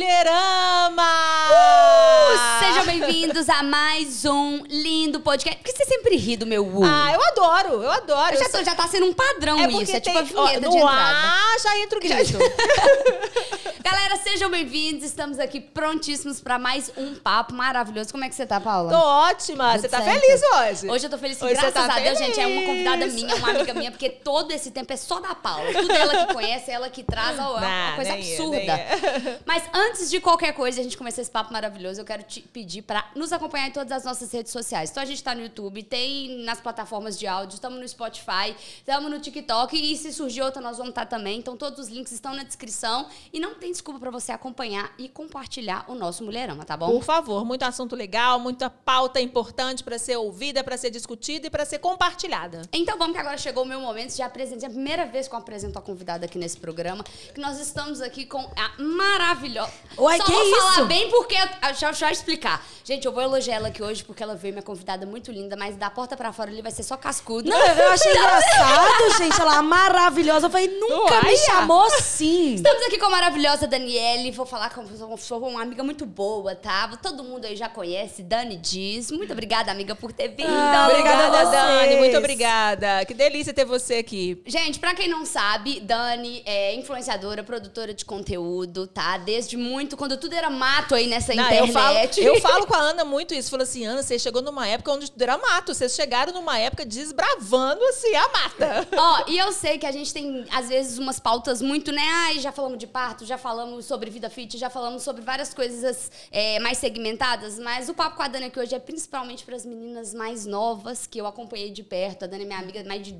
[0.00, 1.12] Mulherama!
[1.52, 5.56] Uh, sejam bem-vindos a mais um lindo podcast.
[5.58, 6.82] Por que você sempre ri do meu uh?
[6.84, 8.34] Ah, eu adoro, eu adoro.
[8.34, 9.94] Eu já, tô- já tá sendo um padrão é isso.
[9.96, 11.00] É tipo a tem, ó, vinheta no de entrada.
[11.00, 12.38] ar já entra o grito.
[13.82, 15.04] Galera, sejam bem-vindos.
[15.04, 18.10] Estamos aqui prontíssimos pra mais um papo maravilhoso.
[18.12, 18.90] Como é que você tá, Paula?
[18.90, 19.72] Tô ótima.
[19.72, 20.20] Tudo Você tá certo?
[20.20, 20.90] feliz hoje?
[20.90, 22.34] Hoje eu tô feliz, sim, graças tá a Deus, feliz.
[22.36, 22.40] gente.
[22.40, 25.72] É uma convidada minha, uma amiga minha, porque todo esse tempo é só da Paula.
[25.72, 28.56] Tudo ela que conhece, ela que traz, ó, é uma Nah, coisa é, absurda.
[28.72, 29.38] é.
[29.46, 32.82] Mas antes de qualquer coisa, a gente começar esse papo maravilhoso, eu quero te pedir
[32.82, 34.90] pra nos acompanhar em todas as nossas redes sociais.
[34.90, 39.10] Então a gente tá no YouTube, tem nas plataformas de áudio, estamos no Spotify, estamos
[39.10, 41.38] no TikTok e se surgir outra nós vamos estar também.
[41.38, 45.08] Então todos os links estão na descrição e não tem desculpa pra você acompanhar e
[45.08, 46.90] compartilhar o nosso Mulherama, tá bom?
[46.90, 51.50] Por favor, muito assunto legal, muita pauta importante pra ser ouvida, pra ser discutida e
[51.50, 52.62] pra ser compartilhada.
[52.72, 54.64] Então vamos que agora chegou o meu momento de apresentar.
[54.66, 57.04] É a primeira vez que eu apresento a convidada aqui nesse programa.
[57.34, 59.72] Que nós estamos aqui com a maravilhosa.
[59.98, 60.86] Uai, Só que vou falar isso?
[60.86, 61.34] bem porque.
[61.34, 62.64] eu- eu explicar.
[62.84, 65.76] Gente, eu vou elogiar ela aqui hoje porque ela veio, minha convidada muito linda, mas
[65.76, 67.50] da porta pra fora ali vai ser só cascudo.
[67.50, 69.40] Não, eu achei engraçado, gente.
[69.40, 70.46] Ela maravilhosa.
[70.46, 72.54] Eu falei, nunca me chamou assim.
[72.54, 74.30] Estamos aqui com a maravilhosa Daniele.
[74.30, 76.88] Vou falar com sou- sou uma amiga muito boa, tá?
[77.02, 79.10] Todo mundo aí já conhece, Dani Diz.
[79.10, 80.48] Muito obrigada, amiga, por ter vindo.
[80.48, 81.44] Ah, obrigada.
[81.50, 81.96] Dani.
[81.96, 83.04] Muito obrigada.
[83.04, 84.40] Que delícia ter você aqui.
[84.46, 89.18] Gente, pra quem não sabe, Dani é influenciadora, produtora de conteúdo, tá?
[89.18, 92.22] Desde muito, quando tudo era mato aí nessa Não, eu, falo, internet.
[92.22, 93.50] eu falo com a Ana muito isso.
[93.50, 95.74] Falou assim, Ana, você chegou numa época onde era mato.
[95.74, 98.88] Vocês chegaram numa época desbravando, assim, a mata.
[98.96, 102.02] Ó, e eu sei que a gente tem, às vezes, umas pautas muito, né?
[102.02, 106.10] Ai, já falamos de parto, já falamos sobre vida fit, já falamos sobre várias coisas
[106.30, 109.64] é, mais segmentadas, mas o papo com a Dani aqui hoje é principalmente para as
[109.64, 112.24] meninas mais novas, que eu acompanhei de perto.
[112.24, 113.18] A Dani é minha amiga mais de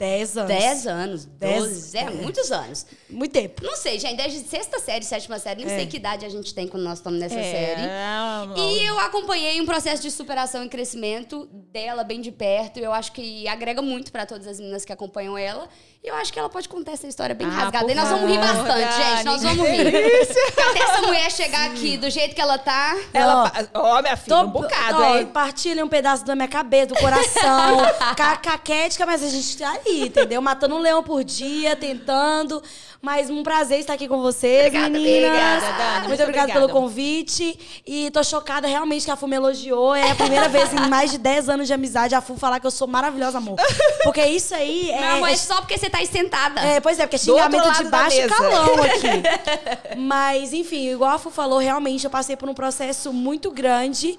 [0.00, 0.48] Dez anos.
[0.48, 2.10] 10 anos, Dez- 12, é, é.
[2.10, 2.86] muitos anos.
[3.08, 3.62] Muito tempo.
[3.62, 5.76] Não sei, gente, desde sexta série, sétima série, nem É.
[5.76, 7.82] sei que idade a gente tem quando nós estamos nessa série.
[7.82, 12.78] É, E eu acompanhei um processo de superação e crescimento dela bem de perto.
[12.78, 15.68] Eu acho que agrega muito pra todas as meninas que acompanham ela.
[16.02, 17.92] E eu acho que ela pode contar essa história bem Ah, rasgada.
[17.92, 19.22] E nós vamos rir bastante, gente.
[19.24, 19.86] Nós vamos rir.
[19.88, 22.96] Até essa mulher chegar aqui do jeito que ela tá.
[23.12, 25.26] Ela, Ó, ó, minha filha, um bocado, ó, hein?
[25.26, 27.78] Partilha um pedaço da minha cabeça, do coração.
[28.16, 30.40] ca- caquética, mas a gente tá aí, entendeu?
[30.40, 32.62] Matando um leão por dia, tentando.
[33.02, 35.30] Mas um prazer estar aqui com vocês, Obrigada, meninas.
[35.30, 35.92] obrigada, Dani.
[35.92, 36.52] Muito, Muito obrigada obrigada.
[36.52, 37.82] pelo convite.
[37.86, 39.94] E tô chocada realmente que a Fu me elogiou.
[39.94, 42.66] É a primeira vez em mais de 10 anos de amizade a Fu falar que
[42.66, 43.56] eu sou maravilhosa, amor.
[44.02, 45.18] Porque isso aí é.
[45.18, 46.60] É é só porque você tá aí sentada.
[46.60, 49.96] É, pois é, porque xingamento de baixo e calão aqui.
[49.98, 54.18] Mas, enfim, igual a Fu falou, realmente eu passei por um processo muito grande.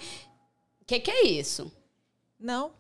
[0.82, 1.72] O que, que é isso?
[2.40, 2.72] Não.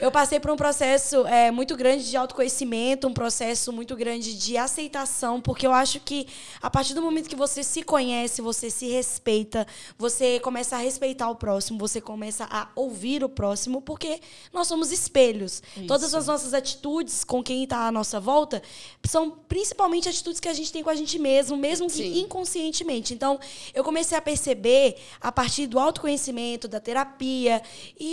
[0.00, 4.56] Eu passei por um processo é, muito grande de autoconhecimento, um processo muito grande de
[4.56, 6.26] aceitação, porque eu acho que
[6.60, 9.66] a partir do momento que você se conhece, você se respeita,
[9.98, 14.20] você começa a respeitar o próximo, você começa a ouvir o próximo, porque
[14.52, 15.62] nós somos espelhos.
[15.88, 18.62] Todas as nossas atitudes com quem está à nossa volta
[19.04, 22.20] são principalmente atitudes que a gente tem com a gente mesmo, mesmo que Sim.
[22.20, 23.14] inconscientemente.
[23.14, 23.38] Então,
[23.74, 27.60] eu comecei a perceber a partir do autoconhecimento, da terapia
[27.98, 28.11] e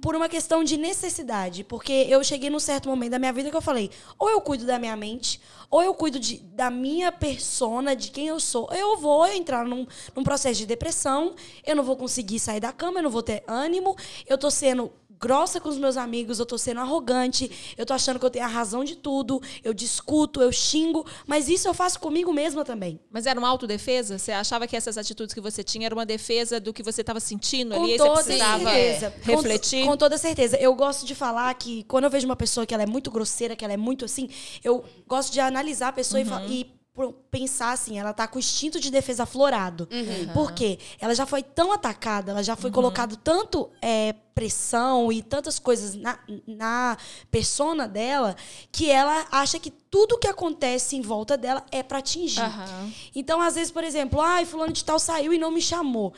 [0.00, 3.56] por uma questão de necessidade, porque eu cheguei num certo momento da minha vida que
[3.56, 7.94] eu falei, ou eu cuido da minha mente, ou eu cuido de, da minha persona,
[7.94, 8.68] de quem eu sou.
[8.72, 11.34] Eu vou entrar num, num processo de depressão,
[11.66, 13.94] eu não vou conseguir sair da cama, eu não vou ter ânimo,
[14.26, 14.90] eu tô sendo
[15.24, 18.44] grossa com os meus amigos, eu tô sendo arrogante, eu tô achando que eu tenho
[18.44, 23.00] a razão de tudo, eu discuto, eu xingo, mas isso eu faço comigo mesma também.
[23.10, 24.18] Mas era uma autodefesa?
[24.18, 27.20] Você achava que essas atitudes que você tinha era uma defesa do que você estava
[27.20, 27.94] sentindo Com ali?
[27.94, 29.10] e toda você precisava certeza.
[29.24, 29.84] Com- refletir?
[29.86, 30.56] Com, toda certeza.
[30.58, 33.56] Eu gosto de falar que quando eu vejo uma pessoa que ela é muito grosseira,
[33.56, 34.28] que ela é muito assim,
[34.62, 36.48] eu gosto de analisar a pessoa e, Uhum.
[36.50, 36.83] e pro-
[37.28, 39.88] pensar assim, ela tá com o instinto de defesa aflorado.
[39.90, 40.32] Uhum.
[40.32, 40.78] Por quê?
[41.00, 45.96] Ela já foi tão atacada, ela já foi colocado tanto é, pressão e tantas coisas
[45.96, 46.96] na, na
[47.32, 48.36] persona dela,
[48.70, 52.40] que ela acha que tudo que acontece em volta dela é pra atingir.
[52.40, 52.92] Aham.
[53.12, 56.14] Então, às vezes, por exemplo, ai, fulano de tal saiu e não me chamou.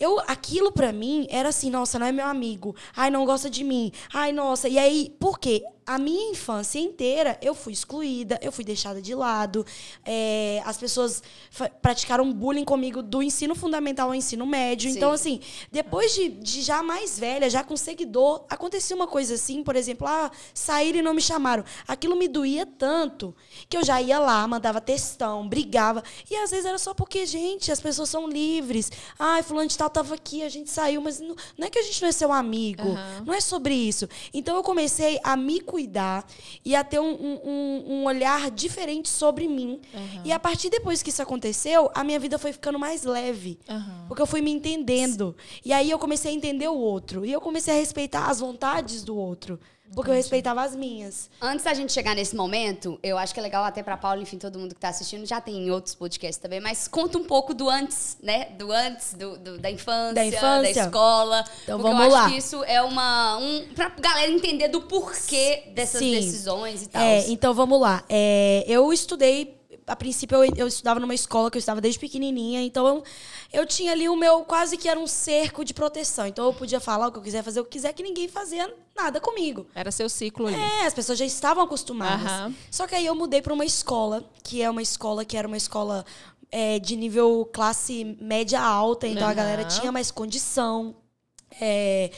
[0.00, 2.74] Eu, aquilo pra mim era assim, nossa, não é meu amigo.
[2.96, 3.92] Ai, não gosta de mim.
[4.14, 4.68] Ai, nossa.
[4.68, 5.62] E aí, por quê?
[5.88, 9.64] A minha infância inteira eu fui excluída, eu fui deixada de lado.
[10.04, 11.22] é, as pessoas
[11.80, 14.90] praticaram bullying comigo do ensino fundamental ao ensino médio.
[14.90, 14.96] Sim.
[14.96, 15.40] Então, assim,
[15.72, 20.06] depois de, de já mais velha, já com seguidor, acontecia uma coisa assim, por exemplo,
[20.06, 21.64] ah, saíram e não me chamaram.
[21.86, 23.34] Aquilo me doía tanto
[23.66, 26.04] que eu já ia lá, mandava textão, brigava.
[26.30, 28.92] E às vezes era só porque, gente, as pessoas são livres.
[29.18, 31.82] Ai, fulano de tal tava aqui, a gente saiu, mas não, não é que a
[31.82, 32.90] gente não é seu amigo.
[32.90, 33.24] Aham.
[33.26, 34.06] Não é sobre isso.
[34.34, 36.26] Então eu comecei a me cuidar cuidar
[36.64, 39.80] e a ter um, um, um olhar diferente sobre mim.
[40.24, 43.60] E a partir depois que isso aconteceu, a minha vida foi ficando mais leve.
[43.68, 44.06] Aham.
[44.08, 45.36] Porque eu fui me entendendo.
[45.64, 47.24] E aí eu comecei a entender o outro.
[47.24, 49.60] E eu comecei a respeitar as vontades do outro.
[49.94, 51.30] Porque eu respeitava as minhas.
[51.40, 54.38] Antes da gente chegar nesse momento, eu acho que é legal até pra Paula, enfim,
[54.38, 57.52] todo mundo que tá assistindo, já tem em outros podcasts também, mas conta um pouco
[57.54, 58.46] do antes, né?
[58.58, 60.80] Do antes, do, do- da infância, Da infância?
[60.82, 61.44] escola.
[61.64, 62.24] Então porque vamos eu lá.
[62.24, 63.38] acho que isso é uma.
[63.38, 66.12] Um, pra galera entender do porquê dessas Sim.
[66.12, 67.02] decisões e tal.
[67.02, 68.04] É, então vamos lá.
[68.08, 69.57] É, eu estudei.
[69.88, 73.02] A princípio, eu, eu estudava numa escola que eu estava desde pequenininha, então eu,
[73.52, 76.26] eu tinha ali o meu quase que era um cerco de proteção.
[76.26, 78.72] Então eu podia falar o que eu quiser, fazer o que quiser, que ninguém fazia
[78.94, 79.66] nada comigo.
[79.74, 80.56] Era seu ciclo ali.
[80.56, 82.26] É, as pessoas já estavam acostumadas.
[82.26, 82.54] Aham.
[82.70, 85.56] Só que aí eu mudei para uma escola, que é uma escola que era uma
[85.56, 86.04] escola
[86.50, 89.34] é, de nível classe média alta, então a Aham.
[89.34, 90.94] galera tinha mais condição.
[91.60, 92.10] É,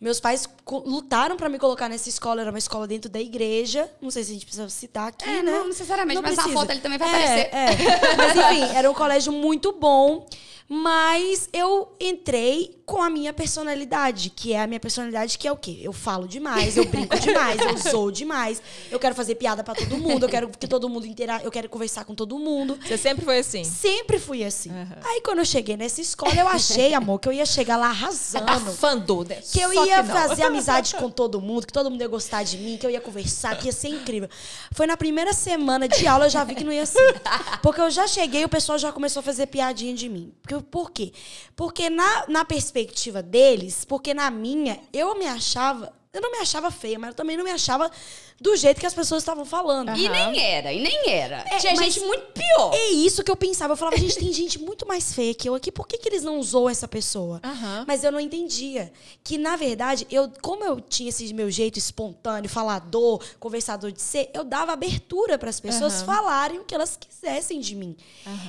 [0.00, 0.48] meus pais
[0.84, 3.90] lutaram para me colocar nessa escola, era uma escola dentro da igreja.
[4.00, 5.52] Não sei se a gente precisa citar aqui, É, né?
[5.52, 6.54] não necessariamente, Não mas precisa.
[6.54, 7.54] foto ele também vai É, aparecer.
[7.54, 8.16] é.
[8.16, 10.26] Mas enfim, era um colégio muito bom.
[10.68, 15.56] Mas eu entrei com a minha personalidade, que é a minha personalidade, que é o
[15.56, 15.78] quê?
[15.80, 18.60] Eu falo demais, eu brinco demais, eu zoo demais,
[18.90, 21.68] eu quero fazer piada pra todo mundo, eu quero que todo mundo inteira, eu quero
[21.68, 22.76] conversar com todo mundo.
[22.84, 23.62] Você sempre foi assim.
[23.62, 24.70] Sempre fui assim.
[24.70, 24.98] Aham.
[25.04, 28.50] Aí quando eu cheguei nessa escola, eu achei, amor, que eu ia chegar lá arrasando.
[28.50, 29.36] Abafando, né?
[29.52, 32.58] Que eu Só ia fazer amizade com todo mundo, que todo mundo ia gostar de
[32.58, 34.28] mim, que eu ia conversar, que ia ser incrível.
[34.72, 37.20] Foi na primeira semana de aula eu já vi que não ia ser.
[37.62, 40.32] Porque eu já cheguei e o pessoal já começou a fazer piadinha de mim.
[40.42, 41.12] Porque, por quê?
[41.54, 45.92] Porque na, na perspectiva deles, porque na minha, eu me achava.
[46.12, 47.90] Eu não me achava feia, mas eu também não me achava
[48.38, 49.96] do jeito que as pessoas estavam falando.
[49.96, 51.44] E nem era, e nem era.
[51.50, 52.74] É, Tinha mas- gente muito pior.
[52.74, 53.72] É isso que eu pensava.
[53.72, 55.72] Eu falava, gente, tem gente muito mais feia que eu aqui.
[55.72, 57.40] Por que, que eles não usam essa pessoa?
[57.42, 57.84] Aham.
[57.88, 58.92] Mas eu não entendia.
[59.24, 64.30] Que, na verdade, eu, como eu tinha esse meu jeito espontâneo, falador, conversador de ser,
[64.34, 66.04] eu dava abertura para as pessoas Aham.
[66.04, 67.96] falarem o que elas quisessem de mim.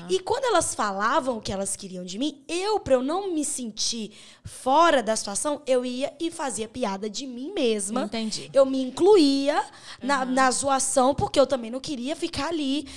[0.09, 3.45] E quando elas falavam o que elas queriam de mim, eu, para eu não me
[3.45, 4.11] sentir
[4.43, 8.03] fora da situação, eu ia e fazia piada de mim mesma.
[8.03, 8.49] Entendi.
[8.53, 9.63] Eu me incluía
[10.01, 12.87] na, na zoação, porque eu também não queria ficar ali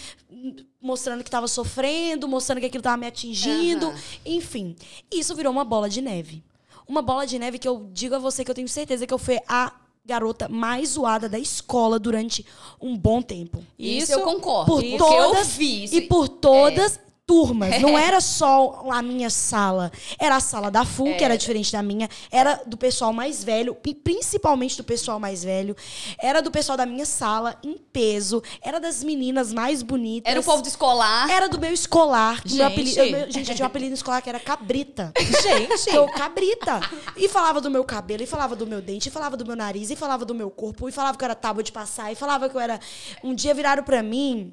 [0.80, 3.86] mostrando que estava sofrendo, mostrando que aquilo estava me atingindo.
[3.88, 3.98] Aham.
[4.24, 4.76] Enfim,
[5.12, 6.42] isso virou uma bola de neve.
[6.86, 9.18] Uma bola de neve que eu digo a você que eu tenho certeza que eu
[9.18, 9.72] fui a
[10.04, 12.44] garota mais zoada da escola durante
[12.80, 13.64] um bom tempo.
[13.78, 14.72] Isso, Isso eu concordo.
[14.72, 15.94] Por porque todas eu vi isso.
[15.94, 16.98] e por todas
[17.30, 17.80] turmas.
[17.80, 19.92] Não era só a minha sala.
[20.18, 22.08] Era a sala da FU, que era diferente da minha.
[22.28, 25.76] Era do pessoal mais velho, e principalmente do pessoal mais velho.
[26.20, 28.42] Era do pessoal da minha sala, em peso.
[28.60, 30.28] Era das meninas mais bonitas.
[30.28, 31.30] Era o povo do escolar.
[31.30, 32.42] Era do meu escolar.
[32.42, 32.72] que Meu Gente.
[32.72, 35.12] apelido, eu- meu- gente, eu tinha um apelido escolar que era Cabrita.
[35.16, 35.94] Gente.
[35.94, 36.80] Eu, cabrita.
[37.16, 39.88] E falava do meu cabelo, e falava do meu dente, e falava do meu nariz,
[39.90, 42.48] e falava do meu corpo, e falava que eu era tábua de passar, e falava
[42.48, 42.80] que eu era.
[43.22, 44.50] Um dia viraram pra mim.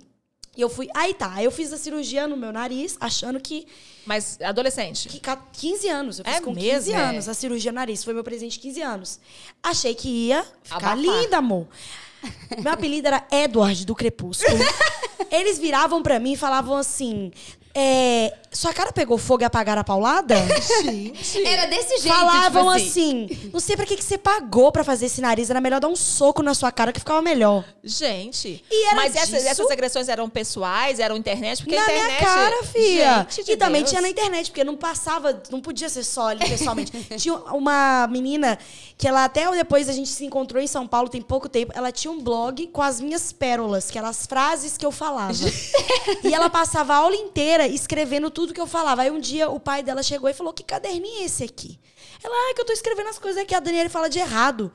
[0.58, 0.90] E eu fui.
[0.96, 3.68] Aí tá, eu fiz a cirurgia no meu nariz, achando que.
[4.06, 5.08] Mas adolescente.
[5.08, 6.20] que ca- 15 anos.
[6.20, 7.04] Eu fiz É com 15 mesmo, é?
[7.10, 8.04] anos a cirurgia no nariz.
[8.04, 9.20] Foi meu presente de 15 anos.
[9.62, 10.98] Achei que ia ficar Abafar.
[10.98, 11.68] linda, amor.
[12.62, 14.58] Meu apelido era Edward do Crepúsculo.
[15.32, 17.32] Eles viravam pra mim e falavam assim:
[17.76, 20.36] é, Sua cara pegou fogo e apagaram a paulada?
[20.84, 21.46] Gente.
[21.46, 23.28] Era desse jeito, Falavam tipo assim.
[23.54, 25.96] não sei pra que, que você pagou pra fazer esse nariz, era melhor dar um
[25.96, 27.64] soco na sua cara que ficava melhor.
[27.84, 28.64] Gente.
[28.72, 31.62] E era Mas essas, disso- essas agressões eram pessoais, eram internet?
[31.64, 32.08] Porque a na internet.
[32.08, 33.18] minha cara, fia.
[33.30, 33.90] Gente de e também Deus.
[33.90, 36.92] tinha na internet, porque não passava, não podia ser só ali pessoalmente.
[37.18, 38.58] tinha uma menina
[38.98, 41.92] que ela até depois a gente se encontrou em São Paulo tem pouco tempo, ela
[41.92, 45.34] tinha um blog com as minhas pérolas, que eram as frases que eu falava.
[46.24, 49.02] e ela passava a aula inteira escrevendo tudo que eu falava.
[49.04, 51.80] Aí um dia o pai dela chegou e falou: "Que caderninho é esse aqui?"
[52.24, 54.72] Ela: "Ah, é que eu tô escrevendo as coisas que a Daniela fala de errado."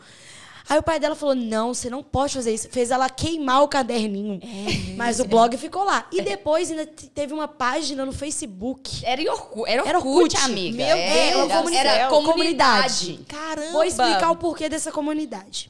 [0.68, 2.68] Aí o pai dela falou: não, você não pode fazer isso.
[2.70, 4.40] Fez ela queimar o caderninho.
[4.96, 6.06] Mas o blog ficou lá.
[6.12, 9.04] E depois ainda te- teve uma página no Facebook.
[9.04, 10.36] Era Orkut, era Era Orkut, Orkut.
[10.44, 10.76] amiga.
[10.76, 12.10] Meu era, Deus do era céu.
[12.10, 13.20] comunidade.
[13.26, 13.72] Caramba.
[13.72, 15.68] Vou explicar o porquê dessa comunidade.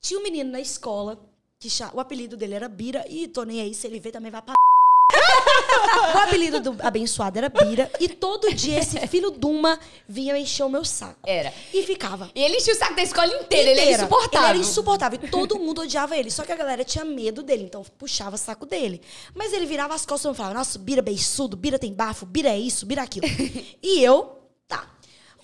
[0.00, 1.18] Tinha um menino na escola,
[1.58, 3.06] que o apelido dele era Bira.
[3.08, 4.52] E tô nem aí, se ele ver também vai pra.
[6.14, 7.90] O apelido do abençoado era Bira.
[7.98, 11.18] E todo dia esse filho de uma vinha encher o meu saco.
[11.26, 11.52] Era.
[11.72, 12.30] E ficava.
[12.34, 14.02] E ele enchia o saco da escola inteira, ele era inteira.
[14.02, 14.38] insuportável.
[14.38, 15.20] Ele era insuportável.
[15.22, 16.30] E todo mundo odiava ele.
[16.30, 19.00] Só que a galera tinha medo dele, então puxava o saco dele.
[19.34, 22.58] Mas ele virava as costas e falava: Nossa, Bira beiçudo, Bira tem bafo, Bira é
[22.58, 23.26] isso, Bira é aquilo.
[23.82, 24.86] e eu, tá.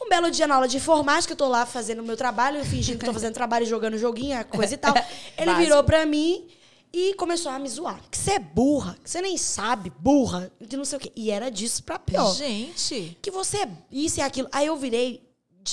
[0.01, 2.99] Um belo dia na aula de informática, eu tô lá fazendo o meu trabalho, fingindo
[2.99, 4.95] que tô fazendo trabalho, jogando joguinho, coisa e tal.
[5.39, 5.63] Ele Básico.
[5.63, 6.47] virou pra mim
[6.95, 8.01] e começou a me zoar.
[8.09, 11.13] Que você é burra, que você nem sabe, burra, que não sei o quê.
[11.17, 13.19] E era disso pra pior Gente.
[13.21, 14.49] que você é isso e aquilo.
[14.53, 15.25] Aí eu virei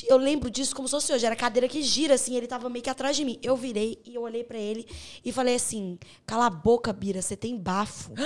[0.07, 1.25] eu lembro disso como se fosse hoje.
[1.25, 3.37] Era a cadeira que gira, assim, ele tava meio que atrás de mim.
[3.43, 4.87] Eu virei e eu olhei pra ele
[5.23, 8.11] e falei assim: cala a boca, Bira, você tem bafo.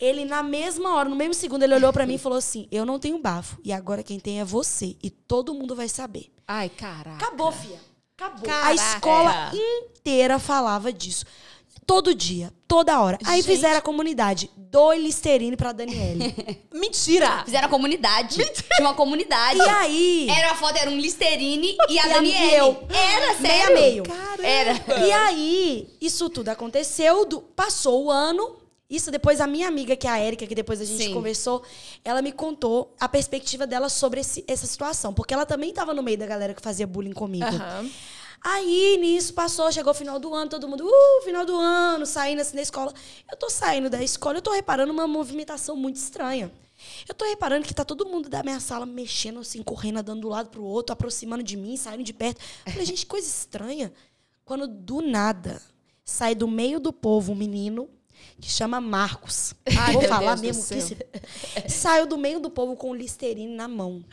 [0.00, 2.86] Ele, na mesma hora, no mesmo segundo, ele olhou pra mim e falou assim: Eu
[2.86, 3.58] não tenho bafo.
[3.62, 4.96] E agora quem tem é você.
[5.02, 6.32] E todo mundo vai saber.
[6.48, 7.22] Ai, caraca.
[7.22, 7.78] Acabou, filha.
[8.16, 8.46] Acabou.
[8.46, 8.68] Caraca.
[8.68, 11.26] A escola inteira falava disso.
[11.90, 13.18] Todo dia, toda hora.
[13.24, 13.50] Aí Gente.
[13.52, 14.48] fizeram a comunidade.
[14.56, 16.32] Doe Listerine pra Daniele.
[16.72, 17.42] Mentira!
[17.44, 18.36] Fizeram a comunidade.
[18.36, 19.58] Tinha uma comunidade.
[19.58, 20.28] e aí.
[20.30, 22.54] Era a foto, era um Listerine e a E Daniele.
[22.54, 22.86] eu.
[22.88, 23.74] Era, Meio a sério.
[23.74, 24.02] meio.
[24.04, 24.46] Caramba!
[24.46, 25.04] Era.
[25.04, 28.56] E aí, isso tudo aconteceu, do- passou o ano.
[28.88, 31.14] Isso depois a minha amiga, que é a Érica, que depois a gente Sim.
[31.14, 31.62] conversou,
[32.04, 35.12] ela me contou a perspectiva dela sobre esse- essa situação.
[35.12, 37.44] Porque ela também estava no meio da galera que fazia bullying comigo.
[37.46, 37.90] Aham.
[38.42, 42.40] Aí, nisso, passou, chegou o final do ano, todo mundo, uh, final do ano, saindo
[42.40, 42.92] assim da escola.
[43.30, 46.50] Eu tô saindo da escola, eu tô reparando uma movimentação muito estranha.
[47.06, 50.28] Eu tô reparando que tá todo mundo da minha sala mexendo assim, correndo, andando do
[50.28, 52.40] lado pro outro, aproximando de mim, saindo de perto.
[52.64, 53.92] Eu falei, gente, coisa estranha.
[54.44, 55.60] Quando do nada
[56.04, 57.88] sai do meio do povo um menino
[58.40, 59.54] que chama Marcos.
[59.78, 61.68] Ai, Vou falar Deus mesmo que.
[61.68, 64.04] Saiu do meio do povo com o Listerine na mão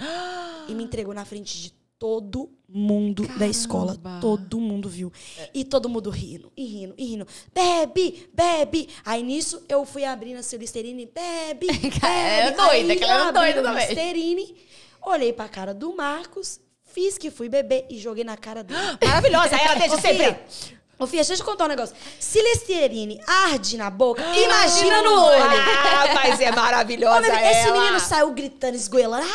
[0.67, 3.97] e me entregou na frente de todo mundo da escola.
[3.97, 4.21] Caramba.
[4.21, 5.11] Todo mundo viu.
[5.53, 7.27] E todo mundo rindo, e rindo, e rindo.
[7.53, 8.89] Bebe, bebe.
[9.05, 11.99] Aí nisso eu fui abrindo o Listerine, bebe, bebe.
[11.99, 13.87] Cara, era doida, Aí, aquela era abrindo doida também.
[13.87, 14.55] Listerine,
[15.01, 18.79] olhei pra cara do Marcos, fiz que fui beber e joguei na cara dele.
[19.03, 20.76] Maravilhosa, ela desde sempre.
[20.99, 21.95] Ô, Fia, deixa eu te contar um negócio.
[22.19, 25.43] Se Listerine arde na boca, imagina no olho.
[25.43, 29.27] Ah, mas é Ô, maravilhosa amigo, esse menino saiu gritando, esgoelando.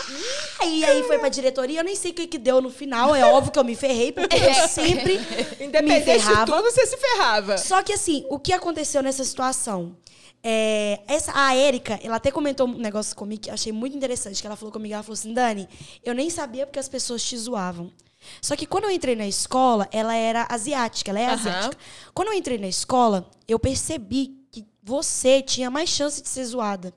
[0.61, 1.78] Ah, e aí foi pra diretoria.
[1.78, 3.14] Eu nem sei o que, que deu no final.
[3.14, 5.21] É óbvio que eu me ferrei, porque eu sempre
[5.83, 6.47] me ferrava.
[6.47, 7.57] tudo, você se ferrava.
[7.57, 9.97] Só que assim, o que aconteceu nessa situação?
[10.42, 14.40] É, essa, a Érica, ela até comentou um negócio comigo que eu achei muito interessante.
[14.40, 15.69] Que ela falou comigo, ela falou assim, Dani,
[16.04, 17.92] eu nem sabia porque as pessoas te zoavam.
[18.41, 21.35] Só que quando eu entrei na escola, ela era asiática, ela é Aham.
[21.35, 21.76] asiática.
[22.14, 26.93] Quando eu entrei na escola, eu percebi que você tinha mais chance de ser zoada.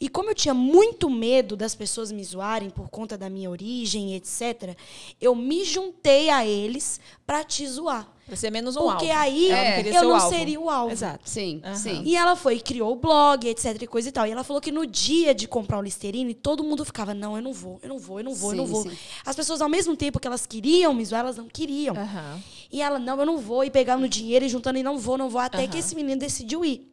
[0.00, 4.14] E como eu tinha muito medo das pessoas me zoarem por conta da minha origem,
[4.14, 4.76] etc.,
[5.20, 8.10] eu me juntei a eles pra te zoar.
[8.26, 9.20] Pra ser menos um Porque alvo.
[9.20, 9.96] aí É.
[9.96, 10.28] eu não alvo.
[10.28, 10.92] seria o alvo.
[10.92, 11.20] Exato.
[11.30, 11.74] Sim, Aham.
[11.76, 12.02] sim.
[12.04, 14.26] E ela foi, criou o blog, etc e coisa e tal.
[14.26, 17.42] E ela falou que no dia de comprar o Listerine, todo mundo ficava, não, eu
[17.42, 18.82] não vou, eu não vou, eu não vou, eu não Sim, vou.
[18.82, 18.98] sim.
[19.24, 21.94] As pessoas, ao mesmo tempo que elas queriam me zoar, elas não queriam.
[21.96, 22.42] Aham.
[22.72, 25.28] E ela, não, eu não vou, e pegando dinheiro e juntando, e não vou, não
[25.30, 25.68] vou, até Aham.
[25.68, 26.92] que esse menino decidiu ir.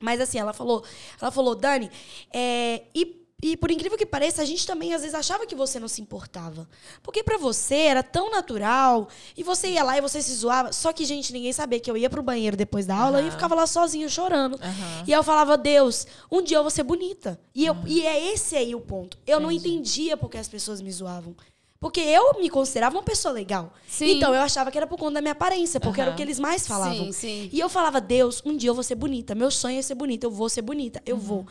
[0.00, 0.82] Mas assim, ela falou,
[1.20, 1.88] ela falou, Dani,
[2.34, 5.80] é, e, e por incrível que pareça, a gente também às vezes achava que você
[5.80, 6.68] não se importava.
[7.02, 10.72] Porque pra você era tão natural, e você ia lá e você se zoava.
[10.72, 13.30] Só que, gente, ninguém sabia que eu ia pro banheiro depois da aula e Aham.
[13.32, 14.54] ficava lá sozinha chorando.
[14.62, 15.04] Aham.
[15.08, 17.40] E eu falava, Deus, um dia eu vou ser bonita.
[17.52, 19.18] E, eu, e é esse aí o ponto.
[19.26, 21.34] Eu não entendia porque as pessoas me zoavam.
[21.80, 23.72] Porque eu me considerava uma pessoa legal.
[23.88, 24.12] Sim.
[24.12, 26.38] Então eu achava que era por conta da minha aparência, porque era o que eles
[26.38, 27.06] mais falavam.
[27.06, 27.50] Sim, sim.
[27.52, 29.34] E eu falava, Deus, um dia eu vou ser bonita.
[29.34, 30.24] Meu sonho é ser bonita.
[30.24, 31.02] Eu vou ser bonita.
[31.04, 31.44] Eu vou.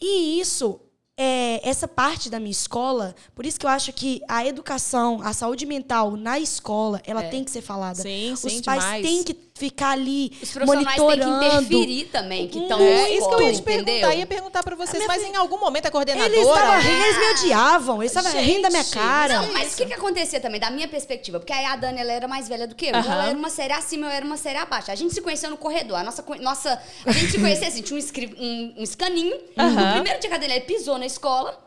[0.00, 0.80] E isso,
[1.20, 5.32] é, essa parte da minha escola, por isso que eu acho que a educação, a
[5.32, 8.00] saúde mental na escola, ela tem que ser falada.
[8.00, 9.04] Sim, Os sim, pais demais.
[9.04, 11.46] têm que ficar ali Os profissionais têm que monitorando.
[11.46, 13.84] interferir também, que estão É isso que eu ia te entendeu?
[13.84, 14.14] perguntar.
[14.14, 16.32] Ia perguntar pra vocês, minha mas em algum momento a coordenadora...
[16.34, 16.80] Eles estavam né?
[16.80, 18.02] rindo, eles me odiavam.
[18.02, 19.42] Eles estavam rindo da minha cara.
[19.42, 21.38] Não, mas o que, que acontecia também, da minha perspectiva?
[21.40, 22.90] Porque aí a Dani ela era mais velha do que eu.
[22.90, 24.90] Então ela era uma série acima, eu era uma série abaixo.
[24.90, 25.98] A gente se conheceu no corredor.
[25.98, 29.36] A nossa, nossa, a gente se conhecia assim, tinha um, um, um escaninho.
[29.58, 29.86] Aham.
[29.86, 31.58] No primeiro dia que a Dani pisou na escola,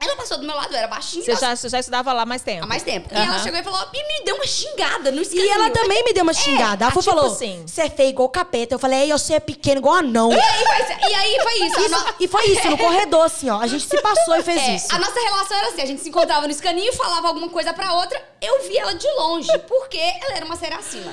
[0.00, 1.24] ela passou do meu lado, eu era baixinha.
[1.24, 2.62] Você já, você já estudava lá há mais tempo?
[2.62, 3.08] Há mais tempo.
[3.12, 3.24] E Aham.
[3.26, 5.46] ela chegou e falou, e me deu uma xingada no escaninho.
[5.46, 6.84] E ela também me deu uma xingada.
[6.84, 7.64] Ela ah, tipo falou: assim.
[7.66, 8.76] Você é feio igual capeta.
[8.76, 10.30] Eu falei: Ei, você é pequeno igual anão.
[10.32, 11.76] E aí foi, e aí foi isso.
[11.80, 13.58] a no- E foi isso, no corredor, assim, ó.
[13.58, 14.94] A gente se passou e fez É, isso.
[14.94, 17.92] a nossa relação era assim, a gente se encontrava no escaninho, falava alguma coisa pra
[17.94, 21.12] outra, eu via ela de longe, porque ela era uma série acima.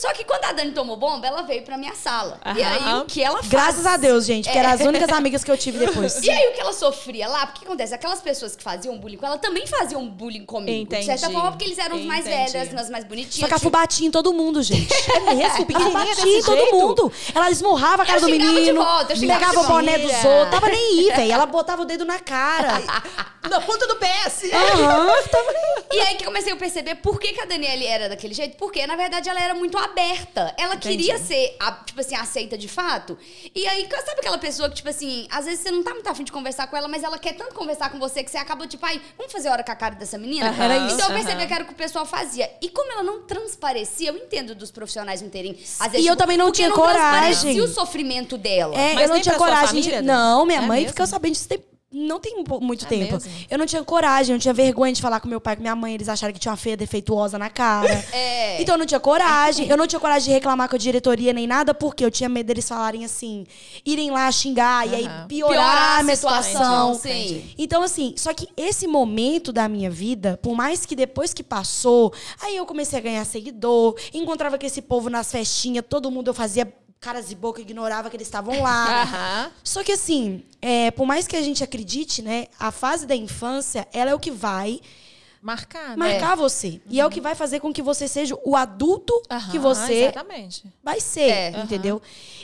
[0.00, 2.40] Só que quando a Dani tomou bomba, ela veio pra minha sala.
[2.56, 3.48] E aí o que ela faz?
[3.48, 4.62] Graças a Deus, gente, porque É.
[4.62, 6.20] eram as únicas amigas que eu tive depois.
[6.24, 7.92] E aí o que ela sofria lá, porque o que acontece?
[7.94, 10.88] Aquelas pessoas que faziam bullying com ela também faziam bullying comigo.
[10.88, 11.32] De certa Entendi.
[11.34, 12.52] forma, porque eles eram os mais Entendi.
[12.52, 13.50] velhos, as mais bonitinhas.
[13.50, 14.88] Só que a batia em todo mundo, gente.
[15.10, 16.74] É mesmo, pequenininha Batia batia em todo jeito?
[16.76, 17.12] mundo.
[17.34, 20.12] Ela esmurrava a cara Eu do xingava de menino, volta, eu pegava o boné dos
[20.24, 20.50] outros.
[20.50, 20.78] Tava nem
[21.10, 21.32] aí, velho.
[21.32, 22.80] Ela botava o dedo na cara.
[23.48, 24.50] Na ponta do pé, assim.
[24.52, 25.54] Aham, tava.
[25.90, 28.56] E aí que comecei a perceber por que, que a Daniele era daquele jeito.
[28.58, 30.54] Porque, na verdade, ela era muito aberta.
[30.58, 31.56] Ela queria ser,
[31.86, 33.18] tipo assim, aceita de fato.
[33.54, 36.24] E aí, sabe aquela pessoa que, tipo assim, às vezes você não tá muito afim
[36.24, 38.84] de conversar com ela, mas ela quer tanto conversar com você que você acaba, tipo,
[38.86, 40.48] ai, vamos fazer hora com a cara dessa menina?
[40.50, 40.94] Aham, Era isso.
[40.96, 41.46] Então eu percebi aham.
[41.46, 42.50] que era o que o pessoal fazia.
[42.62, 45.52] E como ela não transparecia, eu entendo dos profissionais não terem.
[45.78, 47.00] Às vezes, E eu tipo, também não tinha coragem.
[47.30, 48.74] transparecia o sofrimento dela.
[48.78, 49.90] É, Mas eu não nem tinha pra sua coragem de.
[49.90, 50.90] família, Não, minha É mãe mesmo?
[50.92, 51.58] ficou sabendo disso tem
[51.92, 53.12] não tem mu- muito É tempo.
[53.14, 53.30] mesmo?
[53.50, 55.74] Eu não tinha coragem, eu não tinha vergonha de falar com meu pai com minha
[55.74, 55.94] mãe.
[55.94, 57.90] Eles acharam que tinha uma feia defeituosa na cara.
[58.12, 58.60] É.
[58.62, 59.68] Então eu não tinha coragem.
[59.68, 62.46] Eu não tinha coragem de reclamar com a diretoria nem nada, porque eu tinha medo
[62.46, 63.44] deles falarem assim,
[63.84, 66.94] irem lá xingar e aí piorar, Piorar a minha situação.
[66.94, 67.50] sim.
[67.58, 72.12] Então, assim, só que esse momento da minha vida, por mais que depois que passou,
[72.40, 76.34] aí eu comecei a ganhar seguidor, encontrava com esse povo nas festinhas, todo mundo eu
[76.34, 78.84] fazia caras de boca, ignorava que eles estavam lá.
[79.02, 79.50] Aham.
[79.64, 83.88] Só que assim, é, por mais que a gente acredite, né, a fase da infância,
[83.92, 84.80] ela é o que vai
[85.40, 85.96] Marcar, né?
[85.96, 86.82] marcar você.
[86.86, 89.18] E é o que vai fazer com que você seja o adulto
[89.50, 90.64] que Aham, você Exatamente.
[90.84, 91.50] vai ser, É.
[91.64, 92.02] entendeu?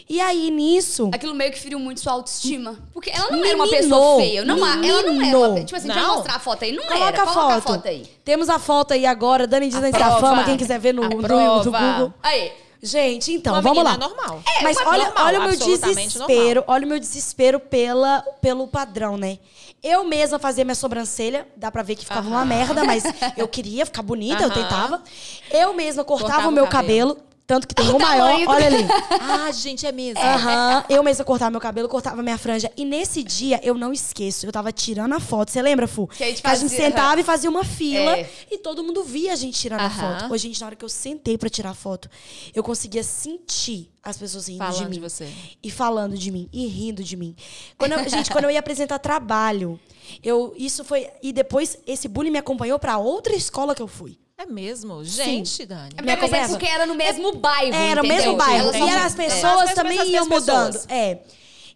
[0.09, 1.11] E aí, nisso...
[1.13, 2.79] Aquilo meio que feriu muito sua autoestima.
[2.95, 4.43] Porque ela não era uma pessoa feia.
[4.43, 5.65] Não, ela não era uma.
[5.65, 6.17] Tipo assim, deixa eu Não.
[6.17, 6.73] mostrar a foto aí.
[6.73, 7.23] Não Coloca, era.
[7.23, 8.07] a, Coloca a foto aí.
[8.25, 10.21] Temos a foto aí agora, Dani da Aprova.
[10.21, 11.65] Fama, quem quiser ver no, no, no.
[11.65, 12.15] Google.
[12.23, 12.65] Aí.
[12.83, 13.97] Gente, então, Uma vamos lá.
[13.97, 14.42] normal.
[14.62, 19.16] Mas uma olha, normal, olha o meu desespero, olha o meu desespero pela, pelo padrão,
[19.16, 19.38] né?
[19.83, 23.04] Eu mesma fazia minha sobrancelha, dá pra ver que ficava uma merda, mas
[23.37, 25.02] eu queria ficar bonita, eu tentava.
[25.50, 27.14] Eu mesma cortava, Cortava o meu o cabelo.
[27.14, 28.85] cabelo, tanto que tem O um maior, do- olha ali.
[29.21, 30.21] Ah, gente, é mesmo.
[30.21, 32.71] Aham, eu mesma cortava meu cabelo, cortava minha franja.
[32.76, 35.50] E nesse dia, eu não esqueço, eu tava tirando a foto.
[35.53, 36.07] Você lembra, Fu?
[36.09, 38.29] Que a gente a gente sentava e fazia uma fila É.
[38.50, 40.19] e todo mundo via a gente tirando a Aham.
[40.21, 40.33] foto.
[40.33, 42.09] Ô, gente, na hora que eu sentei pra tirar a foto,
[42.55, 44.95] eu conseguia sentir as pessoas rindo de Falando mim.
[44.95, 45.29] de você.
[45.62, 47.35] E falando de mim, e rindo de mim.
[47.79, 49.79] Quando eu- gente, quando eu ia apresentar trabalho,
[50.23, 51.09] eu, isso foi.
[51.23, 54.19] E depois esse bullying me acompanhou pra outra escola que eu fui.
[54.38, 55.02] É mesmo?
[55.02, 55.95] Gente, Dani.
[55.97, 57.75] É é porque era no mesmo bairro.
[57.75, 58.25] Era o entendeu?
[58.25, 58.71] mesmo bairro.
[58.75, 59.16] E era, as é.
[59.16, 60.73] pessoas As mesmas- também as iam mudando.
[60.73, 60.87] pessoas.
[60.90, 61.19] É.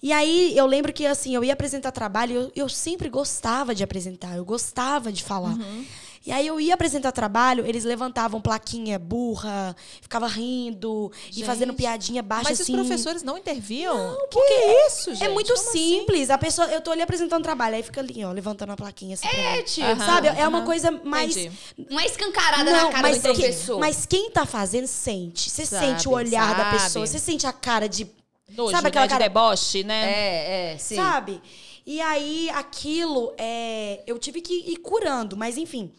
[0.03, 3.83] E aí, eu lembro que, assim, eu ia apresentar trabalho, eu, eu sempre gostava de
[3.83, 5.51] apresentar, eu gostava de falar.
[5.53, 5.85] Uhum.
[6.27, 11.73] E aí, eu ia apresentar trabalho, eles levantavam plaquinha burra, ficava rindo e Gente, fazendo
[11.73, 12.75] piadinha baixa, Mas assim.
[12.75, 13.97] os professores não interviam?
[13.97, 14.53] Não, que porque
[14.87, 15.25] isso, gente?
[15.25, 15.99] É muito Como assim?
[16.01, 16.29] simples.
[16.29, 19.27] A pessoa, eu tô ali apresentando trabalho, aí fica ali, ó, levantando a plaquinha assim.
[19.27, 19.83] É, tio.
[19.85, 20.07] Aham.
[20.07, 20.29] Sabe?
[20.29, 21.35] É uma coisa mais.
[21.35, 21.57] Entendi.
[21.89, 23.81] Não é escancarada Não, na cara mas, do professor.
[23.81, 25.49] mas quem tá fazendo sente.
[25.49, 26.79] Você Sabe, sente o olhar da sabe.
[26.83, 28.07] pessoa, você sente a cara de.
[28.51, 29.25] Nojo, sabe aquela né, de cara.
[29.25, 30.13] deboche, né?
[30.13, 30.97] É, é, sim.
[30.97, 31.41] Sabe?
[31.87, 35.37] E aí, aquilo, é, eu tive que ir curando.
[35.37, 35.91] Mas, enfim,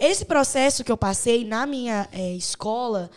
[0.00, 3.10] esse processo que eu passei na minha é, escola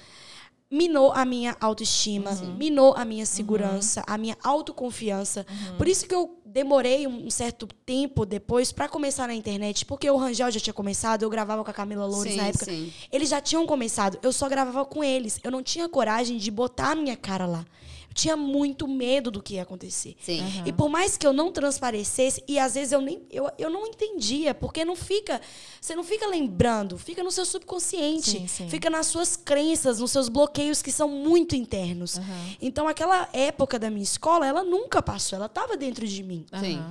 [0.72, 5.46] minou a minha autoestima, minou a minha segurança, a minha autoconfiança.
[5.78, 10.18] Por isso que eu demorei um certo tempo depois pra começar na internet, porque o
[10.18, 12.66] Rangel já tinha começado, eu gravava com a Camila Loures Sim, na época.
[12.66, 12.94] sim.
[13.12, 15.40] Eles já tinham começado, eu só gravava com eles.
[15.44, 17.66] Eu não tinha coragem de botar a minha cara lá.
[18.10, 20.16] Eu tinha muito medo do que ia acontecer.
[20.22, 20.42] Sim.
[20.66, 23.88] E por mais que eu não transparecesse, e às vezes eu nem eu, eu não
[23.88, 25.40] entendia, porque não fica,
[25.80, 28.70] você não fica lembrando, fica no seu subconsciente, Sim, sim.
[28.70, 32.20] fica nas suas crenças, nos seus bloqueios que são muito internos.
[32.62, 36.46] Então aquela época da minha escola, ela nunca passou, ela estava dentro de mim.
[36.60, 36.84] Sim.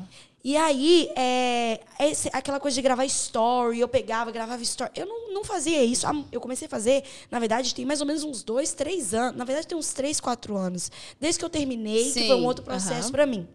[0.44, 4.90] E aí, é, esse- aquela coisa de gravar story, eu pegava, gravava story.
[4.94, 6.06] Eu não, não fazia isso.
[6.30, 9.36] Eu comecei a fazer, na verdade, tem mais ou menos uns dois, três anos.
[9.36, 10.90] Na verdade, tem uns três, quatro anos.
[11.20, 13.12] Desde que eu terminei, que Sim, foi um outro processo aham.
[13.12, 13.48] pra mim.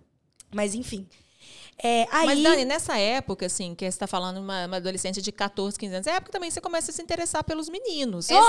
[0.54, 1.08] Mas, enfim.
[1.82, 5.32] É, aí, Mas, Dani, nessa época, assim, que você está falando uma, uma adolescente de
[5.32, 8.28] 14, 15 anos, é época também você começa a se interessar pelos meninos.
[8.28, 8.40] Filha,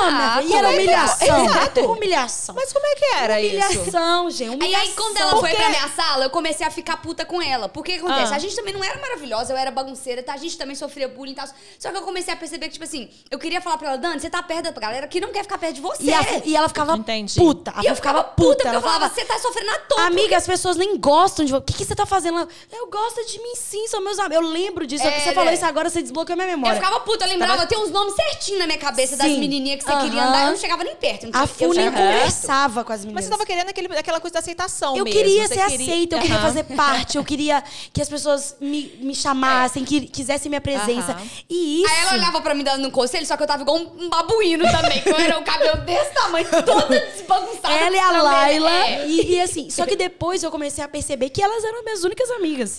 [0.42, 0.74] e era Exato.
[0.74, 1.44] humilhação.
[1.46, 1.80] Exato.
[1.80, 2.54] Humilhação.
[2.54, 3.54] Mas como é que era isso?
[3.56, 4.50] humilhação, gente.
[4.50, 4.88] Aí, Humilhação.
[4.88, 7.68] aí, quando ela foi pra minha sala, eu comecei a ficar puta com ela.
[7.68, 8.32] Porque o que acontece?
[8.32, 8.36] Ah.
[8.36, 10.34] A gente também não era maravilhosa, eu era bagunceira, tá?
[10.34, 11.46] A gente também sofria bullying e tal.
[11.78, 14.20] Só que eu comecei a perceber que, tipo assim, eu queria falar pra ela, Dani,
[14.20, 16.04] você tá perto da galera que não quer ficar perto de você.
[16.04, 17.38] E, a- e ela ficava Entendi.
[17.38, 17.74] puta.
[17.82, 18.54] E eu ficava puta.
[18.54, 20.02] porque Ela eu falava, você tá sofrendo à toa.
[20.06, 21.58] Amiga, as pessoas nem gostam de você.
[21.58, 22.46] O que, que você tá fazendo?
[22.72, 24.44] Eu gosto de mim sim, são meus amigos.
[24.44, 25.06] Eu lembro disso.
[25.06, 25.54] É, você falou né?
[25.54, 26.76] isso agora, você desbloqueou minha Eu memória.
[26.80, 29.38] ficava puta, eu lembrava, eu tenho uns nomes certinhos na minha cabeça das Sim.
[29.38, 30.28] menininhas que você queria Aham.
[30.30, 30.44] andar.
[30.46, 31.26] Eu não chegava nem perto.
[31.26, 33.14] eu Não A tinha- eu Fu nem conversava com as meninas.
[33.14, 35.18] Mas você tava querendo aquele, aquela coisa da aceitação eu mesmo.
[35.18, 36.46] queria você ser aceita, eu queria Aham.
[36.46, 41.12] fazer parte, eu queria que as pessoas me, me chamassem, que quisessem minha presença.
[41.12, 41.26] Aham.
[41.48, 41.92] E isso.
[41.92, 44.64] Aí ela olhava pra mim dando um conselho, só que eu tava igual um babuíno
[44.70, 47.74] também, que eu era o cabelo desse tamanho, toda desbagunçada.
[47.74, 48.22] Ela e a.
[48.22, 48.70] Laila.
[48.88, 49.06] É.
[49.06, 52.30] E, e assim, só que depois eu comecei a perceber que elas eram minhas únicas
[52.30, 52.78] amigas.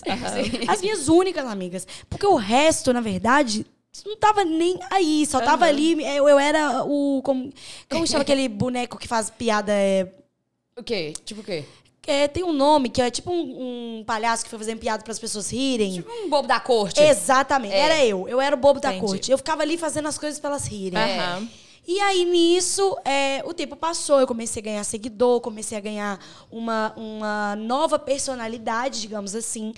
[0.68, 1.86] As minhas únicas amigas.
[2.08, 3.66] Porque o resto, na verdade,
[4.04, 5.24] não tava nem aí.
[5.26, 6.02] Só tava ali.
[6.04, 7.20] Eu, eu era o.
[7.22, 7.52] Como,
[7.88, 9.72] como chama aquele boneco que faz piada?
[9.72, 10.06] É,
[10.76, 11.12] O quê?
[11.24, 11.64] Tipo o quê?
[12.06, 15.10] é, tem um nome que é tipo um, um palhaço que foi fazendo piada para
[15.12, 15.94] as pessoas rirem.
[15.94, 17.00] Tipo um bobo da corte.
[17.00, 17.74] Exatamente.
[17.74, 17.78] É.
[17.80, 18.28] Era eu.
[18.28, 19.06] Eu era o bobo da Entendi.
[19.06, 19.30] corte.
[19.30, 20.98] Eu ficava ali fazendo as coisas pra elas rirem.
[20.98, 21.48] Aham.
[21.88, 26.18] E aí, nisso, é, o tempo passou, eu comecei a ganhar seguidor, comecei a ganhar
[26.50, 29.72] uma, uma nova personalidade, digamos assim.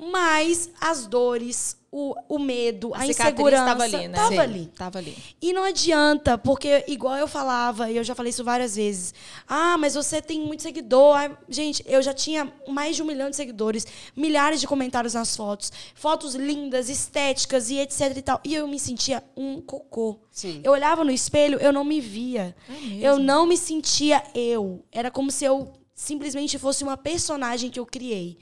[0.00, 4.16] Mas as dores, o, o medo, a, A insegurança tava ali, né?
[4.16, 4.72] tava Sim, ali.
[4.74, 5.18] Tava ali.
[5.42, 9.12] E não adianta, porque igual eu falava, e eu já falei isso várias vezes.
[9.46, 11.16] Ah, mas você tem muito seguidor.
[11.16, 13.86] Ai, gente, eu já tinha mais de um milhão de seguidores,
[14.16, 18.40] milhares de comentários nas fotos, fotos lindas, estéticas e etc e tal.
[18.42, 20.18] E eu me sentia um cocô.
[20.30, 20.60] Sim.
[20.64, 22.56] Eu olhava no espelho, eu não me via.
[23.02, 24.82] eu não me sentia eu.
[24.90, 28.38] Era como se eu simplesmente fosse uma personagem que eu criei.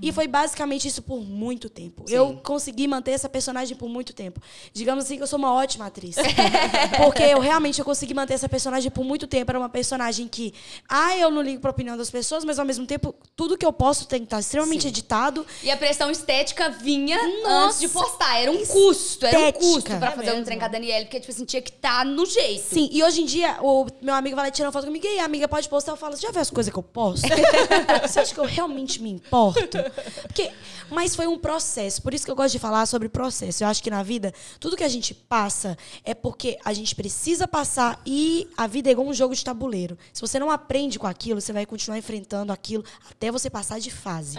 [0.00, 2.04] E foi basicamente isso por muito tempo.
[2.08, 4.40] Eu consegui manter essa personagem por muito tempo.
[4.72, 6.16] Digamos assim que eu sou uma ótima atriz.
[6.96, 9.50] Porque eu realmente eu consegui manter essa personagem por muito tempo.
[9.50, 10.54] Era uma personagem que,
[10.88, 13.72] ah, eu não ligo pra opinião das pessoas, mas ao mesmo tempo, tudo que eu
[13.74, 14.88] posto tem que estar extremamente Sim.
[14.88, 15.46] editado.
[15.62, 18.38] E a pressão estética vinha Nossa, antes de postar.
[18.40, 19.58] Era um custo, era um estética.
[19.66, 20.44] custo pra É fazer um mesmo.
[20.46, 22.62] trem com a Daniele, porque, tipo assim, tinha que estar no jeito.
[22.72, 25.18] Sim, e hoje em dia, o meu amigo vai lá tirando foto comigo, e aí,
[25.20, 25.92] amiga, pode postar?
[25.92, 27.01] Eu falo, já viu as coisas que eu posto?
[28.06, 29.78] você acha que eu realmente me importo?
[30.22, 30.50] Porque,
[30.90, 33.64] mas foi um processo, por isso que eu gosto de falar sobre processo.
[33.64, 37.48] Eu acho que na vida, tudo que a gente passa é porque a gente precisa
[37.48, 39.98] passar e a vida é igual um jogo de tabuleiro.
[40.12, 43.90] Se você não aprende com aquilo, você vai continuar enfrentando aquilo até você passar de
[43.90, 44.38] fase.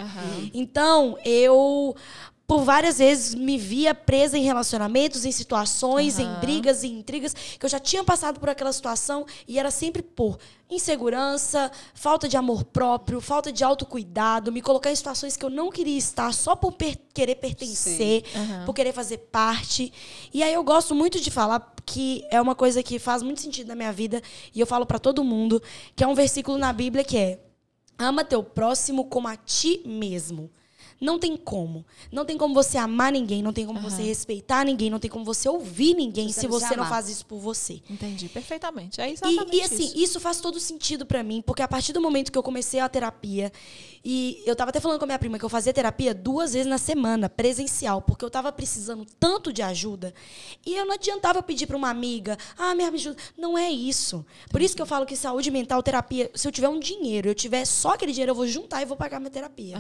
[0.54, 1.96] Então, eu
[2.54, 7.66] por várias vezes me via presa em relacionamentos, em situações, em brigas e intrigas, que
[7.66, 10.38] eu já tinha passado por aquela situação e era sempre por
[10.70, 15.72] insegurança, falta de amor próprio, falta de autocuidado, me colocar em situações que eu não
[15.72, 18.24] queria estar só por per- querer pertencer,
[18.68, 19.92] por querer fazer parte.
[20.32, 23.68] E aí eu gosto muito de falar que é uma coisa que faz muito sentido
[23.70, 24.22] na minha vida
[24.54, 25.60] e eu falo pra todo mundo,
[25.96, 27.40] que é um versículo na Bíblia que é:
[27.98, 30.52] ama teu próximo como a ti mesmo.
[31.04, 31.86] Não tem como.
[32.10, 35.26] Não tem como você amar ninguém, não tem como você respeitar ninguém, não tem como
[35.26, 37.82] você ouvir ninguém você não se você não faz isso por você.
[37.90, 39.02] Entendi perfeitamente.
[39.02, 39.98] É E, exatamente e, assim, isso.
[39.98, 40.20] isso.
[40.22, 43.52] faz todo sentido pra mim, porque a partir do momento que eu comecei a terapia,
[44.06, 46.68] e eu tava até falando com a minha prima que eu fazia terapia duas vezes
[46.68, 50.14] na semana, presencial, porque eu tava precisando tanto de ajuda,
[50.66, 53.18] e eu não adiantava pedir pra uma amiga, ah, me ajuda.
[53.38, 54.26] Não é isso.
[54.50, 57.36] Por isso que eu falo que saúde mental, terapia, se eu tiver um dinheiro, eu
[57.36, 59.78] tiver só aquele dinheiro, eu vou juntar e vou pagar minha terapia.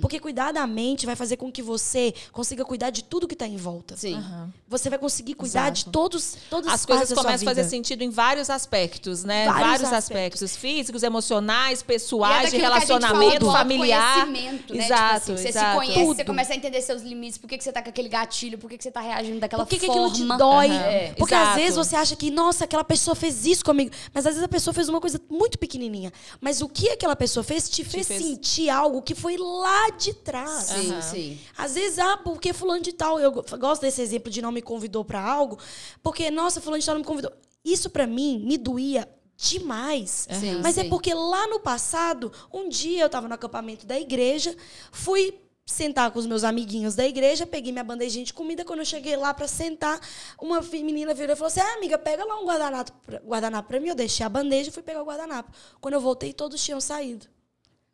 [0.00, 3.46] Porque cuidar da mente vai fazer com que você consiga cuidar de tudo que tá
[3.46, 3.96] em volta.
[3.96, 4.22] Sim.
[4.68, 5.90] Você vai conseguir cuidar de Exato.
[5.92, 9.46] todos, todas As as coisas começam a fazer sentido em vários aspectos, né?
[9.46, 10.42] Vários Vários, aspectos.
[10.42, 10.56] aspectos.
[10.56, 14.26] físicos, emocionais, é pessoais, de que relacionamento familiar.
[14.26, 14.60] né?
[14.70, 15.68] Exato, Tipo assim, você exato.
[15.70, 16.26] se conhece, você Tudo.
[16.26, 18.76] começa a entender seus limites, por que, que você tá com aquele gatilho, por que,
[18.78, 20.08] que você tá reagindo daquela Por que, que forma.
[20.08, 20.70] aquilo te dói?
[20.70, 21.14] É.
[21.16, 21.50] Porque Exato.
[21.50, 23.90] às vezes você acha que, nossa, aquela pessoa fez isso comigo.
[24.12, 26.12] Mas às vezes a pessoa fez uma coisa muito pequenininha.
[26.40, 30.12] Mas o que aquela pessoa fez te fez, fez- sentir algo que foi lá de
[30.14, 30.55] trás.
[30.60, 31.02] Sim, Aham.
[31.02, 31.38] sim.
[31.56, 35.04] Às vezes, ah, porque fulano de tal, eu gosto desse exemplo de não me convidou
[35.04, 35.58] pra algo,
[36.02, 37.32] porque, nossa, fulano de tal não me convidou.
[37.64, 40.26] Isso pra mim me doía demais.
[40.30, 40.88] Sim, Mas é sim.
[40.88, 44.56] porque lá no passado, um dia eu tava no acampamento da igreja,
[44.90, 45.38] fui
[45.68, 49.16] sentar com os meus amiguinhos da igreja, peguei minha bandejinha de comida, quando eu cheguei
[49.16, 50.00] lá pra sentar,
[50.40, 53.80] uma menina virou e falou assim: "Ah, amiga, pega lá um guardanapo, pra- guardanapo pra
[53.80, 53.88] mim".
[53.88, 55.50] Eu deixei a bandeja e fui pegar o guardanapo.
[55.80, 57.26] Quando eu voltei, todos tinham saído.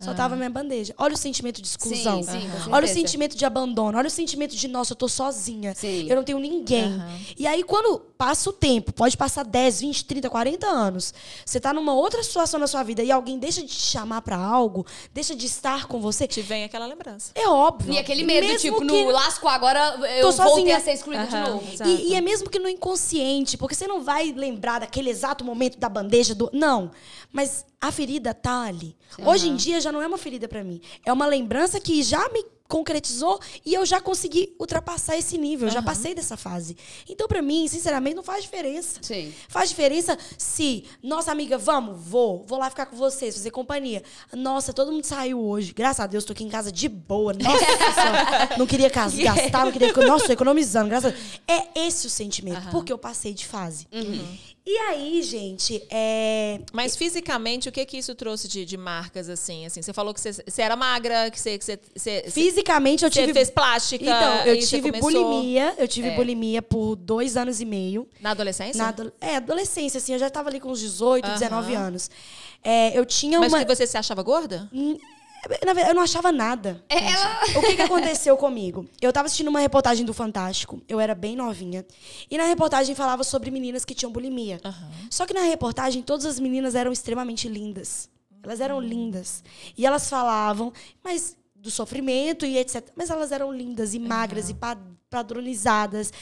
[0.03, 0.95] Só tava a minha bandeja.
[0.99, 2.23] Olha o sentimento de exclusão.
[2.23, 3.97] Sim, sim, olha o sentimento de abandono.
[3.97, 5.75] Olha o sentimento de, nossa, eu tô sozinha.
[5.75, 6.07] Sim.
[6.09, 7.01] Eu não tenho ninguém.
[7.38, 11.12] E aí, quando passa o tempo, pode passar 10, 20, 30, 40 anos,
[11.45, 14.37] você tá numa outra situação na sua vida e alguém deixa de te chamar pra
[14.37, 17.33] algo, deixa de estar com você, Te vem aquela lembrança.
[17.35, 17.93] é óbvio.
[17.95, 20.77] E aquele medo, Mesmo tipo, que- no lasco agora, eu Tô voltei sozinha.
[20.77, 21.51] a ser excluída de Aham.
[21.51, 21.65] novo.
[21.85, 25.79] E, e é mesmo que no inconsciente, porque você não vai lembrar daquele exato momento
[25.79, 26.49] da bandeja do.
[26.53, 26.91] Não.
[27.33, 28.97] Mas a ferida tá ali.
[29.25, 30.81] Hoje em dia já não é uma ferida pra mim.
[31.05, 35.68] É uma lembrança que já me concretizou e eu já consegui ultrapassar esse nível.
[35.68, 36.74] Eu já passei dessa fase.
[37.06, 38.98] Então, pra mim, sinceramente, não faz diferença.
[39.02, 39.30] Sim.
[39.46, 44.02] Faz diferença se, nossa amiga, vamos, vou, vou lá ficar com vocês, fazer companhia.
[44.32, 45.74] Nossa, todo mundo saiu hoje.
[45.74, 47.35] Graças a Deus, tô aqui em casa de boa.
[47.35, 47.58] Nossa
[47.92, 49.92] senhora, não queria gastar, não queria.
[49.92, 51.40] Nossa, tô economizando, graças a Deus.
[51.46, 53.87] É esse o sentimento, porque eu passei de fase.
[54.64, 56.61] E aí, gente, é.
[56.72, 59.66] Mas fisicamente, o que que isso trouxe de, de marcas, assim?
[59.66, 59.82] assim?
[59.82, 62.30] Você falou que você, você era magra, que você, que você, você,
[62.62, 63.33] Fisicamente, eu você tive.
[63.35, 64.05] fez plástica.
[64.05, 65.75] Então, eu você tive bulimia.
[65.77, 66.14] Eu tive É.
[66.16, 68.09] bulimia por dois anos e meio.
[68.20, 68.79] Na adolescência?
[68.83, 72.11] Na ado- é, adolescência, assim, eu já tava ali com uns 18, 19 anos.
[72.62, 73.64] É, eu tinha Mas uma.
[73.64, 74.68] que você se achava gorda?
[75.66, 76.85] Na verdade, eu não achava nada.
[76.88, 78.87] É, ela- O que, que aconteceu comigo?
[79.01, 81.85] Eu tava assistindo uma reportagem do Fantástico, eu era bem novinha.
[82.31, 84.61] E na reportagem falava sobre meninas que tinham bulimia.
[85.11, 88.09] Só que na reportagem, todas as meninas eram extremamente lindas.
[88.44, 89.42] Elas eram lindas.
[89.77, 90.72] E elas falavam,
[91.03, 92.88] mas do sofrimento e etc.
[92.96, 94.77] Mas elas eram lindas e magras e pa-
[95.09, 96.12] padronizadas.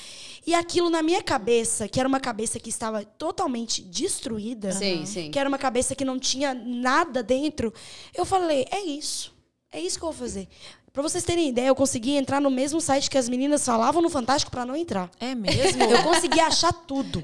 [0.47, 5.31] E aquilo na minha cabeça, que era uma cabeça que estava totalmente destruída, Sim, sim.
[5.31, 7.73] que era uma cabeça que não tinha nada dentro,
[8.15, 9.33] eu falei, é isso.
[9.73, 10.49] É isso que eu vou fazer.
[10.93, 14.11] Pra vocês terem ideia, eu consegui entrar no mesmo site que as meninas falavam no
[14.11, 15.09] Fantástico pra não entrar.
[15.21, 15.83] É mesmo?
[15.85, 17.23] Eu consegui achar tudo.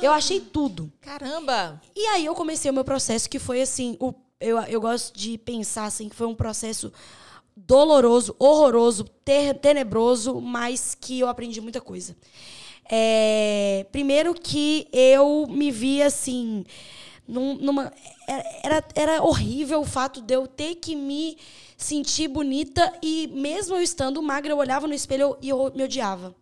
[0.00, 0.90] Eu achei tudo.
[1.02, 1.80] Caramba!
[1.94, 5.36] E aí eu comecei o meu processo, que foi assim, o, eu, eu gosto de
[5.36, 6.90] pensar assim, que foi um processo
[7.56, 12.16] doloroso, horroroso, ter- tenebroso, mas que eu aprendi muita coisa.
[12.90, 16.64] É, primeiro que eu me vi assim,
[17.26, 17.92] num- numa,
[18.62, 21.38] era, era horrível o fato de eu ter que me
[21.76, 26.34] sentir bonita e mesmo eu estando magra, eu olhava no espelho e eu me odiava.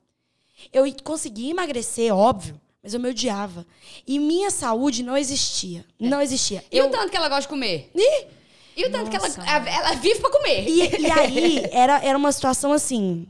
[0.72, 3.66] Eu consegui emagrecer, óbvio, mas eu me odiava.
[4.06, 5.84] E minha saúde não existia.
[5.98, 6.64] Não existia.
[6.70, 7.90] E eu, o tanto que ela gosta de comer?
[7.94, 8.26] Ih!
[8.82, 9.42] E o tanto que ela, Nossa.
[9.42, 10.68] ela vive pra comer?
[10.68, 13.26] E, e aí, era, era uma situação assim,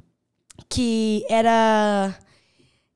[0.68, 2.14] que era...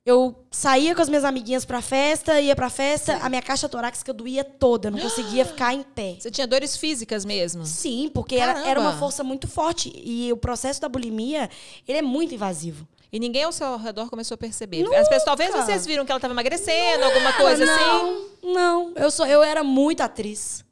[0.04, 4.12] Eu saía com as minhas amiguinhas pra festa, ia pra festa, a minha caixa torácica
[4.12, 6.16] doía toda, eu não conseguia ficar em pé.
[6.20, 7.66] Você tinha dores físicas mesmo?
[7.66, 9.92] Sim, porque era, era uma força muito forte.
[9.96, 11.50] E o processo da bulimia,
[11.88, 12.86] ele é muito invasivo.
[13.12, 14.84] E ninguém ao seu redor começou a perceber.
[14.94, 15.64] As pessoas, talvez Nunca.
[15.64, 17.84] vocês viram que ela estava emagrecendo, alguma coisa assim.
[18.44, 18.92] não, não.
[18.94, 20.65] Eu, sou, eu era muito atriz.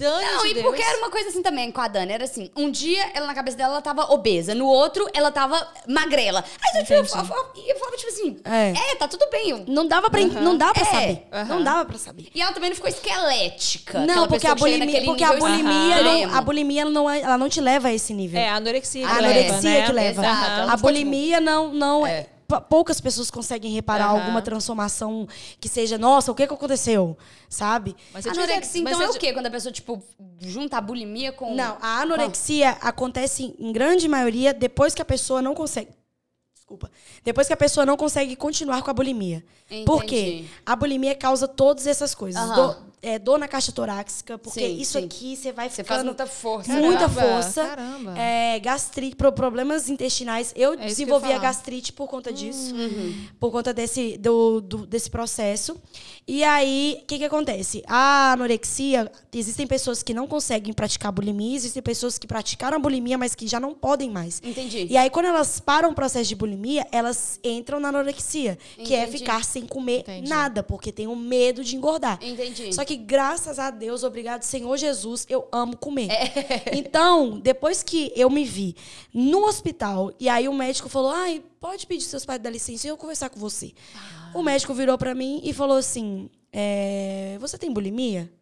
[0.00, 0.66] Dane Não, de e Deus.
[0.66, 2.12] porque era uma coisa assim também com a Dani.
[2.12, 5.66] Era assim, um dia ela na cabeça dela ela tava obesa, no outro ela tava
[5.86, 6.42] magrela.
[6.62, 8.92] Aí eu, tipo, eu, eu, eu falava tipo assim, É.
[8.92, 9.50] é, tá tudo bem.
[9.50, 10.84] eu- Não dava pra, não dava pra É.
[10.86, 11.26] saber.
[11.48, 12.28] Não dava pra saber.
[12.34, 14.00] E ela também não ficou esquelética.
[14.00, 17.38] Não, porque a que bulimia, porque a bulimia, não, a bulimia ela não, é- ela
[17.38, 18.40] não te leva a esse nível.
[18.40, 19.86] É, a anorexia que a leva, anorexia né?
[19.86, 20.22] que leva.
[20.22, 22.26] Exato, ela não A bulimia não, não É.
[22.68, 24.18] poucas pessoas conseguem reparar Aham.
[24.20, 25.28] alguma transformação
[25.60, 27.16] que seja, nossa, o que que aconteceu?
[27.48, 27.94] Sabe?
[28.12, 29.32] Mas você tinha- Anorexia, mas então, é você- o quê?
[29.32, 30.02] Quando a pessoa, tipo,
[30.40, 31.54] junta a bulimia com...
[31.54, 35.90] Não, a anorexia acontece em grande maioria depois que a pessoa não consegue.
[36.54, 36.90] Desculpa.
[37.24, 39.44] Depois que a pessoa não consegue continuar com a bulimia.
[39.84, 40.20] Por quê?
[40.20, 40.50] Entendi.
[40.64, 42.40] A bulimia causa todas essas coisas.
[42.40, 42.54] Aham.
[42.54, 45.04] Dor, é, dor na caixa torácica, porque Sim, isso sim.
[45.06, 45.96] aqui você vai Você ficando...
[45.96, 46.72] faz muita força.
[46.72, 47.64] muita Caramba, força.
[47.64, 48.18] caramba.
[48.18, 50.52] É, gastrite, pro- problemas intestinais.
[50.54, 52.74] Eu É que eu desenvolvi a gastrite por conta disso.
[53.38, 55.76] Por conta desse, do, do- desse processo.
[56.28, 57.82] E aí, o que, que acontece?
[57.88, 63.16] A anorexia, existem pessoas que não conseguem praticar bulimia, existem pessoas que praticaram a bulimia,
[63.18, 64.40] mas que já não podem mais.
[64.44, 64.86] Entendi.
[64.90, 69.02] E aí, quando elas param o processo de bulimia, elas entram na anorexia, que é
[69.04, 69.18] Entendi.
[69.18, 70.28] ficar sem comer Entendi.
[70.28, 72.18] nada, porque tem o medo de engordar.
[72.22, 72.72] Entendi.
[72.72, 76.10] Só que graças a Deus, obrigado Senhor Jesus, eu amo comer.
[76.10, 76.30] É.
[76.76, 78.74] Então, depois que eu me vi
[79.12, 82.90] no hospital, e aí o médico falou: ai, pode pedir seus pais dar licença e
[82.90, 83.72] eu conversar com você.
[83.94, 84.30] Ah.
[84.34, 88.32] O médico virou pra mim e falou assim: é, você tem bulimia?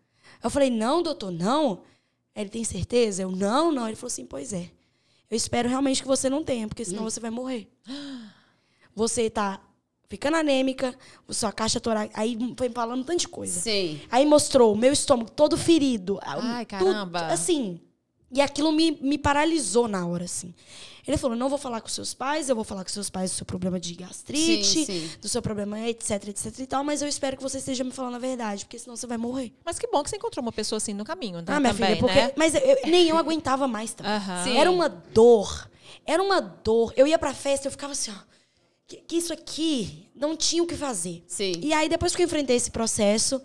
[0.43, 1.83] Eu falei, não, doutor, não.
[2.35, 3.23] Ele tem certeza?
[3.23, 3.87] Eu, não, não.
[3.87, 4.71] Ele falou assim, pois é.
[5.31, 7.11] Eu espero realmente que você não tenha, porque senão Hum.
[7.11, 7.69] você vai morrer.
[8.95, 9.61] Você tá
[10.09, 10.94] ficando anêmica,
[11.31, 12.18] sua caixa torácica.
[12.21, 13.61] Aí foi falando tanta coisa.
[13.61, 14.01] Sim.
[14.11, 16.18] Aí mostrou o meu estômago todo ferido.
[16.23, 17.27] Ai, tudo, caramba.
[17.27, 17.81] assim.
[18.31, 20.55] E aquilo me, me paralisou na hora, assim.
[21.07, 23.35] Ele falou: não vou falar com seus pais, eu vou falar com seus pais do
[23.37, 25.11] seu problema de gastrite, Sim, sim.
[25.18, 28.16] do seu problema, etc, etc e tal, mas eu espero que você esteja me falando
[28.16, 29.51] a verdade, porque senão você vai morrer.
[29.64, 31.44] Mas que bom que você encontrou uma pessoa assim no caminho, né?
[31.47, 32.21] Ah, minha também, filha, porque.
[32.21, 32.33] né?
[32.37, 34.12] Mas eu- nem eu aguentava mais também.
[34.59, 35.71] Era uma dor.
[36.05, 36.92] Era uma dor.
[36.94, 38.28] Eu ia pra festa, eu ficava assim, ó.
[38.88, 41.22] Que, que isso aqui não tinha o que fazer.
[41.29, 41.53] Sim.
[41.62, 43.40] E aí, depois que eu enfrentei esse processo,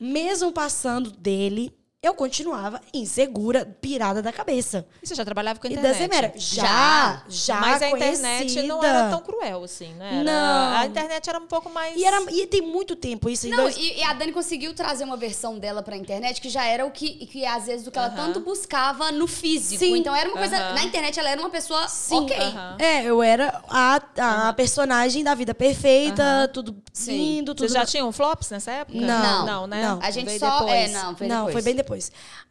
[0.00, 1.72] mesmo passando dele,
[2.06, 4.86] eu continuava insegura, pirada da cabeça.
[5.02, 5.98] E você já trabalhava com a E internet?
[5.98, 6.32] das Emera.
[6.36, 6.62] Já.
[6.66, 7.60] Já, já.
[7.60, 8.86] Mas a internet não conhecida.
[8.98, 10.20] era tão cruel assim, né?
[10.20, 10.76] Era- Não.
[10.78, 11.96] A internet era um pouco mais...
[11.96, 13.48] E, era, e tem muito tempo isso.
[13.48, 16.64] Não, dois- e, e a Dani conseguiu trazer uma versão dela pra internet que já
[16.64, 18.16] era o que, que às vezes, o que ela Aham.
[18.16, 19.78] tanto buscava no físico.
[19.78, 19.96] Sim.
[19.96, 20.56] Então era uma coisa.
[20.56, 20.74] Aham.
[20.74, 22.16] Na internet ela era uma pessoa Sim.
[22.24, 22.36] ok.
[22.36, 22.76] Aham.
[22.78, 24.00] É, eu era a,
[24.48, 27.12] a personagem da vida perfeita, tudo Sim.
[27.16, 28.98] lindo, tudo Vocês já tinham flops nessa época?
[29.00, 29.46] Não.
[29.46, 29.82] Não, né?
[29.82, 29.98] Não.
[30.02, 30.60] A gente Veio só.
[30.60, 30.72] depois.
[30.72, 31.52] É, não, foi não, depois.
[31.52, 31.95] foi bem depois.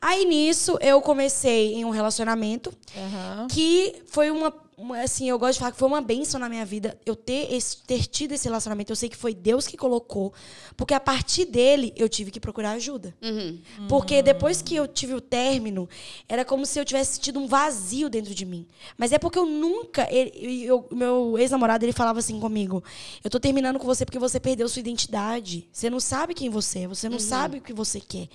[0.02, 3.48] Aí nisso eu comecei em um relacionamento Aham.
[3.50, 6.66] que foi uma, uma- assim, eu gosto de falar que foi uma benção na minha
[6.66, 8.92] vida eu ter esse, ter tido esse relacionamento.
[8.92, 10.34] Eu sei que foi Deus que colocou,
[10.76, 13.16] porque a partir dele eu tive que procurar ajuda.
[13.22, 13.62] Uhum.
[13.88, 15.88] Porque depois que eu tive o término,
[16.28, 18.68] era como se eu tivesse tido um vazio dentro de mim.
[18.98, 20.08] Mas é porque eu nunca.
[20.14, 22.84] ele- eu- meu ex-namorado, ele falava assim comigo:
[23.24, 25.68] Eu tô terminando com você porque você perdeu sua identidade.
[25.72, 28.28] Você não sabe quem você é, você não sabe o que você quer.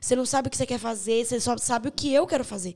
[0.00, 2.44] Você não sabe o que você quer fazer, você só sabe o que eu quero
[2.44, 2.74] fazer.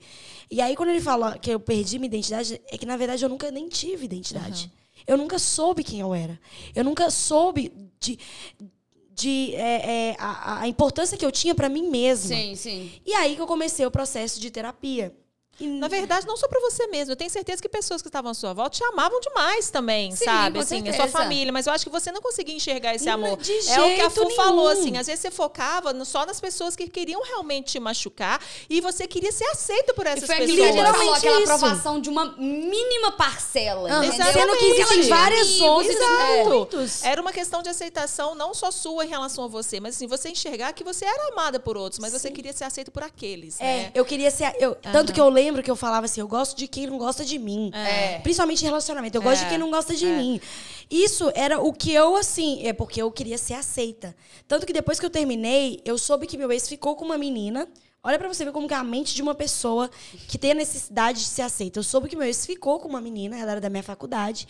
[0.51, 3.29] E aí, quando ele fala que eu perdi minha identidade, é que, na verdade, eu
[3.29, 4.71] nunca nem tive identidade.
[5.07, 6.39] Eu nunca soube quem eu era.
[6.75, 8.19] Eu nunca soube de,
[9.15, 12.29] de é, é, a, a importância que eu tinha pra mim mesma.
[12.29, 12.91] Sim, sim.
[13.05, 15.15] E aí que eu comecei o processo de terapia.
[15.67, 17.13] Na verdade, não só pra você mesmo.
[17.13, 20.25] Eu tenho certeza que pessoas que estavam à sua volta te amavam demais também, Sim,
[20.25, 20.55] sabe?
[20.59, 21.53] com Assim, a sua família.
[21.53, 23.37] Mas eu acho que você não conseguia enxergar esse amor.
[23.39, 24.81] de é o que a Fu falou, nenhum.
[24.81, 24.97] assim.
[24.99, 29.31] Às vezes você focava só nas pessoas que queriam realmente te machucar e você queria
[29.33, 30.51] ser aceito por E essas foi pessoas.
[30.51, 31.53] aquilo que a gente falou, Literalmente aquela isso.
[31.53, 33.89] aprovação de uma mínima parcela.
[34.33, 35.97] Sendo que existem várias outras.
[36.01, 36.45] é.
[36.45, 37.05] Muitos.
[37.05, 40.29] Era uma questão de aceitação, não só sua em relação a você, mas assim, você
[40.31, 43.65] enxergar que você era amada por outros, mas você queria ser aceito por aqueles, É,
[43.65, 43.91] né?
[43.95, 44.55] eu queria ser.
[44.59, 47.25] Eu, Tanto que eu lembro que eu falava assim: eu gosto de quem não gosta
[47.25, 47.73] de mim.
[47.75, 48.21] É.
[48.21, 49.19] Principalmente em relacionamento.
[49.19, 50.17] Eu gosto É, de quem não gosta de é.
[50.17, 50.41] mim.
[50.89, 54.15] Isso era o que eu, assim, é porque eu queria ser aceita.
[54.47, 57.67] Tanto que depois que eu terminei, eu soube que meu ex ficou com uma menina.
[58.05, 59.91] Olha pra você ver como que é a mente de uma pessoa
[60.29, 61.79] que tem a necessidade de ser aceita.
[61.79, 64.47] Eu soube que meu ex ficou com uma menina, ela era da minha faculdade.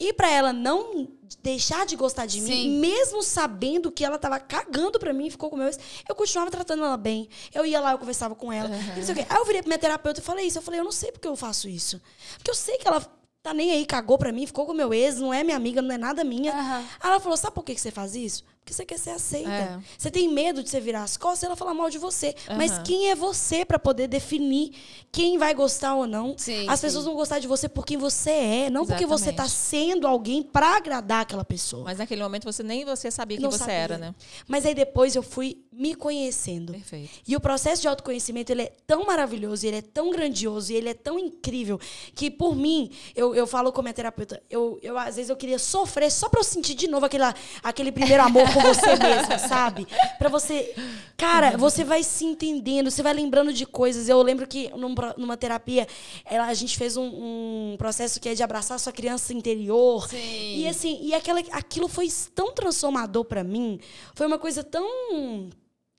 [0.00, 1.08] E pra ela não
[1.42, 2.78] deixar de gostar de mim, Sim.
[2.78, 6.50] mesmo sabendo que ela tava cagando pra mim e ficou com meu ex, eu continuava
[6.50, 7.28] tratando ela bem.
[7.54, 8.68] Eu ia lá, eu conversava com ela.
[8.68, 9.26] e não sei o quê.
[9.28, 10.58] Aí eu virei pra minha terapeuta e falei isso.
[10.58, 12.00] Eu falei, eu não sei porque eu faço isso.
[12.36, 13.00] Porque eu sei que ela
[13.42, 15.94] tá nem aí, cagou pra mim, ficou com meu ex, não é minha amiga, não
[15.94, 16.52] é nada minha.
[16.52, 16.84] Aham.
[17.00, 18.44] Aí ela falou: sabe por que você faz isso?
[18.68, 19.50] Porque você quer ser aceita.
[19.50, 19.78] É.
[19.96, 22.34] Você tem medo de você virar as costas e ela falar mal de você.
[22.54, 24.72] Mas quem é você pra poder definir
[25.10, 26.36] quem vai gostar ou não?
[26.36, 26.86] Sim, As sim.
[26.86, 29.50] pessoas vão gostar de você por quem você é, não porque você tá Exatamente.
[29.96, 31.84] sendo alguém pra agradar aquela pessoa.
[31.84, 33.74] Mas naquele momento você nem você sabia quem Não você sabia.
[33.74, 34.14] era, né?
[34.46, 36.72] Mas aí depois eu fui me conhecendo.
[36.72, 37.08] Perfeito.
[37.26, 40.88] E o processo de autoconhecimento, ele é tão maravilhoso, ele é tão grandioso, e ele
[40.88, 41.78] é tão incrível,
[42.16, 45.36] que por mim, eu, eu falo com a minha terapeuta, eu, eu, às vezes eu
[45.36, 47.22] queria sofrer só pra eu sentir de novo aquele,
[47.62, 49.86] aquele primeiro amor com você mesma, sabe?
[50.18, 50.74] Pra você...
[51.16, 54.08] Cara, você vai se entendendo, você vai lembrando de coisas.
[54.08, 55.86] Eu lembro que num numa terapia,
[56.24, 60.08] ela, a gente fez um, um processo que é de abraçar a sua criança interior.
[60.08, 60.58] Sim.
[60.58, 63.80] E assim, e aquela, aquilo foi tão transformador pra mim.
[64.14, 65.50] Foi uma coisa tão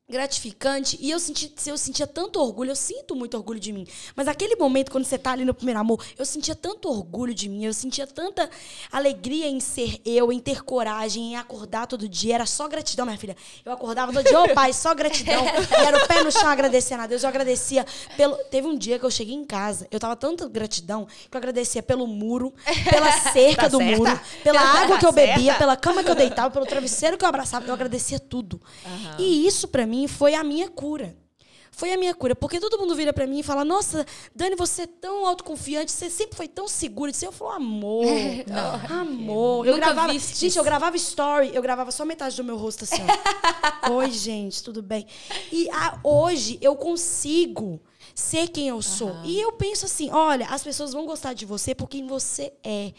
[0.09, 0.97] gratificante.
[0.99, 3.85] E eu senti eu sentia tanto orgulho eu sinto muito orgulho de mim.
[4.15, 7.47] Mas aquele momento quando você tá ali no primeiro amor eu sentia tanto orgulho de
[7.47, 8.49] mim eu sentia tanta
[8.91, 12.35] alegria em ser eu em ter coragem em acordar todo dia.
[12.35, 13.35] Era só gratidão minha filha.
[13.63, 15.43] Eu acordava todo dia ô pai só gratidão.
[15.45, 17.23] E era o pé no chão agradecendo a Deus.
[17.23, 17.85] Eu agradecia
[18.17, 21.37] pelo teve um dia que eu cheguei em casa eu tava tanta gratidão que eu
[21.37, 22.53] agradecia pelo muro
[22.89, 23.97] pela cerca Tá do certa.
[23.97, 25.33] muro pela água que eu Tá certa.
[25.35, 28.59] bebia pela cama que eu deitava pelo travesseiro que eu abraçava eu agradecia tudo.
[29.17, 31.15] E isso pra mim foi a minha cura.
[31.71, 34.81] Foi a minha cura, porque todo mundo vira pra mim e fala: "Nossa, Dani, você
[34.81, 37.11] é tão autoconfiante, você sempre foi tão segura".
[37.21, 38.05] Eu falo: "Amor,
[38.89, 39.65] amor".
[39.65, 43.01] Eu gravava, gente, eu gravava story, eu gravava só metade do meu rosto assim.
[43.85, 43.91] ó.
[43.95, 45.05] Oi, gente, tudo bem?
[45.51, 47.79] E ah, hoje eu consigo
[48.19, 49.15] ser quem eu sou.
[49.23, 52.93] E eu penso assim, olha, as pessoas vão gostar de você por quem você é,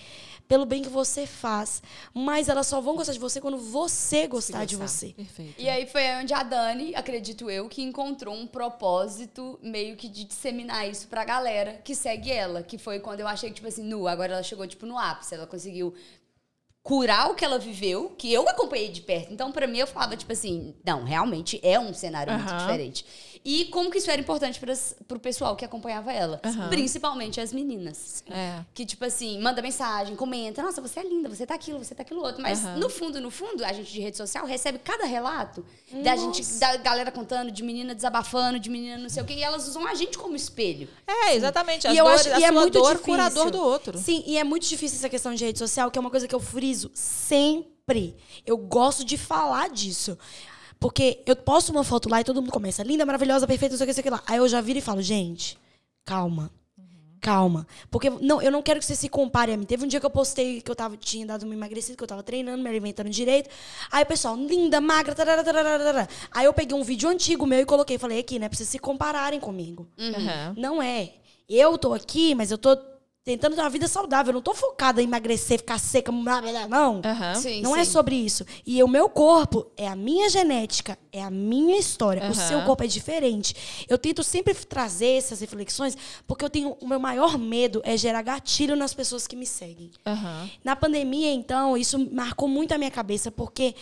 [0.49, 1.81] pelo bem que você faz,
[2.13, 4.89] mas elas só vão gostar de você quando você gostar de gostar.
[4.89, 5.13] você.
[5.13, 5.55] Perfeito.
[5.57, 10.25] E aí foi onde a Dani, acredito eu, que encontrou um propósito meio que de
[10.25, 12.65] disseminar isso pra galera que segue ela.
[12.65, 15.35] Que foi quando eu achei que, tipo assim, nu, agora ela chegou, tipo, no ápice.
[15.35, 15.95] Ela conseguiu
[16.83, 19.33] curar o que ela viveu, que eu acompanhei de perto.
[19.33, 22.59] Então, pra mim, eu falava, tipo assim, não, realmente é um cenário muito Aham.
[22.59, 23.05] diferente.
[23.43, 26.41] E como que isso era importante pras, pro pessoal que acompanhava ela.
[26.69, 28.23] Principalmente as meninas.
[28.29, 28.63] É.
[28.75, 32.03] Que, tipo assim, manda mensagem, comenta, nossa, você é linda, você tá aquilo, você tá
[32.03, 32.43] aquilo outro.
[32.43, 32.77] Mas Aham.
[32.77, 35.65] no fundo, no fundo, a gente de rede social recebe cada relato
[36.05, 39.43] da gente, da galera contando, de menina desabafando, de menina não sei o quê, e
[39.43, 40.87] elas usam a gente como espelho.
[41.07, 41.87] É, exatamente.
[41.89, 43.05] As E eu dores, acho a e é muito dor, difícil.
[43.15, 43.99] curador do outro.
[43.99, 46.35] Sim, e é muito difícil essa questão de rede social, que é uma coisa que
[46.35, 48.17] eu friso sempre.
[48.47, 50.19] Eu gosto de falar disso.
[50.81, 53.85] Porque eu posto uma foto lá e todo mundo começa, linda, maravilhosa, perfeita, não sei
[53.85, 54.23] o que, não sei o que lá.
[54.27, 55.59] Aí eu já viro e falo, gente,
[56.05, 56.51] calma.
[57.21, 57.67] Calma.
[57.91, 59.67] Porque não, eu não quero que você se compare a mim.
[59.67, 62.09] Teve um dia que eu postei que eu tava, tinha dado uma emagrecida, que eu
[62.09, 63.51] tava treinando, me alimentando direito.
[63.93, 66.09] Aí o pessoal, linda, magra, tarará, tarará, tarará.
[66.33, 67.99] Aí eu peguei um vídeo antigo meu e coloquei.
[67.99, 68.49] Falei aqui, né?
[68.49, 69.87] Pra vocês se compararem comigo.
[69.99, 70.55] Aham.
[70.57, 71.13] Não é.
[71.47, 72.75] Eu tô aqui, mas eu tô
[73.25, 74.31] tentando ter uma vida saudável.
[74.31, 77.01] Eu não tô focada em emagrecer, ficar seca, blá, blá, blá, não.
[77.05, 77.35] Aham.
[77.35, 77.91] Sim, Não é sim.
[77.93, 78.45] sobre isso.
[78.67, 82.23] E o meu corpo é a minha genética, é a minha história.
[82.23, 82.35] O Aham.
[82.35, 83.55] seu corpo é diferente.
[83.89, 88.23] Eu tento sempre trazer essas reflexões, porque eu tenho o meu maior medo é gerar
[88.23, 89.91] gatilho nas pessoas que me seguem.
[90.07, 90.51] Aham.
[90.65, 93.75] Na pandemia, então, isso marcou muito a minha cabeça, porque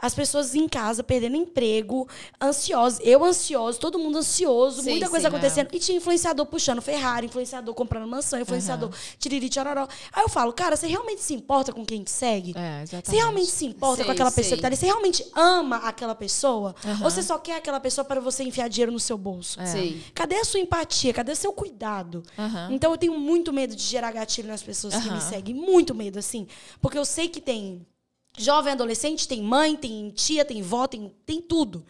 [0.00, 2.08] as pessoas em casa perdendo emprego,
[2.40, 5.34] ansiosas, eu ansioso, todo mundo ansioso, Sim, muita coisa sim.
[5.34, 5.68] acontecendo.
[5.72, 9.86] E tinha influenciador puxando Ferrari, influenciador comprando mansão, influenciador tiriri tchororó.
[10.12, 12.54] Aí eu falo, cara, você realmente se importa com quem te segue?
[12.56, 13.10] É, exatamente.
[13.10, 14.76] Você realmente se importa Sei, com aquela pessoa que tá ali?
[14.76, 16.74] Você realmente ama aquela pessoa?
[16.84, 17.04] Aham.
[17.04, 19.60] Ou você só quer aquela pessoa para você enfiar dinheiro no seu bolso?
[19.60, 19.66] É.
[19.66, 20.02] Sim.
[20.14, 21.12] Cadê a sua empatia?
[21.12, 22.22] Cadê o seu cuidado?
[22.38, 22.68] Aham.
[22.70, 25.54] Então eu tenho muito medo de gerar gatilho nas pessoas que me seguem.
[25.54, 26.46] Muito medo, assim.
[26.80, 27.86] Porque eu sei que tem
[28.42, 31.84] jovem adolescente tem mãe, tem tia, tem vó, tem, tem tudo.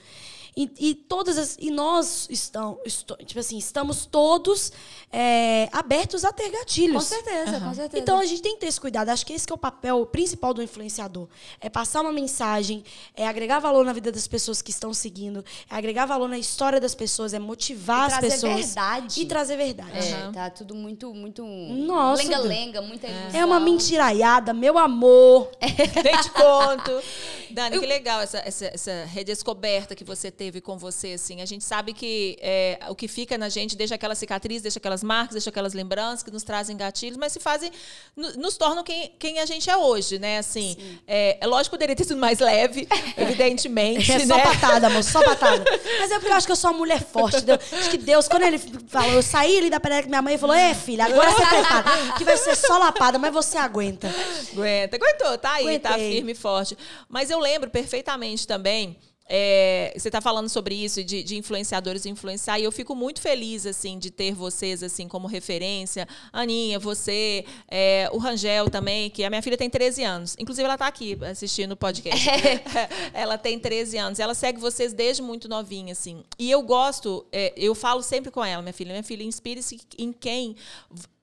[0.57, 4.72] E, e todas as, e nós estão, esto- tipo assim, estamos todos
[5.12, 6.94] é, abertos a ter gatilhos.
[6.94, 8.03] Com certeza, com certeza.
[8.03, 9.09] Então a gente tem que ter esse cuidado.
[9.11, 11.28] Acho que esse que é o papel principal do influenciador.
[11.61, 12.82] É passar uma mensagem,
[13.14, 16.80] é agregar valor na vida das pessoas que estão seguindo, é agregar valor na história
[16.80, 18.66] das pessoas, é motivar E as trazer pessoas.
[18.66, 19.20] verdade.
[19.20, 19.98] E trazer verdade.
[19.98, 21.44] É, tá tudo muito, muito.
[21.44, 23.40] Nossa, Lenga-lenga, muita ilusão.
[23.40, 25.51] É uma mentiraiada, meu amor.
[25.61, 27.03] Nem te conto.
[27.51, 31.43] Dani, que legal essa, essa, essa redescoberta que você teve com você, assim.
[31.43, 35.03] A gente sabe que é, o que fica na gente deixa aquela cicatriz, deixa aquelas
[35.03, 37.70] marcas, deixa aquelas lembranças que nos trazem gatilhos, mas se fazem,
[38.16, 40.38] no- nos tornam quem, quem a gente é hoje, né?
[40.38, 40.74] Assim,
[41.07, 42.88] é, é lógico que poderia ter sido mais leve,
[43.18, 44.26] evidentemente, É né?
[44.26, 45.62] só patada, amor, só patada.
[45.99, 47.36] Mas é porque eu acho que eu sou uma mulher forte.
[47.36, 47.59] entendeu?
[47.72, 50.38] Acho que Deus, quando ele falou, eu saí ali da pereira com minha mãe e
[50.38, 52.12] falou: É, filha, agora você prepara.
[52.16, 54.09] Que vai ser só lapada, mas você aguenta.
[54.53, 56.12] Aguenta, aguentou, tá aí, tá Aguentei.
[56.14, 56.78] firme e forte.
[57.11, 58.97] Mas eu lembro perfeitamente também.
[59.33, 63.64] É, você está falando sobre isso, de, de influenciadores influenciar, e eu fico muito feliz,
[63.64, 66.09] assim, de ter vocês, assim, como referência.
[66.33, 70.37] Aninha, você, é, o Rangel também, que a minha filha tem 13 anos.
[70.37, 72.28] Inclusive, ela está aqui assistindo o podcast.
[73.14, 74.18] ela tem 13 anos.
[74.18, 76.24] Ela segue vocês desde muito novinha, assim.
[76.37, 80.12] E eu gosto, é, eu falo sempre com ela, minha filha, minha filha, inspire-se em
[80.12, 80.57] quem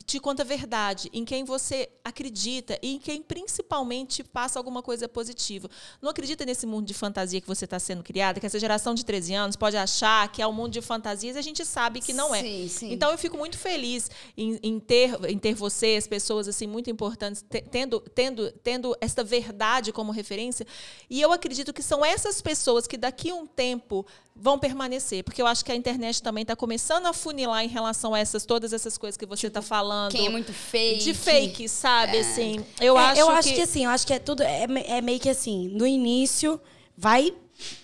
[0.08, 5.06] te conta a verdade, em quem você acredita e em quem principalmente passa alguma coisa
[5.10, 5.70] positiva.
[6.02, 9.04] Não acredita nesse mundo de fantasia que você está sendo criada, que essa geração de
[9.04, 12.14] 13 anos pode achar que é um mundo de fantasias e a gente sabe que
[12.14, 12.42] não é.
[12.42, 12.94] Sim, sim.
[12.94, 17.42] Então eu fico muito feliz em, em ter em ter vocês, pessoas assim muito importantes,
[17.42, 20.66] te- tendo tendo tendo esta verdade como referência.
[21.10, 24.06] E eu acredito que são essas pessoas que daqui a um tempo
[24.40, 28.14] vão permanecer, porque eu acho que a internet também está começando a funilar em relação
[28.14, 29.97] a essas todas essas coisas que você está falando.
[30.12, 31.04] Quem é muito fake.
[31.04, 32.18] de fake, sabe?
[32.20, 33.62] Assim, eu É, acho eu acho que, que...
[33.62, 34.42] assim, eu acho que é tudo.
[34.44, 36.60] É, é meio que assim, no início
[36.98, 37.34] vai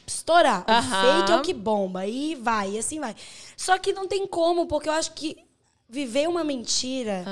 [0.06, 0.62] estourar.
[0.62, 0.82] O
[1.22, 2.06] fake é o que bomba.
[2.06, 3.16] E vai, e assim vai.
[3.58, 5.38] Só que não tem como, porque eu acho que
[5.90, 7.24] viver uma mentira.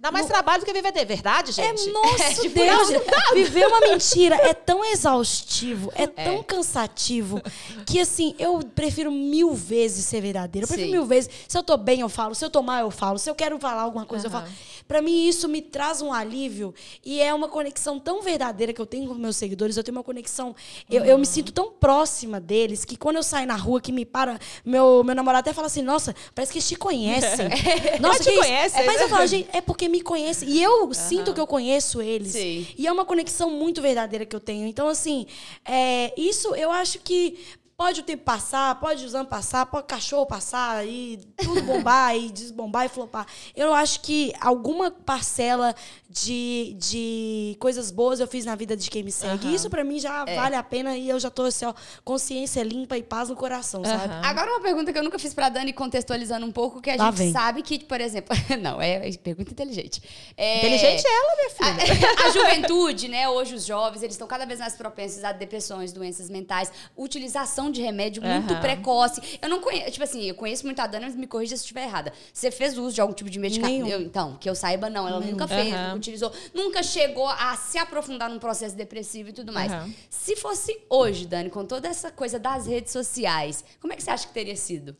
[0.00, 1.68] Dá mais trabalho do que viver de verdade, gente.
[1.88, 7.42] É, nossa tipo, Deus, não, viver uma mentira é tão exaustivo, é tão cansativo,
[7.84, 10.64] que assim, eu prefiro mil vezes ser verdadeira.
[10.64, 10.92] Eu prefiro Sim.
[10.92, 11.30] mil vezes.
[11.48, 12.34] Se eu tô bem, eu falo.
[12.34, 13.18] Se eu tô mal, eu falo.
[13.18, 14.46] Se eu quero falar alguma coisa, eu falo.
[14.86, 16.74] Pra mim, isso me traz um alívio
[17.04, 19.76] e é uma conexão tão verdadeira que eu tenho com meus seguidores.
[19.76, 20.54] Eu tenho uma conexão.
[20.90, 24.04] Eu, eu me sinto tão próxima deles que quando eu saio na rua, que me
[24.04, 27.48] para, meu, meu namorado até fala assim: nossa, parece que eles te conhecem.
[28.00, 29.04] Nossa, Mas te conhecem, É, mas né?
[29.04, 30.48] eu falo, gente, é porque me conhecem.
[30.48, 32.32] E eu sinto que eu conheço eles.
[32.32, 32.66] Sim.
[32.76, 34.66] E é uma conexão muito verdadeira que eu tenho.
[34.66, 35.26] Então, assim,
[35.64, 37.38] é, isso eu acho que
[37.78, 42.16] pode o tempo passar, pode os anos passar, pode o cachorro passar e tudo bombar
[42.16, 43.24] e desbombar e flopar.
[43.54, 45.72] Eu acho que alguma parcela
[46.10, 49.46] de, de coisas boas eu fiz na vida de quem me segue.
[49.46, 49.54] Aham.
[49.54, 51.74] Isso pra mim já vale a pena e eu já tô assim, ó,
[52.04, 54.12] consciência limpa e paz no coração, sabe?
[54.12, 54.22] Aham.
[54.24, 57.04] Agora uma pergunta que eu nunca fiz pra Dani, contextualizando um pouco, que a Lá
[57.10, 57.32] gente vem.
[57.32, 58.36] sabe que, por exemplo...
[58.60, 60.02] Não, é pergunta inteligente.
[60.36, 62.24] É, Inteligente é ela, minha filha.
[62.24, 63.28] A, a juventude, né?
[63.28, 67.80] Hoje os jovens, eles estão cada vez mais propensos a depressões, doenças mentais, utilização de
[67.82, 69.20] remédio muito precoce.
[69.40, 71.84] Eu não conheço, tipo assim, eu conheço muito a Dani, mas me corrija se estiver
[71.84, 72.12] errada.
[72.32, 73.72] Você fez uso de algum tipo de medicamento?
[73.84, 73.88] Nenhum.
[73.88, 75.06] Eu, então, que eu saiba, não.
[75.08, 75.84] Ela nunca fez, Aham.
[75.86, 79.72] nunca utilizou, nunca chegou a se aprofundar num processo depressivo e tudo mais.
[79.72, 79.92] Aham.
[80.10, 84.10] Se fosse hoje, Dani, com toda essa coisa das redes sociais, como é que você
[84.10, 84.96] acha que teria sido?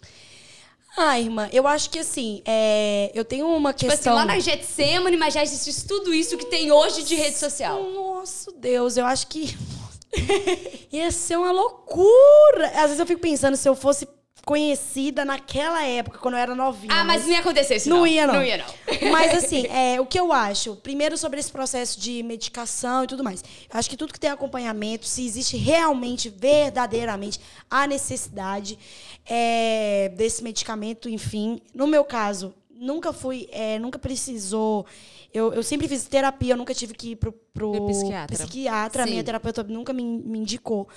[0.96, 4.14] Ah, irmã, eu acho que assim, é, eu tenho uma Tipo assim, questão.
[4.16, 7.80] lá na Getsemane, mas já existe tudo isso que tem hoje de rede social.
[7.92, 9.56] Nossa, Deus, eu acho que
[10.92, 12.68] ia ser uma loucura.
[12.74, 14.06] Às vezes eu fico pensando se eu fosse
[14.48, 16.94] conhecida naquela época, quando eu era novinha.
[16.94, 18.06] Ah, mas não ia acontecer isso, Não não.
[18.06, 18.34] ia, não.
[18.34, 18.64] Não ia, não.
[19.12, 23.22] Mas assim, é, o que eu acho, primeiro sobre esse processo de medicação e tudo
[23.22, 23.42] mais.
[23.42, 27.38] Eu acho que tudo que tem acompanhamento, se existe realmente, verdadeiramente,
[27.70, 28.78] a necessidade
[29.26, 31.60] é, desse medicamento, enfim.
[31.74, 34.86] No meu caso, nunca fui, é, nunca precisou.
[35.32, 38.36] Eu, eu sempre fiz terapia, eu nunca tive que ir pro, pro psiquiatra.
[38.36, 39.04] psiquiatra.
[39.04, 39.10] Sim.
[39.10, 40.88] minha terapeuta nunca me, me indicou.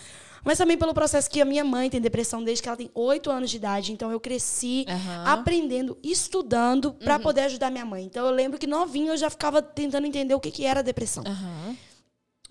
[0.44, 3.30] Mas também pelo processo que a minha mãe tem depressão desde que ela tem oito
[3.30, 3.92] anos de idade.
[3.94, 5.24] Então eu cresci Aham.
[5.26, 7.22] aprendendo, estudando para Uhum.
[7.22, 8.06] poder ajudar minha mãe.
[8.06, 11.24] Então eu lembro que novinha eu já ficava tentando entender o que, que era depressão.
[11.28, 11.76] Aham.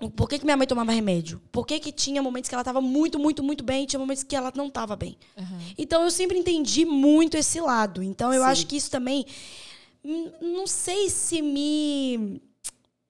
[0.08, 1.40] Por que, que minha mãe tomava remédio?
[1.52, 4.22] Por que, que tinha momentos que ela estava muito, muito, muito bem e tinha momentos
[4.22, 5.16] que ela não estava bem?
[5.76, 8.02] Então eu sempre entendi muito esse lado.
[8.02, 8.48] Então eu Sim.
[8.48, 9.26] acho que isso também.
[10.04, 12.40] hum, Não sei se me.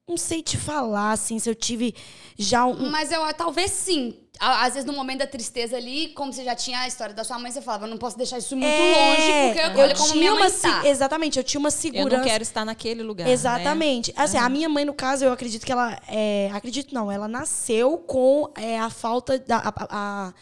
[0.07, 1.95] não sei te falar, assim, se eu tive
[2.37, 2.89] já um.
[2.89, 4.15] Mas eu talvez sim.
[4.43, 7.37] Às vezes, no momento da tristeza ali, como você já tinha a história da sua
[7.37, 10.19] mãe, você falava, eu não posso deixar isso muito É, longe, porque olha como tinha
[10.19, 10.81] minha mãe tá.
[10.87, 12.17] Exatamente, eu tinha uma Eu segurança.
[12.17, 13.25] não quero estar naquele lugar.
[13.27, 13.31] né?
[13.33, 14.11] Exatamente.
[14.17, 15.95] Assim, a minha mãe, no caso, eu acredito que ela.
[16.07, 19.57] é, acredito não, ela nasceu com é, a falta da.
[19.57, 20.33] A- a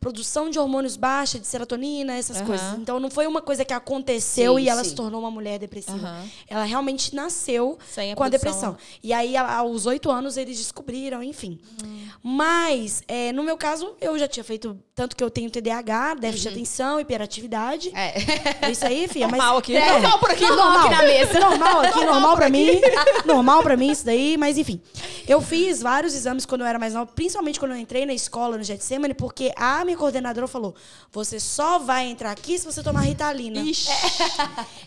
[0.00, 2.46] produção de hormônios baixa, de serotonina, essas Aham.
[2.46, 2.78] coisas.
[2.78, 4.90] Então não foi uma coisa que aconteceu Sim, e ela sim.
[4.90, 5.96] se tornou uma mulher depressiva.
[5.96, 6.24] Aham.
[6.48, 7.78] Ela realmente nasceu
[8.12, 8.76] a com a depressão.
[9.02, 11.58] E aí, aos oito anos, eles descobriram, enfim.
[11.84, 12.08] Hum.
[12.22, 14.78] Mas, é, no meu caso, eu já tinha feito.
[14.94, 17.88] Tanto que eu tenho TDAH, déficit de atenção, hiperatividade.
[17.88, 17.96] Uhum.
[17.96, 18.14] É.
[18.62, 19.26] É isso aí, filha.
[19.28, 19.76] Mas, Normal aqui.
[19.76, 19.92] É.
[19.92, 20.46] Normal por aqui.
[20.46, 21.40] Normal aqui na mesa.
[21.40, 22.80] Normal aqui, normal pra mim.
[23.24, 24.80] Normal pra mim isso daí, mas enfim.
[25.26, 28.56] Eu fiz vários exames quando eu era mais nova, principalmente quando eu entrei na escola
[28.56, 30.74] no Getsemane, porque a minha coordenadora falou:
[31.10, 33.60] "Você só vai entrar aqui se você tomar Ritalina".
[33.60, 33.88] Ixi.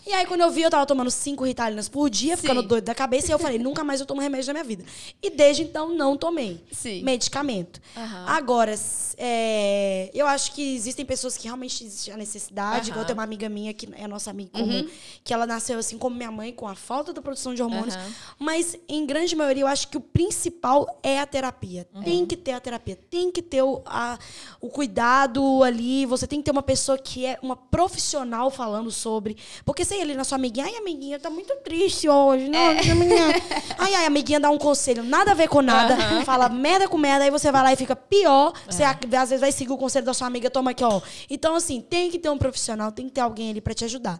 [0.06, 2.68] E aí quando eu vi, eu tava tomando cinco Ritalinas por dia, ficando Sim.
[2.68, 4.84] doido da cabeça, e eu falei: "Nunca mais eu tomo remédio na minha vida".
[5.22, 7.04] E desde então não tomei Sim.
[7.04, 7.80] medicamento.
[7.96, 8.26] Aham.
[8.28, 8.74] Agora,
[9.18, 13.06] é, eu acho que existem pessoas que realmente existe a necessidade, igual Aham.
[13.08, 14.88] tem uma amiga minha que é nossa amiga comum,
[15.24, 17.96] que ela nasceu assim como minha mãe, com a falta da produção de hormônios.
[18.40, 21.88] Mas, em grande maioria, eu acho que o principal é a terapia.
[22.04, 24.18] Tem que ter a terapia, tem que ter o, a-
[24.60, 24.91] o cuidado
[25.64, 26.06] ali.
[26.06, 29.38] Você tem que ter uma pessoa que é uma profissional falando sobre.
[29.66, 32.50] Porque sei ali na sua amiguinha, ai, amiguinha, tá muito triste hoje.
[32.50, 33.42] Não, amiguinha.
[33.78, 35.96] Ai, ai, amiguinha dá um conselho, nada a ver com nada.
[36.24, 38.54] Fala merda com merda, aí você vai lá e fica pior.
[38.68, 41.02] Você ac- às vezes vai seguir o conselho da sua amiga, toma aqui, ó.
[41.30, 44.20] Então, assim, tem que ter um profissional, tem que ter alguém ali pra te ajudar.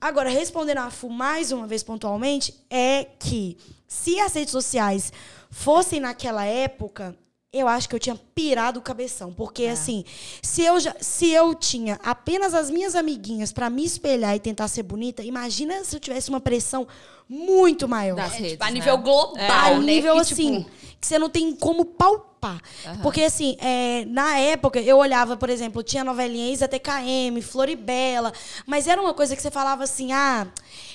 [0.00, 3.56] Agora, respondendo a FU mais uma vez pontualmente, é que
[3.88, 5.12] se as redes sociais
[5.50, 7.16] fossem naquela época,
[7.52, 9.32] eu acho que eu tinha pirado o cabeção.
[9.32, 10.04] Porque, assim,
[10.42, 14.68] se eu, já, se eu tinha apenas as minhas amiguinhas pra me espelhar e tentar
[14.68, 16.86] ser bonita, imagina se eu tivesse uma pressão
[17.28, 18.16] muito maior.
[18.16, 18.72] Das É, redes, tipo, a né?
[18.72, 19.78] nível global, A né?
[19.84, 22.60] nível Que, assim, tipo, que você não tem como palpar.
[23.02, 28.32] Porque, assim, é, na época, eu olhava, por exemplo, tinha novelinha Isa TKM, Floribela,
[28.66, 30.48] mas era uma coisa que você falava assim, ah,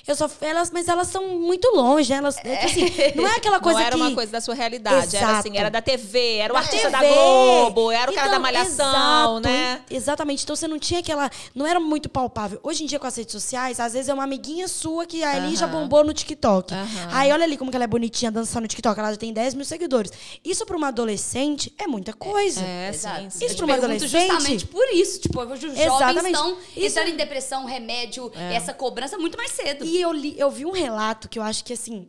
[0.08, 0.30] eu só.
[0.42, 2.18] Elas, mas elas são muito longe, né?
[2.18, 2.86] Elas, assim,
[3.16, 4.02] não é aquela coisa não era que.
[4.02, 5.16] uma coisa da sua realidade.
[5.16, 5.48] Era Exato.
[5.48, 7.14] assim, era da TV, era o Da artista da TV.
[7.14, 9.82] Globo, era o cara da Então, Malhação, exato, né?
[9.90, 10.44] Exatamente.
[10.44, 11.30] Então você não tinha aquela.
[11.56, 12.60] Não era muito palpável.
[12.64, 15.56] Hoje em dia, com as redes sociais, às vezes é uma amiguinha sua que ali
[15.56, 15.82] já Aham.
[15.82, 16.74] bombou no TikTok.
[16.74, 16.88] Aham.
[17.12, 19.00] Aí olha ali como que ela é bonitinha dançando no TikTok.
[19.00, 20.12] Ela já tem 10 mil seguidores.
[20.44, 22.62] Isso para uma adolescente é muita coisa.
[22.62, 23.22] É, Exato.
[23.22, 23.46] sim, sim.
[23.46, 24.10] Isso pra uma adolescente?
[24.10, 25.20] justamente por isso.
[25.20, 26.34] Tipo, os jovens Exatamente.
[26.36, 29.77] estão Isso- entrando em depressão, remédio, essa cobrança muito mais cedo.
[29.86, 32.08] E eu, li, eu vi um relato que eu acho que, assim,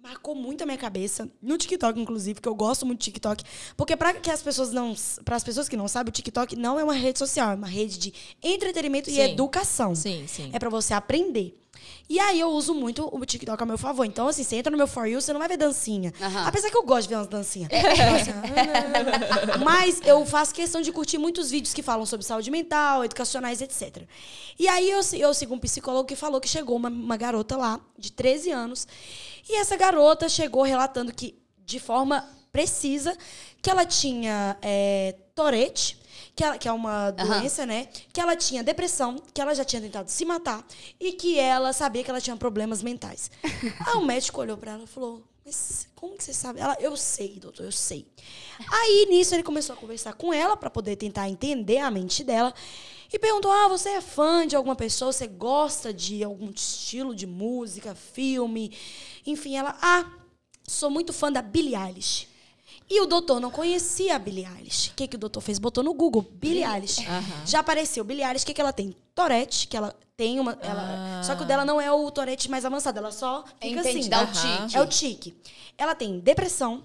[0.00, 3.44] marcou muito a minha cabeça, no TikTok, inclusive, que eu gosto muito do TikTok.
[3.76, 4.94] Porque para que as pessoas não.
[5.24, 7.66] Para as pessoas que não sabem, o TikTok não é uma rede social, é uma
[7.66, 9.20] rede de entretenimento e Sim.
[9.20, 9.94] educação.
[9.94, 10.50] Sim, sim.
[10.52, 11.54] É para você aprender.
[12.08, 14.04] E aí eu uso muito o TikTok a meu favor.
[14.04, 16.12] Então, assim, você entra no meu For You, você não vai ver dancinha.
[16.20, 16.46] Aham.
[16.46, 17.70] Apesar que eu gosto de ver umas dancinhas.
[19.62, 24.04] Mas eu faço questão de curtir muitos vídeos que falam sobre saúde mental, educacionais, etc.
[24.58, 27.78] E aí eu, eu sigo um psicólogo que falou que chegou uma, uma garota lá,
[27.98, 28.88] de 13 anos,
[29.48, 33.16] e essa garota chegou relatando que, de forma precisa,
[33.60, 35.96] que ela tinha é, Tourette,
[36.34, 37.88] que, ela- que é uma doença, né?
[38.12, 40.66] Que ela tinha depressão, que ela já tinha tentado se matar
[40.98, 43.30] e que ela sabia que ela tinha problemas mentais.
[43.86, 46.60] Aí o médico olhou pra ela e falou: Mas como que você sabe?
[46.60, 48.06] Ela, eu sei, doutor, eu sei.
[48.72, 52.52] Aí nisso ele começou a conversar com ela pra poder tentar entender a mente dela
[53.12, 55.12] e perguntou: Ah, você é fã de alguma pessoa?
[55.12, 58.76] Você gosta de algum estilo de música, filme?
[59.26, 60.04] Enfim, ela, ah,
[60.66, 62.27] sou muito fã da Billie Eilish.
[62.90, 64.90] E o doutor não conhecia a Billie Eilish.
[64.90, 65.58] O que, que o doutor fez?
[65.58, 67.02] Botou no Google, Billie Eilish.
[67.44, 68.42] Já apareceu Billie Eilish.
[68.44, 68.96] O que, que ela tem?
[69.14, 70.58] Tourette, que ela tem uma...
[70.62, 72.98] ela- Só que o dela não é o Tourette mais avançado.
[72.98, 74.08] Ela só fica Entendi, assim.
[74.08, 74.66] dá o Aham.
[74.66, 74.76] tique.
[74.76, 75.36] É o tique.
[75.76, 76.82] Ela tem depressão.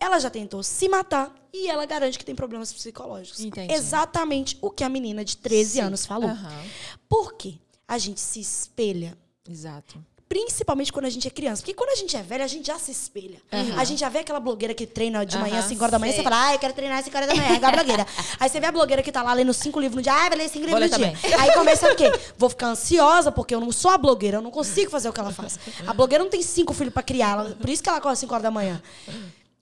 [0.00, 1.34] Ela já tentou se matar.
[1.52, 3.40] E ela garante que tem problemas psicológicos.
[3.40, 3.74] Entendi.
[3.74, 6.30] Exatamente o que a menina de 13 anos falou.
[6.30, 6.62] Aham.
[7.08, 7.56] Por quê?
[7.86, 10.02] A gente se espelha Exato.
[10.32, 11.60] Principalmente quando a gente é criança.
[11.60, 13.36] Porque quando a gente é velha, a gente já se espelha.
[13.76, 15.98] A gente já vê aquela blogueira que treina de manhã, Aham, às 5 horas da
[15.98, 16.22] manhã, sei.
[16.22, 18.06] você fala, ah, eu quero treinar às 5 horas da manhã, igual a blogueira.
[18.40, 20.38] Aí você vê a blogueira que tá lá lendo cinco livros no dia, ah, vai
[20.38, 21.38] ler cinco Vou livros ler no dia.
[21.38, 22.10] Aí começa o quê?
[22.38, 25.20] Vou ficar ansiosa, porque eu não sou a blogueira, eu não consigo fazer o que
[25.20, 25.58] ela faz.
[25.86, 28.18] A blogueira não tem cinco filhos pra criar, ela- por isso que ela acorda às
[28.18, 28.82] 5 horas da manhã.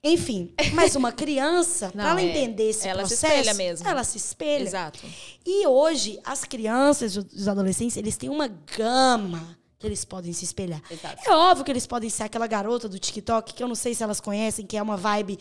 [0.03, 2.23] Enfim, mas uma criança, pra ela é.
[2.23, 3.87] entender esse Ela se processo, espelha mesmo.
[3.87, 4.63] ela se espelha.
[4.63, 4.99] Exato.
[5.45, 8.47] E hoje, as crianças, os adolescentes, eles têm uma
[8.77, 10.81] gama que eles podem se espelhar.
[10.89, 11.29] Exato.
[11.29, 14.03] É óbvio que eles podem ser aquela garota do TikTok, que eu não sei se
[14.03, 15.37] elas conhecem, que é uma vibe,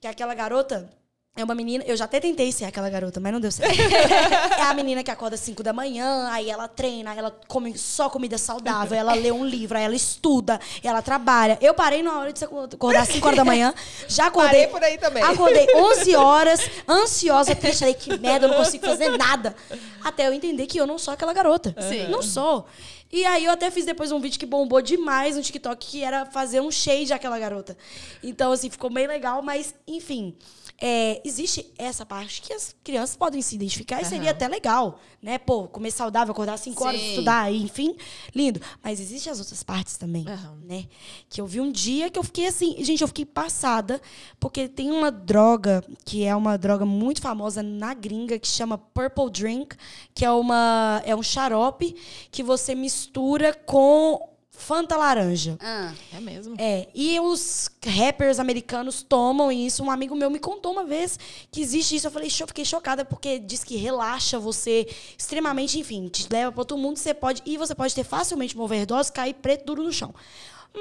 [0.00, 0.88] que é aquela garota
[1.36, 3.72] É uma menina, eu já até tentei ser aquela garota, mas não deu certo.
[4.58, 7.78] é a menina que acorda às 5 da manhã, aí ela treina, aí ela come
[7.78, 11.56] só comida saudável, ela lê um livro, aí ela estuda, ela trabalha.
[11.60, 13.72] Eu parei na hora de acordar às 5 horas da manhã,
[14.08, 14.66] já acordei.
[14.66, 15.22] Parei por aí também.
[15.22, 19.54] Acordei 11 horas, ansiosa, triste, falei, que merda, eu não consigo fazer nada.
[20.02, 21.74] Até eu entender que eu não sou aquela garota.
[21.88, 22.08] Sim.
[22.08, 22.66] Não sou.
[23.12, 26.24] E aí eu até fiz depois um vídeo que bombou demais no TikTok, que era
[26.26, 27.76] fazer um shade àquela garota.
[28.22, 30.36] Então, assim, ficou bem legal, mas, enfim.
[30.82, 35.36] É, existe essa parte que as crianças podem se identificar e seria até legal, né?
[35.36, 37.94] Pô, comer saudável, acordar às 5 horas, estudar, enfim,
[38.34, 38.60] lindo.
[38.82, 40.58] Mas existem as outras partes também, Aham.
[40.64, 40.86] né?
[41.28, 44.00] Que eu vi um dia que eu fiquei assim, gente, eu fiquei passada,
[44.38, 49.30] porque tem uma droga que é uma droga muito famosa na gringa que chama Purple
[49.30, 49.76] Drink,
[50.14, 51.94] que é uma é um xarope
[52.30, 54.29] que você mistura com
[54.60, 55.56] Fanta laranja.
[55.60, 56.54] Ah, É mesmo?
[56.58, 59.82] É, e os rappers americanos tomam isso.
[59.82, 61.18] Um amigo meu me contou uma vez
[61.50, 62.06] que existe isso.
[62.06, 64.86] Eu falei, "Cho- fiquei chocada, porque diz que relaxa você
[65.18, 66.98] extremamente, enfim, te leva para outro mundo.
[66.98, 70.14] Você pode, e você pode ter facilmente uma overdose, cair preto duro no chão.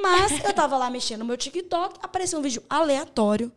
[0.01, 3.51] Mas eu tava lá mexendo no meu TikTok, apareceu um vídeo aleatório.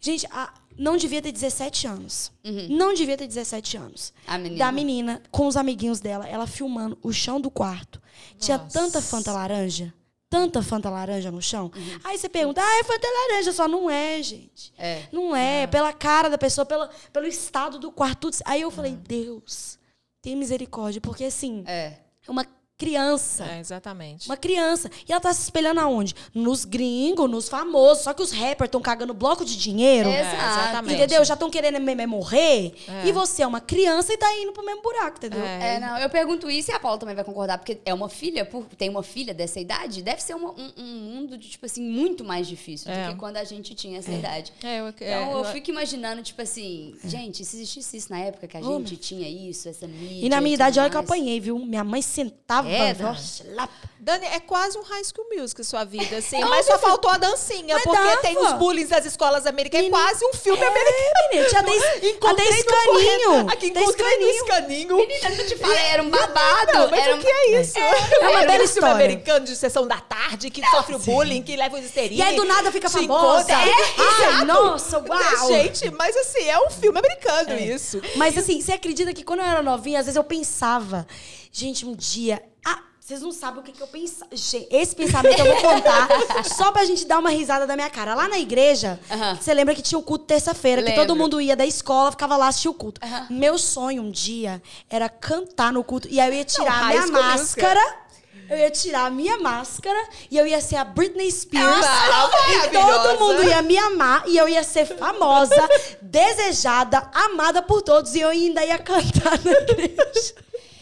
[0.00, 2.32] Gente, a- não devia ter 17 anos.
[2.68, 4.12] Não devia ter 17 anos.
[4.26, 4.64] A menina.
[4.64, 8.00] Da menina, com os amiguinhos dela, ela filmando o chão do quarto.
[8.38, 8.70] Tinha Nossa.
[8.78, 9.92] tanta Fanta laranja,
[10.28, 11.70] tanta Fanta laranja no chão.
[12.04, 13.52] Aí você pergunta, ah, é Fanta laranja.
[13.52, 14.72] Só não é, gente.
[14.78, 15.04] É.
[15.12, 18.18] Não é, pela cara da pessoa, pela, pelo estado do quarto.
[18.30, 18.36] tudo.
[18.44, 19.78] Aí eu falei, Deus,
[20.20, 21.00] tem misericórdia.
[21.00, 21.98] Porque, assim, É.
[22.26, 22.46] é uma
[22.78, 23.44] criança.
[23.44, 24.28] É, exatamente.
[24.28, 24.90] Uma criança.
[25.08, 26.14] E ela tá se espelhando aonde?
[26.34, 28.04] Nos gringos, nos famosos.
[28.04, 30.08] Só que os rappers estão cagando bloco de dinheiro.
[30.08, 30.94] É, É, exatamente.
[30.94, 31.24] Entendeu?
[31.24, 32.74] Já estão querendo mesmo é morrer.
[32.88, 33.06] É.
[33.06, 35.42] E você é uma criança e tá indo pro mesmo buraco, entendeu?
[35.44, 35.76] É.
[35.76, 38.44] É, não, eu pergunto isso e a Paula também vai concordar, porque é uma filha,
[38.44, 41.82] por, tem uma filha dessa idade, deve ser uma- um, um mundo, de, tipo assim,
[41.82, 43.06] muito mais difícil É.
[43.06, 44.52] do que quando a gente tinha essa idade.
[44.62, 48.18] É, eu, Então é, eu eu- fico imaginando, tipo assim, gente, se existisse isso na
[48.18, 50.26] época que a gente tinha isso, essa mídia.
[50.26, 51.58] E na minha idade, olha que eu apanhei, viu?
[51.58, 52.68] Minha mãe sentava.
[52.72, 56.40] er það slapp Dani, é quase um High School Music sua vida, assim.
[56.40, 58.16] mas só faltou a dancinha, Mas porque dava.
[58.16, 59.86] tem os bullying das escolas americanas.
[59.86, 60.96] É Menina- quase um filme americano.
[60.98, 63.48] É, menina, tinha es- Encontrei no escaninho.
[63.48, 64.96] Aqui encontrei no escaninho.
[64.96, 66.72] Menina, eu te falei, era um babado.
[66.72, 67.78] Não, mas era o que é isso?
[67.78, 68.94] É uma Era bela um filme história.
[68.94, 72.18] americano de sessão da tarde, que sofre o bullying, que leva os histeria.
[72.18, 73.52] E aí do nada fica famosa.
[73.52, 73.54] encontra.
[73.54, 75.46] É, Ai, nossa, uau.
[75.46, 77.60] Gente, mas assim, é um filme americano É.
[77.72, 78.02] isso.
[78.16, 81.06] Mas assim, você acredita que quando eu era novinha, às vezes eu pensava,
[81.52, 82.42] gente, um dia.
[82.66, 84.30] Ah, vocês não sabem o que, que eu pensava.
[84.32, 86.08] Gente, esse pensamento eu vou contar
[86.46, 88.14] só pra gente dar uma risada da minha cara.
[88.14, 89.34] Lá na igreja, Aham.
[89.40, 92.46] você lembra que tinha o culto terça-feira, que todo mundo ia da escola, ficava lá
[92.46, 93.00] assistir o culto.
[93.28, 96.06] Meu sonho um dia era cantar no culto.
[96.08, 98.02] E aí eu ia tirar a High minha máscara.
[98.48, 99.98] Eu ia tirar a minha máscara
[100.30, 101.84] e eu ia ser a Britney Spears.
[101.84, 102.30] Ah,
[102.62, 105.68] e todo mundo ia me amar e eu ia ser famosa,
[106.02, 110.34] desejada, amada por todos e eu ainda ia cantar na igreja.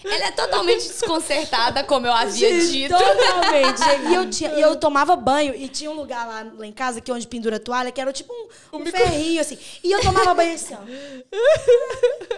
[0.05, 2.95] Ela é totalmente desconcertada, como eu havia dito.
[2.97, 3.79] Totalmente.
[3.79, 4.01] gente.
[4.11, 7.01] E eu, tinha, e eu tomava banho e tinha um lugar lá, lá em casa
[7.01, 8.33] que é onde pendura a toalha, que era tipo
[8.73, 9.59] um, um ferrinho, assim.
[9.85, 10.79] E eu tomava banho assim, ó.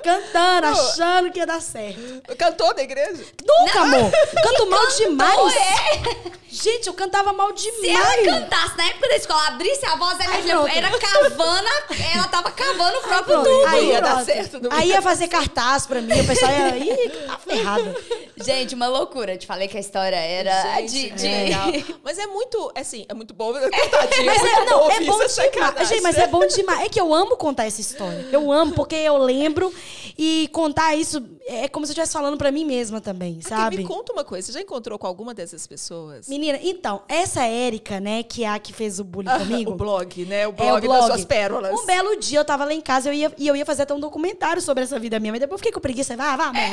[0.03, 2.01] Cantando, achando que ia dar certo.
[2.37, 3.25] Cantou na igreja?
[3.45, 4.11] Nunca, amor.
[4.43, 5.57] Canto mal demais.
[5.57, 6.33] é.
[6.51, 8.27] Gente, eu cantava mal Se ela demais.
[8.27, 11.69] cantasse na época da escola, abrisse a voz, ela Ai, era cavando,
[12.15, 13.49] ela tava cavando o próprio Pronto.
[13.49, 13.67] tubo.
[13.69, 14.95] Aí ia dar certo, não Aí ia.
[14.97, 16.77] ia fazer cartaz pra mim, o pessoal ia.
[16.77, 17.13] Ih,
[17.53, 17.95] tá ferrado.
[18.45, 19.37] Gente, uma loucura.
[19.37, 21.09] Te falei que a história era Gente, de.
[21.11, 21.69] que de- legal.
[22.03, 23.53] Mas é muito, assim, é muito bom.
[23.53, 25.33] Tadinha, Mas é, não, é bom demais.
[25.33, 25.87] sacanagem.
[25.87, 26.81] Gente, mas é bom demais.
[26.87, 28.27] É que eu amo contar essa história.
[28.33, 29.73] Eu amo, porque eu lembro
[30.19, 33.77] e contar isso é como se eu estivesse falando pra mim mesma também, Aqui, sabe?
[33.79, 36.29] me conta uma coisa, você já encontrou com alguma dessas pessoas?
[36.29, 39.73] Menina, então, essa Érica, né, que é a que fez o bullying comigo.
[39.73, 40.47] o blog, né?
[40.47, 40.99] O É, blog, o blog.
[41.01, 41.73] das suas pérolas.
[41.81, 43.93] Um belo dia eu tava lá em casa eu ia, e eu ia fazer até
[43.93, 46.17] um documentário sobre essa vida minha, mas depois eu fiquei com preguiça.
[46.17, 46.71] Vá, vá, mãe.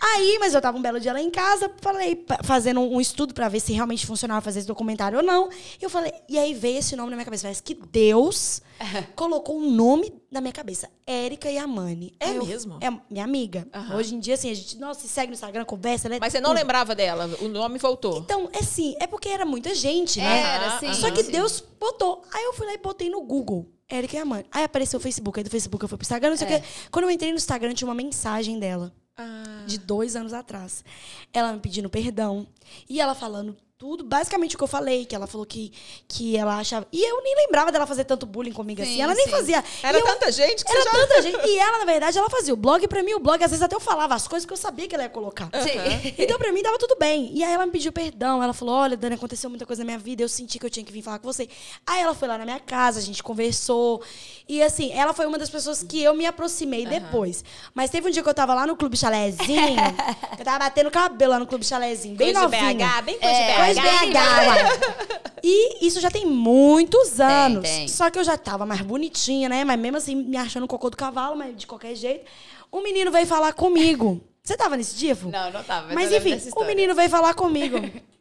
[0.00, 3.48] Aí, mas eu tava um belo dia lá em casa, falei, fazendo um estudo pra
[3.48, 5.48] ver se realmente funcionava fazer esse documentário ou não.
[5.80, 7.42] E eu falei, e aí veio esse nome na minha cabeça.
[7.44, 8.60] Parece que Deus
[9.16, 10.88] colocou um nome na minha cabeça.
[11.06, 12.14] Érica Yamani.
[12.20, 12.78] É Aí eu- mesmo?
[12.80, 13.66] É minha amiga.
[13.72, 13.96] Aham.
[13.96, 16.08] Hoje em dia, assim, a gente, nossa, se segue no Instagram, conversa.
[16.08, 16.58] ela é Mas você não tudo.
[16.58, 18.18] lembrava dela, o nome voltou.
[18.18, 20.40] Então, é assim, é porque era muita gente, né?
[20.40, 20.92] Era, sim.
[20.94, 21.30] Só que sim.
[21.32, 22.22] Deus botou.
[22.32, 23.70] Aí eu fui lá e botei no Google.
[23.88, 24.46] Érica Yamani.
[24.50, 25.38] Aí apareceu o Facebook.
[25.38, 26.60] Aí do Facebook eu fui pro Instagram, não sei o É.
[26.60, 26.66] quê.
[26.90, 28.92] Quando eu entrei no Instagram, tinha uma mensagem dela.
[29.16, 29.64] Ah.
[29.66, 30.84] De dois anos atrás.
[31.32, 32.46] Ela me pedindo perdão.
[32.88, 35.72] E ela falando tudo, basicamente o que eu falei, que ela falou que,
[36.06, 36.86] que ela achava.
[36.92, 39.02] E eu nem lembrava dela fazer tanto bullying comigo Sim, assim.
[39.02, 39.30] Ela nem sim.
[39.32, 39.64] fazia.
[39.82, 41.06] Era eu- tanta gente que Era você já...
[41.06, 41.46] tanta gente.
[41.48, 43.74] E ela, na verdade, ela fazia o blog pra mim, o blog, às vezes até
[43.74, 45.50] eu falava as coisas que eu sabia que ela ia colocar.
[45.60, 46.14] Sim.
[46.16, 47.30] Então, pra mim, tava tudo bem.
[47.34, 48.40] E aí ela me pediu perdão.
[48.42, 50.22] Ela falou: olha, Dani, aconteceu muita coisa na minha vida.
[50.22, 51.48] Eu senti que eu tinha que vir falar com você.
[51.84, 54.00] Aí ela foi lá na minha casa, a gente conversou.
[54.48, 57.44] E assim, ela foi uma das pessoas que eu me aproximei depois.
[57.74, 59.76] Mas teve um dia que eu tava lá no Clube Chalézinho.
[60.38, 62.86] eu tava batendo cabelo lá no Clube Chalézinho, bem Coisa de novinha.
[62.88, 65.34] BH, bem coisa É, de Coisa BH.
[65.42, 67.68] E isso já tem muitos anos.
[67.68, 67.86] tem.
[67.88, 69.64] Só que eu já tava mais bonitinha, né?
[69.64, 72.24] Mas mesmo assim, me achando cocô do cavalo, mas de qualquer jeito.
[72.72, 74.20] Um menino veio falar comigo.
[74.42, 75.28] Você tava nesse dia, Fu?
[75.30, 75.94] Não, não tava.
[75.94, 77.78] Mas lembro enfim, o menino veio falar comigo.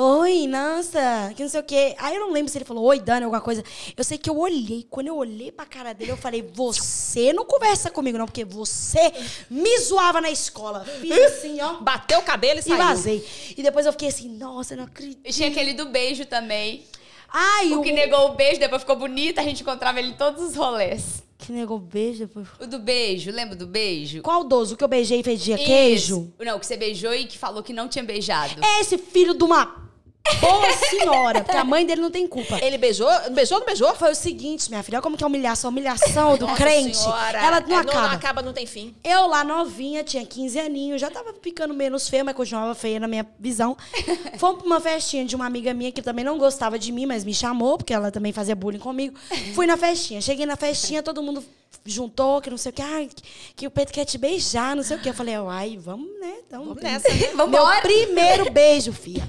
[0.00, 1.92] Oi, nossa, que não sei o quê.
[1.98, 3.64] Aí eu não lembro se ele falou, oi, Dani, alguma coisa.
[3.96, 4.86] Eu sei que eu olhei.
[4.88, 9.12] Quando eu olhei pra cara dele, eu falei, você não conversa comigo, não, porque você
[9.50, 10.84] me zoava na escola.
[11.00, 11.80] Fiz assim, ó.
[11.80, 12.76] Bateu o cabelo e E saiu.
[12.78, 13.26] vazei.
[13.56, 15.18] E depois eu fiquei assim, nossa, eu não acredito.
[15.24, 16.84] E tinha aquele do beijo também.
[17.28, 20.40] Ai, O que negou o beijo, depois ficou bonito, a gente encontrava ele em todos
[20.44, 21.24] os rolês.
[21.38, 22.46] Que negou beijo depois.
[22.60, 24.22] O do beijo, lembra do beijo?
[24.22, 24.74] Qual dozo?
[24.74, 26.20] O que eu beijei e fedia queijo?
[26.38, 26.44] Isso.
[26.44, 28.60] Não, que você beijou e que falou que não tinha beijado.
[28.80, 29.87] Esse filho de uma
[30.40, 32.58] boa senhora, porque a mãe dele não tem culpa.
[32.62, 33.08] Ele beijou?
[33.30, 33.94] Beijou ou não beijou?
[33.94, 36.62] Foi o seguinte, minha filha, olha como que é a humilhação, a humilhação do Nossa
[36.62, 36.96] crente.
[36.96, 37.38] Senhora.
[37.38, 38.08] Ela não É, acaba.
[38.08, 38.94] Não, acaba, não tem fim.
[39.02, 43.08] Eu lá novinha, tinha 15 aninhos, já tava ficando menos feia, mas continuava feia na
[43.08, 43.76] minha visão.
[44.38, 47.24] Fomos pra uma festinha de uma amiga minha que também não gostava de mim, mas
[47.24, 49.18] me chamou, porque ela também fazia bullying comigo.
[49.54, 50.20] Fui na festinha.
[50.20, 51.44] Cheguei na festinha, todo mundo
[51.84, 53.08] juntou, que não sei o que, ai,
[53.56, 55.08] que o Pedro quer te beijar, não sei o que.
[55.08, 56.34] Eu falei, ai, vamos, né?
[56.46, 57.28] Então, Vamos nessa, né?
[57.34, 57.72] Vambora.
[57.74, 59.26] Meu primeiro beijo, filha.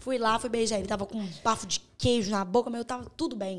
[0.00, 0.86] Fui lá, fui beijar ele.
[0.88, 3.58] Tava com um bafo de queijo na boca, mas eu tava tudo bem.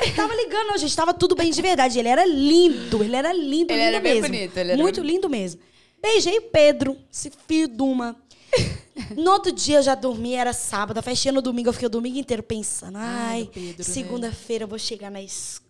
[0.00, 0.96] Ele tava ligando, não, gente.
[0.96, 1.98] Tava tudo bem de verdade.
[1.98, 3.02] Ele era lindo.
[3.02, 4.22] Ele era lindo, Ele lindo era mesmo.
[4.22, 5.60] bonito, ele era Muito bem- lindo mesmo.
[6.00, 8.16] Beijei o Pedro, esse filho de uma.
[9.14, 10.96] No outro dia eu já dormi, era sábado.
[10.96, 12.96] A festinha no domingo, eu fiquei o domingo inteiro pensando.
[12.96, 13.84] Ai, Pedro, né?
[13.84, 15.65] segunda-feira eu vou chegar na escola.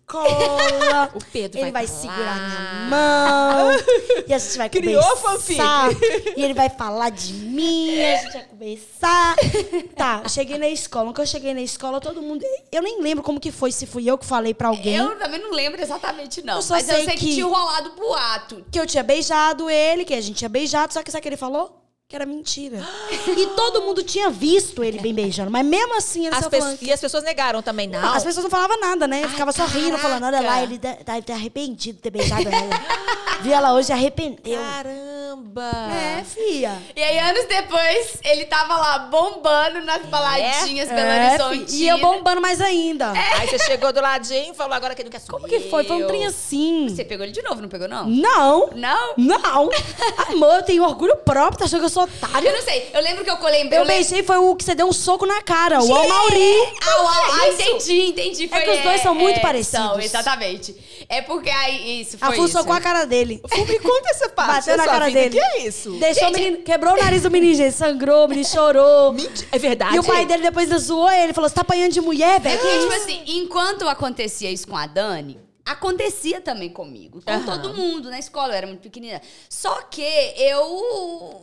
[1.14, 3.70] O Pedro Ele vai vai, segurar minha mão.
[4.26, 5.90] e a gente vai Criou conversar.
[5.90, 6.34] fanfic.
[6.36, 9.36] E ele vai falar de mim, a gente vai conversar.
[9.96, 11.06] Tá, eu cheguei na escola.
[11.12, 12.44] Quando eu cheguei na escola, todo mundo.
[12.70, 14.96] Eu nem lembro como que foi, se fui eu que falei pra alguém.
[14.96, 16.56] Eu também não lembro exatamente, não.
[16.56, 18.64] Eu só Mas eu sei sei que, que- tinha rolado boato.
[18.70, 21.28] Que eu tinha beijado ele, que a gente tinha beijado, só que sabe o que
[21.30, 21.82] ele falou?
[22.08, 22.78] Que era mentira.
[23.36, 25.50] e todo mundo tinha visto ele bem beijando.
[25.50, 26.78] Mas mesmo assim, ele As falando.
[26.80, 28.14] E as pessoas negaram também, não.
[28.14, 29.26] As pessoas não falavam nada, né?
[29.28, 32.70] Ficava só rindo, falando, olha lá, ele tá, tá arrependido de ter beijado ela.
[33.42, 34.60] Viu ela hoje e arrependeu.
[34.60, 35.25] Caramba!
[35.92, 36.72] É, fia.
[36.94, 41.74] E aí, anos depois, ele tava lá bombando nas baladinhas Belo É, Horizonte.
[41.76, 43.12] E eu bombando mais ainda.
[43.12, 45.84] Aí você chegou do ladinho e falou agora que não quer Como que foi?
[45.84, 46.88] Foi um trem assim.
[46.88, 48.06] Você pegou ele de novo, não pegou, não?
[48.06, 48.70] Não.
[48.74, 49.14] Não?
[49.16, 49.70] Não.
[50.28, 51.58] Amor, eu tenho orgulho próprio.
[51.58, 52.48] Tá achando que eu sou otária?
[52.48, 52.90] Eu não sei.
[52.92, 53.62] Eu lembro que eu colei...
[53.62, 55.82] Eu lem- beijei, foi o que você deu um soco na cara.
[55.82, 56.54] O Almauri.
[56.82, 58.48] Ah, ah, entendi, entendi.
[58.48, 59.86] Foi, que os dois são muito parecidos.
[59.86, 60.74] São, exatamente.
[61.08, 62.58] É porque aí, isso, A foi Fu isso.
[62.58, 63.40] socou a cara dele.
[63.68, 65.20] Me conta essa parte Bateu na cara vida.
[65.20, 65.30] dele.
[65.30, 65.92] que é isso?
[65.98, 67.72] Deixou o menino, quebrou o nariz do menino, gente.
[67.74, 69.12] Sangrou, o menino chorou.
[69.14, 69.48] Mentira.
[69.52, 69.96] É verdade?
[69.96, 71.32] E o pai dele depois zoou ele.
[71.32, 72.58] Falou, você tá apanhando de mulher, velho?
[72.58, 77.20] Que Porque, tipo assim, enquanto acontecia isso com a Dani, acontecia também comigo.
[77.24, 77.44] Com Aham.
[77.44, 79.20] todo mundo na escola, eu era muito pequenina.
[79.48, 80.02] Só que
[80.36, 81.40] eu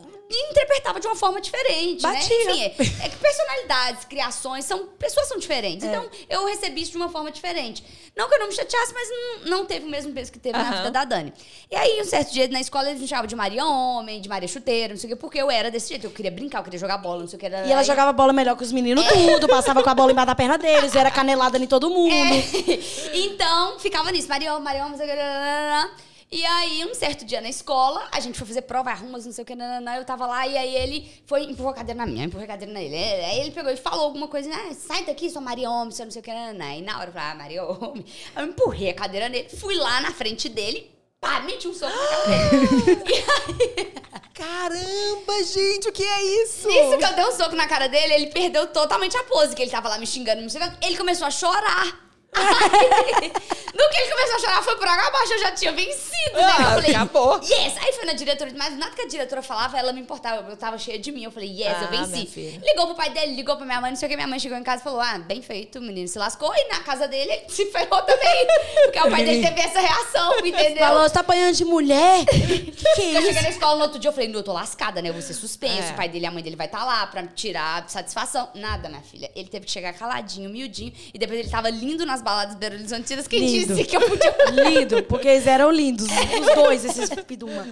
[0.50, 2.44] interpretava de uma forma diferente, Batia.
[2.44, 2.52] né?
[2.52, 5.84] Enfim, é, é que personalidades, criações, são pessoas são diferentes.
[5.84, 7.84] Então, eu recebi isso de uma forma diferente.
[8.16, 10.56] Não que eu não me chateasse, mas não, não teve o mesmo peso que teve
[10.56, 10.76] na Aham.
[10.76, 11.32] vida da Dani.
[11.70, 14.46] E aí, um certo dia na escola, eles me chamavam de Maria Homem, de Maria
[14.46, 16.04] Chuteira, não sei o quê, porque eu era desse jeito.
[16.04, 17.46] Eu queria brincar, eu queria jogar bola, não sei o que.
[17.46, 19.48] E ela jogava bola melhor que os meninos tudo.
[19.48, 20.94] Passava com a bola embaixo da perna deles.
[20.94, 22.14] Era canelada em todo mundo.
[22.14, 22.78] É.
[23.18, 24.28] então, ficava nisso.
[24.28, 26.04] Marião, Marião, não sei o que.
[26.34, 29.44] E aí, um certo dia na escola, a gente foi fazer prova, arrumas, não sei
[29.44, 32.24] o que, nananã, eu tava lá, e aí ele foi, empurrou a cadeira na minha,
[32.24, 32.96] empurrou a cadeira na ele.
[32.96, 36.10] Aí ele pegou e falou alguma coisa, ah, sai daqui, sua Maria Homem, você não
[36.10, 36.74] sei o que, nananã.
[36.74, 38.04] E na hora eu falei, ah, Maria Homem.
[38.34, 41.92] Aí eu empurrei a cadeira nele, fui lá na frente dele, pá, meti um soco
[41.94, 43.94] na cara dele.
[44.34, 46.66] Caramba, gente, o que é isso?
[46.66, 49.62] Nisso que eu dei um soco na cara dele, ele perdeu totalmente a pose, que
[49.62, 50.76] ele tava lá me xingando, me xingando.
[50.82, 52.03] Ele começou a chorar.
[52.34, 53.32] Aí,
[53.74, 56.42] no que ele começou a chorar, foi por água abaixo, eu já tinha vencido, né?
[56.58, 57.40] Ah, eu falei, acabou.
[57.42, 57.74] yes!
[57.80, 60.78] Aí foi na diretora, mas nada que a diretora falava, ela me importava, eu tava
[60.78, 61.24] cheia de mim.
[61.24, 62.60] Eu falei, yes, eu Ah, minha venci.
[62.64, 64.16] Ligou pro pai dele, ligou pra minha mãe, não sei o que.
[64.16, 66.52] Minha mãe chegou em casa e falou, ah, bem feito, o menino se lascou.
[66.54, 68.46] E na casa dele, ele se ferrou também.
[68.84, 70.78] Porque o pai dele teve essa reação, entendeu?
[70.86, 72.24] Falou, você tá apanhando de mulher?
[72.26, 73.42] Que que é Eu cheguei isso?
[73.42, 75.08] na escola no outro dia, eu falei, não, eu tô lascada, né?
[75.08, 75.92] Eu vou ser suspenso, É.
[75.92, 78.48] o pai dele e a mãe dele vai estar lá pra tirar satisfação.
[78.54, 79.30] Nada, minha filha.
[79.34, 83.28] Ele teve que chegar caladinho, miudinho, e depois ele tava lindo nas baladas Belo Horizontinas,
[83.28, 83.74] quem Lindo.
[83.74, 84.34] disse que eu podia...
[84.50, 87.66] Lindo, porque eles eram lindos, os dois, esses piduma.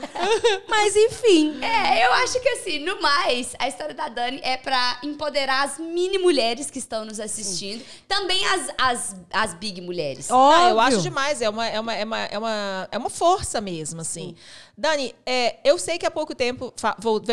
[0.69, 1.59] Mas enfim.
[1.63, 5.79] É, eu acho que assim, no mais, a história da Dani é pra empoderar as
[5.79, 7.83] mini mulheres que estão nos assistindo.
[8.07, 10.31] Também as, as, as big mulheres.
[10.31, 11.41] Ah, eu acho demais.
[11.41, 14.35] É uma, é uma, é uma, é uma, é uma força mesmo, assim.
[14.77, 16.73] Dani, é, eu sei que há pouco tempo,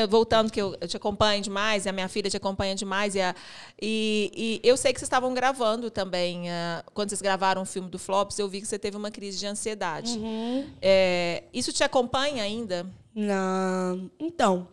[0.10, 3.34] voltando, que eu, te acompanho demais, e a minha filha te acompanha demais, e, a-
[3.82, 7.88] e- e eu sei que vocês estavam gravando também, ah, quando vocês gravaram o filme
[7.90, 10.18] do Flops, eu vi que você teve uma crise de ansiedade.
[10.20, 10.70] Uhum.
[10.82, 12.86] É, isso te acompanha ainda?
[13.16, 14.12] Não.
[14.20, 14.68] Então,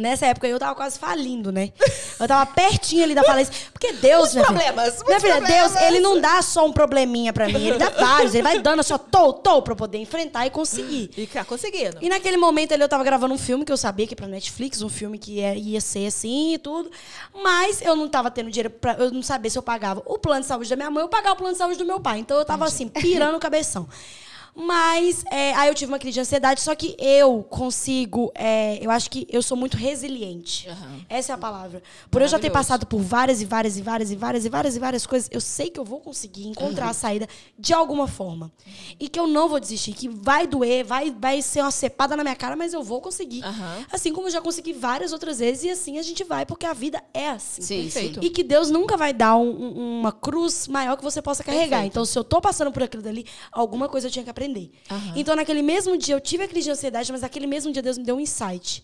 [0.00, 1.72] nessa época eu tava quase falindo, né?
[2.18, 3.52] Eu tava pertinho ali da falência.
[3.72, 5.72] Porque Deus, Muitos minha filha- problemas, Minha muitos filha, problemas.
[5.72, 8.34] Deus, ele não dá só um probleminha pra mim, ele dá vários.
[8.34, 11.10] Ele vai dando só tô, tô, pra eu poder enfrentar e conseguir.
[11.16, 11.98] E tá conseguindo.
[12.00, 14.26] E naquele momento ali eu tava gravando um filme que eu sabia que ia pra
[14.26, 16.90] Netflix, um filme que ia, ia ser assim e tudo.
[17.42, 18.94] Mas eu não tava tendo dinheiro pra.
[18.94, 21.34] Eu não sabia se eu pagava o plano de saúde da minha mãe ou pagava
[21.34, 22.18] o plano de saúde do meu pai.
[22.18, 23.88] Então eu tava assim, pirando o cabeção.
[24.54, 28.30] Mas é, aí eu tive uma crise de ansiedade, só que eu consigo.
[28.34, 30.68] é, eu acho que eu sou muito resiliente.
[30.68, 31.00] Aham.
[31.08, 31.82] Essa é a palavra.
[32.10, 34.76] Por eu já ter passado por várias e várias e várias e várias e várias
[34.76, 37.28] e várias coisas, eu sei que eu vou conseguir encontrar a saída
[37.58, 38.50] de alguma forma.
[38.98, 42.22] E que eu não vou desistir, que vai doer, vai, vai ser uma cepada na
[42.22, 43.42] minha cara, mas eu vou conseguir.
[43.44, 43.84] Aham.
[43.92, 46.72] Assim como eu já consegui várias outras vezes, e assim a gente vai, porque a
[46.72, 47.62] vida é assim.
[47.62, 48.20] Sim, Perfeito.
[48.24, 51.68] E que Deus nunca vai dar um- um- uma cruz maior que você possa carregar.
[51.68, 51.86] Perfeito.
[51.92, 54.39] Então, se eu tô passando por aquilo dali, alguma coisa eu tinha que aprender.
[54.90, 55.12] Aham.
[55.16, 57.98] Então, naquele mesmo dia, eu tive a crise de ansiedade, mas naquele mesmo dia, Deus
[57.98, 58.82] me deu um insight.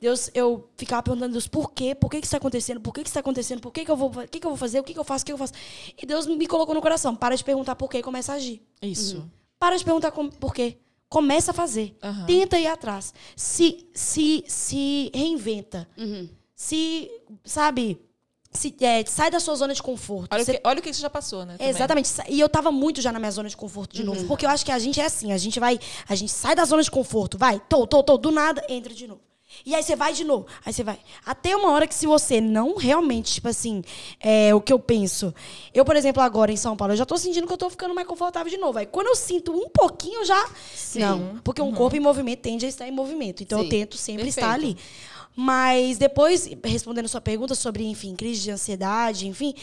[0.00, 1.92] Deus, eu ficava perguntando a Deus, por quê?
[1.94, 2.80] Por que, que isso está acontecendo?
[2.80, 3.60] Por que, que isso está acontecendo?
[3.60, 4.78] Por que, que eu vou, o que, que eu vou fazer?
[4.78, 5.22] O que, que eu faço?
[5.22, 5.52] O que, eu faço?
[6.00, 7.16] E Deus me colocou no coração.
[7.16, 8.62] Para de perguntar por quê e começa a agir.
[8.80, 9.28] Isso.
[9.58, 10.78] Para de perguntar com- por quê.
[11.08, 11.96] Começa a fazer.
[12.02, 12.26] Aham.
[12.26, 13.12] Tenta ir atrás.
[13.34, 15.88] Se, se, se reinventa.
[15.96, 16.28] Uhum.
[16.54, 17.10] Se,
[17.44, 17.98] sabe,
[18.50, 20.28] se, é, sai da sua zona de conforto.
[20.32, 21.56] Olha, Você- o que, olha o que você já passou, né?
[21.58, 21.68] também.
[21.68, 22.10] Exatamente.
[22.28, 24.24] E eu tava muito já na minha zona de conforto de novo.
[24.26, 25.32] Porque eu acho que a gente é assim.
[25.32, 25.78] A gente vai.
[26.08, 29.06] A gente sai da zona de conforto, vai, tô, tô, tô, do nada, entra de
[29.06, 29.20] novo.
[29.64, 30.46] E aí você vai de novo.
[30.64, 30.98] Aí você vai.
[31.24, 33.82] Até uma hora que se você não realmente, tipo assim,
[34.20, 35.34] é o que eu penso.
[35.72, 37.94] Eu, por exemplo, agora em São Paulo, eu já tô sentindo que eu tô ficando
[37.94, 38.78] mais confortável de novo.
[38.78, 40.48] Aí quando eu sinto um pouquinho, eu já.
[40.74, 40.98] Sim.
[41.00, 41.40] Não.
[41.42, 43.42] Porque um corpo em movimento tende a estar em movimento.
[43.42, 43.64] Então Sim.
[43.64, 44.44] eu tento sempre Perfeito.
[44.44, 44.76] estar ali.
[45.40, 49.54] Mas depois, respondendo sua pergunta sobre, enfim, crise de ansiedade, enfim,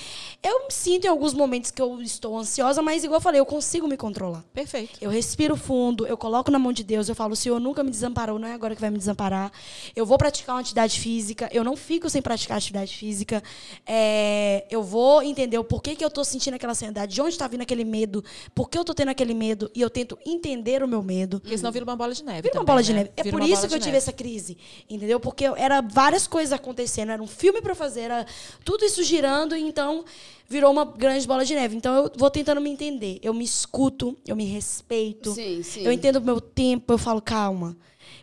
[0.41, 3.45] eu me sinto em alguns momentos que eu estou ansiosa, mas igual eu falei, eu
[3.45, 4.41] consigo me controlar.
[4.53, 4.97] Perfeito.
[5.01, 7.91] Eu respiro fundo, eu coloco na mão de Deus, eu falo, o Senhor nunca me
[7.91, 9.51] desamparou, não é agora que vai me desamparar.
[9.93, 13.43] Eu vou praticar uma atividade física, eu não fico sem praticar atividade física.
[13.85, 17.49] É, eu vou entender o porquê que eu estou sentindo aquela ansiedade, de onde está
[17.49, 18.23] vindo aquele medo,
[18.53, 21.41] por que eu estou tendo aquele medo, e eu tento entender o meu medo.
[21.41, 22.43] Porque senão vira uma bola de neve.
[22.43, 22.99] Vira uma também, bola de né?
[22.99, 23.11] neve.
[23.17, 23.97] É Vira por uma isso bola que eu de tive neve.
[23.97, 24.57] essa crise,
[24.89, 25.19] entendeu?
[25.19, 28.25] Porque era várias coisas acontecendo, era um filme pra fazer, era
[28.63, 30.05] tudo isso girando, então
[30.47, 31.75] virou uma grande bola de neve.
[31.75, 33.19] Então eu vou tentando me entender.
[33.21, 35.33] Eu me escuto, eu me respeito.
[35.33, 35.81] Sim, sim.
[35.81, 37.75] Eu entendo o meu tempo, eu falo, calma.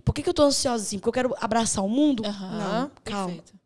[0.05, 0.99] Por que, que eu tô ansiosa assim?
[0.99, 2.23] Porque eu quero abraçar o mundo?
[2.23, 3.27] Não, calma.
[3.27, 3.62] perfeito.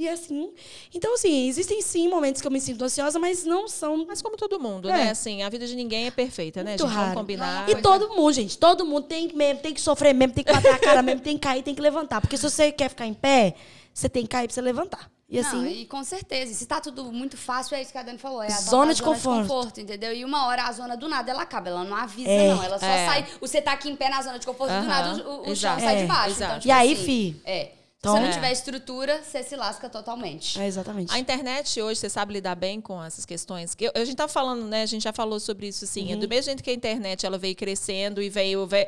[0.00, 0.50] E assim.
[0.94, 4.06] Então, assim, existem sim momentos que eu me sinto ansiosa, mas não são.
[4.06, 4.92] Mas como todo mundo, É.
[4.96, 5.10] né?
[5.10, 6.70] Assim, a vida de ninguém é perfeita, né?
[6.70, 6.96] Muito gente?
[6.96, 7.14] Raro.
[7.14, 7.68] combinar.
[7.68, 10.50] E todo mundo, gente, todo mundo tem que mesmo, tem que sofrer mesmo, tem que
[10.52, 12.20] bater a cara mesmo, tem que cair, tem que levantar.
[12.22, 13.54] Porque se você quer ficar em pé,
[13.92, 15.10] você tem que cair pra você levantar.
[15.28, 16.50] E assim, Não, e com certeza.
[16.50, 18.42] E se tá tudo muito fácil, é isso que a Dani falou.
[18.42, 19.80] É a tal Zona da de conforto.
[19.80, 20.12] entendeu?
[20.12, 21.68] E uma hora a zona do nada, ela acaba.
[21.68, 22.48] Ela não avisa, É.
[22.52, 22.60] não.
[22.64, 23.06] Ela só É.
[23.06, 23.26] sai...
[23.40, 25.78] Você tá aqui em pé na zona de conforto, do Aham, nada o, o chão
[25.78, 26.30] sai É, de baixo.
[26.30, 26.42] exato.
[26.50, 27.36] Então, tipo E aí, assim, fi?
[27.44, 27.70] É.
[28.00, 28.34] Então- se você não É.
[28.34, 30.58] tiver estrutura, você se lasca totalmente.
[30.58, 31.12] é exatamente.
[31.12, 33.74] A internet hoje, você sabe lidar bem com essas questões?
[33.74, 34.82] Que eu- a gente tá falando, né?
[34.82, 36.14] A gente já falou sobre isso, assim.
[36.14, 36.18] Uhum.
[36.18, 38.66] Do mesmo jeito que a internet ela veio crescendo e veio.
[38.66, 38.86] veio-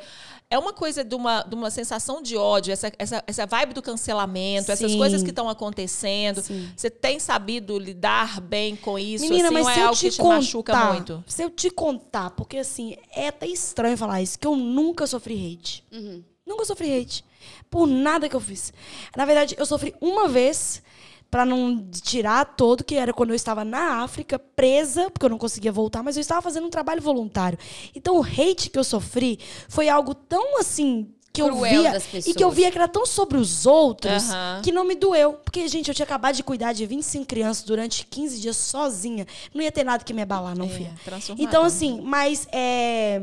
[0.51, 3.83] é uma coisa de uma, de uma sensação de ódio, essa, essa, essa vibe do
[3.83, 4.97] cancelamento, essas Sim.
[4.99, 6.41] coisas que estão acontecendo.
[6.43, 6.71] Sim.
[6.75, 9.25] Você tem sabido lidar bem com isso?
[9.25, 11.25] Menina, assim, mas ou é se eu algo te que te contar, machuca muito?
[11.27, 15.35] se eu te contar, porque assim, é até estranho falar isso, que eu nunca sofri
[15.35, 15.85] hate.
[15.93, 16.23] Uhum.
[16.47, 17.25] Nunca sofri hate.
[17.71, 18.73] Por nada que eu fiz.
[19.17, 20.83] Na verdade, eu sofri uma vez,
[21.31, 25.39] pra não tirar todo, que era quando eu estava na África, presa, porque eu não
[25.39, 27.59] conseguia voltar, mas eu estava fazendo um trabalho voluntário.
[27.95, 31.09] Então, o hate que eu sofri foi algo tão assim.
[31.33, 34.61] Que eu via, e que eu via que era tão sobre os outros Aham.
[34.63, 35.33] que não me doeu.
[35.33, 39.27] Porque, gente, eu tinha acabado de cuidar de 25 crianças durante 15 dias sozinha.
[39.55, 40.93] Não ia ter nada que me abalar, não, É.
[41.39, 43.23] Então, assim, mas é,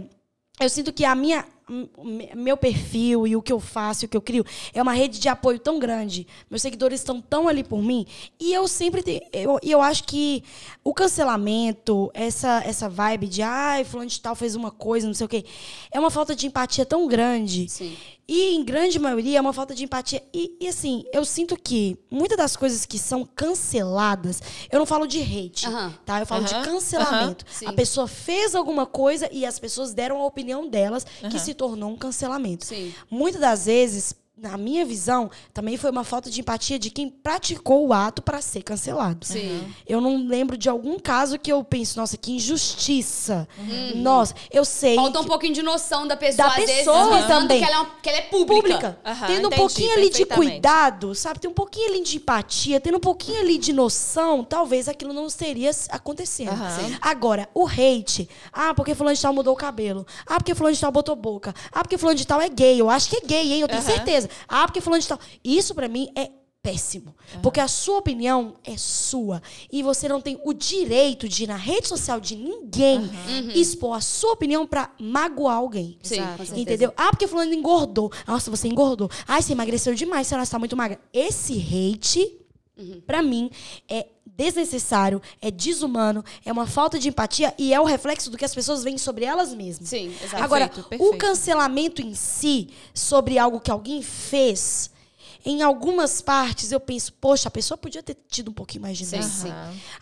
[0.59, 1.45] eu sinto que a minha,
[2.36, 5.30] meu perfil e o que eu faço, o que eu crio, é uma rede de
[5.30, 6.28] apoio tão grande.
[6.49, 8.05] Meus seguidores estão tão ali por mim.
[8.39, 9.22] E eu sempre tenho.
[9.32, 10.43] Eu, e eu acho que
[10.84, 15.26] o cancelamento, essa, essa vibe de ai, fulano de tal fez uma coisa, não sei
[15.26, 15.45] o quê,
[15.91, 17.70] é uma falta de empatia tão grande.
[17.70, 17.95] Sim.
[18.32, 20.21] E em grande maioria é uma falta de empatia.
[20.32, 24.39] E, e, assim, eu sinto que muitas das coisas que são canceladas,
[24.71, 25.65] eu não falo de hate,
[26.05, 26.19] tá?
[26.19, 27.43] Eu falo de cancelamento.
[27.65, 31.89] A pessoa fez alguma coisa e as pessoas deram a opinião delas, que se tornou
[31.89, 32.65] um cancelamento.
[32.65, 32.93] Sim.
[33.09, 37.87] Muitas das vezes, na minha visão, também foi uma falta de empatia de quem praticou
[37.87, 39.25] o ato para ser cancelado.
[39.25, 39.73] Sim.
[39.87, 43.47] Eu não lembro de algum caso que eu penso, nossa, que injustiça.
[43.95, 44.95] Nossa, eu sei.
[44.95, 47.59] Falta um que- pouquinho de noção da pessoa, Da vezes, pessoa visando também.
[47.59, 48.61] Que ela, é uma- que ela é pública.
[48.61, 48.99] pública.
[49.05, 51.39] Aham, tendo um entendi, pouquinho ali de cuidado, sabe?
[51.39, 55.27] Tem um pouquinho ali de empatia, tendo um pouquinho ali de noção, talvez aquilo não
[55.27, 56.51] estaria acontecendo.
[56.75, 56.97] Sim.
[57.01, 58.29] Agora, o hate.
[58.51, 60.05] Ah, porque fulano de tal mudou o cabelo.
[60.25, 61.53] Ah, porque fulano de tal botou boca.
[61.71, 62.79] Ah, porque fulano de tal é gay.
[62.79, 63.61] Eu acho que é gay, hein?
[63.61, 63.89] Eu tenho Aham.
[64.47, 65.19] Ah, porque fulano de tal.
[65.43, 67.15] Isso pra mim é péssimo.
[67.41, 69.41] Porque a sua opinião é sua.
[69.71, 73.09] E você não tem o direito de ir na rede social de ninguém
[73.55, 75.97] expor a sua opinião pra magoar alguém.
[76.03, 76.19] Sim.
[76.55, 76.93] Entendeu?
[76.97, 78.11] Ah, porque fulano engordou.
[78.27, 79.09] Nossa, você engordou.
[79.25, 80.99] Ai, você emagreceu demais, você está muito magra.
[81.13, 82.38] Esse hate,
[83.07, 83.49] pra mim,
[83.88, 84.07] é
[84.39, 88.55] desnecessário, é desumano, é uma falta de empatia e é o reflexo do que as
[88.55, 89.89] pessoas veem sobre elas mesmas.
[89.89, 90.41] Sim, exato.
[90.41, 91.13] Agora, Perfeito, perfeito.
[91.13, 94.89] o cancelamento em si, sobre algo que alguém fez,
[95.45, 99.05] em algumas partes eu penso, poxa, a pessoa podia ter tido um pouquinho mais de
[99.05, 99.19] Sim.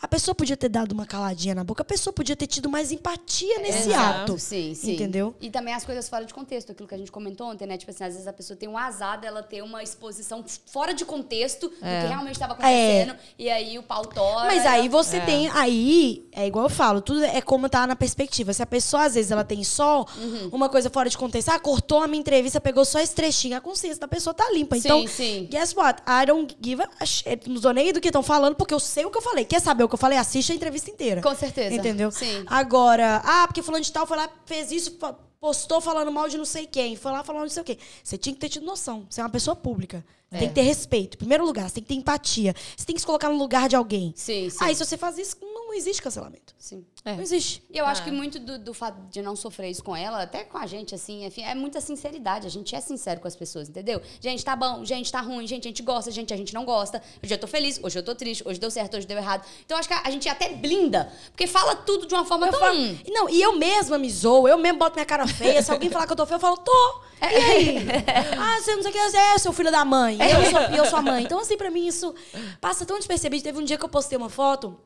[0.02, 2.92] A pessoa podia ter dado uma caladinha na boca, a pessoa podia ter tido mais
[2.92, 4.34] empatia nesse Exato.
[4.34, 4.40] ato.
[4.40, 4.94] Sim, sim.
[4.94, 5.36] Entendeu?
[5.40, 7.78] E também as coisas fora de contexto, aquilo que a gente comentou ontem, né?
[7.78, 11.06] Tipo assim, às vezes a pessoa tem um azar dela ter uma exposição fora de
[11.06, 13.16] contexto do que realmente estava acontecendo.
[13.38, 14.48] E aí o pau tora.
[14.48, 15.26] Mas e aí você É.
[15.26, 15.50] tem.
[15.50, 18.54] Aí, é igual eu falo, tudo é como tá na perspectiva.
[18.54, 20.50] Se a pessoa, às vezes, ela tem só Uhum.
[20.52, 23.62] uma coisa fora de contexto, ah, cortou a minha entrevista, pegou só esse trechinho, a
[23.62, 24.76] consciência da pessoa tá limpa.
[24.76, 25.27] Sim, então, sim.
[25.50, 26.02] Guess what?
[26.08, 27.50] I don't give a shit.
[27.50, 29.46] Não tô nem do que estão falando, porque eu sei o que eu falei.
[29.46, 30.18] Quer saber o que eu falei?
[30.18, 31.22] Assiste a entrevista inteira.
[31.22, 31.76] Com certeza.
[31.76, 32.12] Entendeu?
[32.12, 32.44] Sim.
[32.48, 34.98] Agora, ah, porque fulano de tal foi lá, fez isso,
[35.40, 37.78] postou falando mal de não sei quem, foi lá falando não sei o quê.
[38.04, 39.06] Você tinha que ter tido noção.
[39.10, 40.04] Você é uma pessoa pública.
[40.30, 40.40] Você É.
[40.40, 41.16] tem que ter respeito.
[41.16, 42.54] Em primeiro lugar, você tem que ter empatia.
[42.76, 44.14] Você tem que se colocar no lugar de alguém.
[44.16, 44.58] Sim, sim.
[44.60, 46.54] Aí, se você faz isso, não existe cancelamento.
[46.60, 46.86] Sim.
[47.06, 47.14] É.
[47.14, 47.64] Não existe.
[47.72, 48.04] E eu acho Ah.
[48.06, 50.94] que muito do, do fato de não sofrer isso com ela, até com a gente,
[50.94, 52.46] assim, enfim, é muita sinceridade.
[52.46, 54.02] A gente é sincero com as pessoas, entendeu?
[54.20, 57.02] Gente, tá bom, gente, tá ruim, gente, a gente gosta, gente, a gente não gosta.
[57.24, 59.46] Hoje eu tô feliz, hoje eu tô triste, hoje deu certo, hoje deu errado.
[59.66, 62.50] Então eu acho que a, a gente até blinda, porque fala tudo de uma forma
[62.50, 62.60] tão.
[62.60, 65.62] falo- Não, e eu mesma me zoo, eu mesmo boto minha cara feia.
[65.64, 67.02] Se alguém falar que eu tô feia, eu falo, tô.
[67.22, 67.78] E aí?
[68.38, 70.17] ah, você não sei o que é, seu filho da mãe.
[70.18, 71.24] E eu sou, eu sou a mãe.
[71.24, 72.14] Então, assim, pra mim, isso
[72.60, 73.44] passa tão despercebido.
[73.44, 74.78] Teve um dia que eu postei uma foto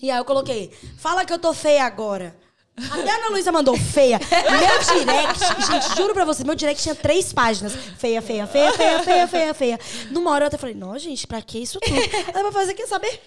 [0.00, 2.36] e aí eu coloquei, fala que eu tô feia agora.
[2.74, 4.18] Até a Ana Luísa mandou feia.
[4.18, 7.74] Meu direct, gente, juro pra você, meu direct tinha três páginas.
[7.98, 9.80] Feia, feia, feia, feia, feia, feia, feia.
[10.10, 11.94] Numa hora eu até falei, não, gente, pra que isso tudo?
[12.34, 13.20] Aí vai fazer, quer saber?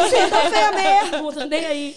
[0.00, 1.96] Você tá feia mesmo, tô nem aí.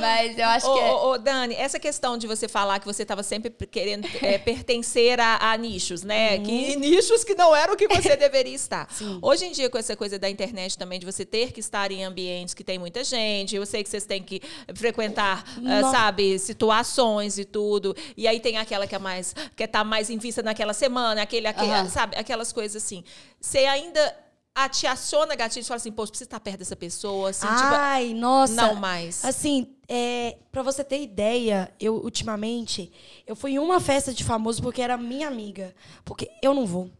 [0.00, 0.80] Mas eu acho Ô, que.
[0.80, 4.36] é- ô, ô, Dani, essa questão de você falar que você estava sempre querendo é,
[4.38, 6.36] pertencer a, a nichos, né?
[6.38, 6.42] Uhum.
[6.42, 8.88] Que nichos que não eram o que você deveria estar.
[9.22, 12.02] Hoje em dia, com essa coisa da internet também, de você ter que estar em
[12.04, 14.42] ambientes que tem muita gente, eu sei que vocês têm que
[14.74, 17.94] frequentar, ah, No- sabe, situações e tudo.
[18.16, 21.46] E aí tem aquela que é mais, quer estar mais em vista naquela semana, aquele,
[21.46, 21.88] aquele Aham.
[21.88, 23.04] sabe, aquelas coisas assim.
[23.40, 24.16] Você ainda
[24.54, 27.46] a- te aciona gatilho e fala assim, pô, você precisa estar perto dessa pessoa, assim,
[27.46, 28.52] tipo, Ai, nossa.
[28.54, 29.24] não mais.
[29.24, 32.90] Assim, é, pra você ter ideia, eu ultimamente,
[33.26, 35.74] eu fui em uma festa de famoso porque era minha amiga.
[36.04, 36.90] Porque eu não vou.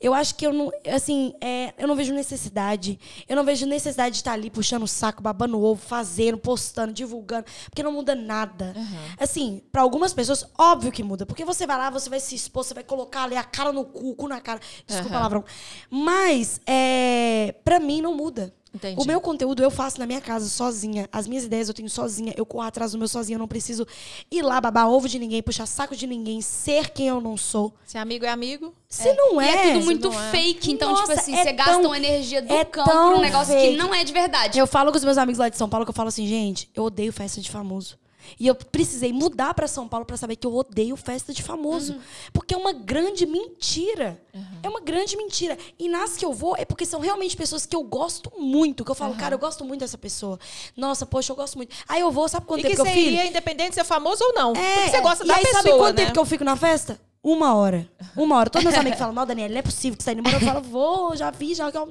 [0.00, 2.98] Eu acho que eu não, assim, é, eu não vejo necessidade.
[3.28, 6.92] Eu não vejo necessidade de estar ali puxando o saco, babando o ovo, fazendo, postando,
[6.92, 8.74] divulgando, porque não muda nada.
[9.18, 12.64] Assim, pra algumas pessoas, óbvio que muda, porque você vai lá, você vai se expor,
[12.64, 14.60] você vai colocar ali a cara no cu, cu na cara.
[14.86, 15.18] Desculpa o Aham.
[15.18, 15.44] palavrão.
[15.90, 18.52] Mas, é, pra mim, não muda.
[18.76, 19.00] Entendi.
[19.00, 21.08] O meu conteúdo eu faço na minha casa, sozinha.
[21.12, 22.32] As minhas ideias eu tenho sozinha.
[22.36, 23.34] Eu corro atrás do meu sozinha.
[23.36, 23.86] Eu não preciso
[24.30, 27.74] ir lá babar ovo de ninguém, puxar saco de ninguém, ser quem eu não sou.
[27.84, 29.50] Se amigo é amigo, Se não E é.
[29.68, 30.30] é tudo muito é.
[30.30, 30.72] fake.
[30.72, 33.20] Então, Nossa, tipo assim, é você gasta tão- uma energia do é campo tão num
[33.20, 33.72] negócio fake.
[33.72, 34.58] que não é de verdade.
[34.58, 36.70] Eu falo com os meus amigos lá de São Paulo que eu falo assim, gente,
[36.74, 37.98] eu odeio festa de famoso.
[38.38, 41.94] E eu precisei mudar pra São Paulo pra saber que eu odeio festa de famoso.
[41.94, 42.00] Uhum.
[42.32, 44.20] Porque é uma grande mentira.
[44.62, 45.56] É uma grande mentira.
[45.78, 48.84] E nas que eu vou é porque são realmente pessoas que eu gosto muito.
[48.84, 50.38] Que eu falo, cara, eu gosto muito dessa pessoa.
[50.76, 51.74] Nossa, poxa, eu gosto muito.
[51.88, 53.26] Aí eu vou, sabe quanto e tempo que que eu fico?
[53.26, 54.52] independente de ser famoso ou não.
[54.52, 56.02] É, porque você gosta e da aí, pessoa, sabe quanto né?
[56.02, 57.00] tempo que eu fico na festa?
[57.28, 57.88] Uma hora.
[58.16, 58.48] Uma hora.
[58.48, 60.36] Todos meus amigos falam, não, Daniela, não é possível que você tá indo embora.
[60.36, 61.88] Eu falo, vou, já vi, já tchau,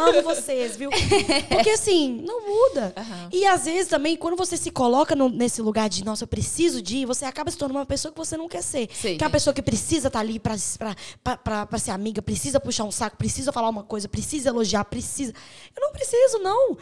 [0.00, 0.90] amo vocês, viu?
[1.48, 2.92] Porque assim, não muda.
[2.94, 3.28] Aham.
[3.32, 6.82] E às vezes também, quando você se coloca no- nesse lugar de, nossa, eu preciso
[6.82, 8.90] de ir, você acaba se tornando uma pessoa que você não quer ser.
[8.92, 9.16] Sim.
[9.16, 12.20] Que é uma pessoa que precisa estar ali pra, pra, pra, pra, pra ser amiga,
[12.20, 15.32] precisa puxar um saco, precisa falar uma coisa, precisa elogiar, precisa.
[15.74, 16.76] Eu não preciso, não.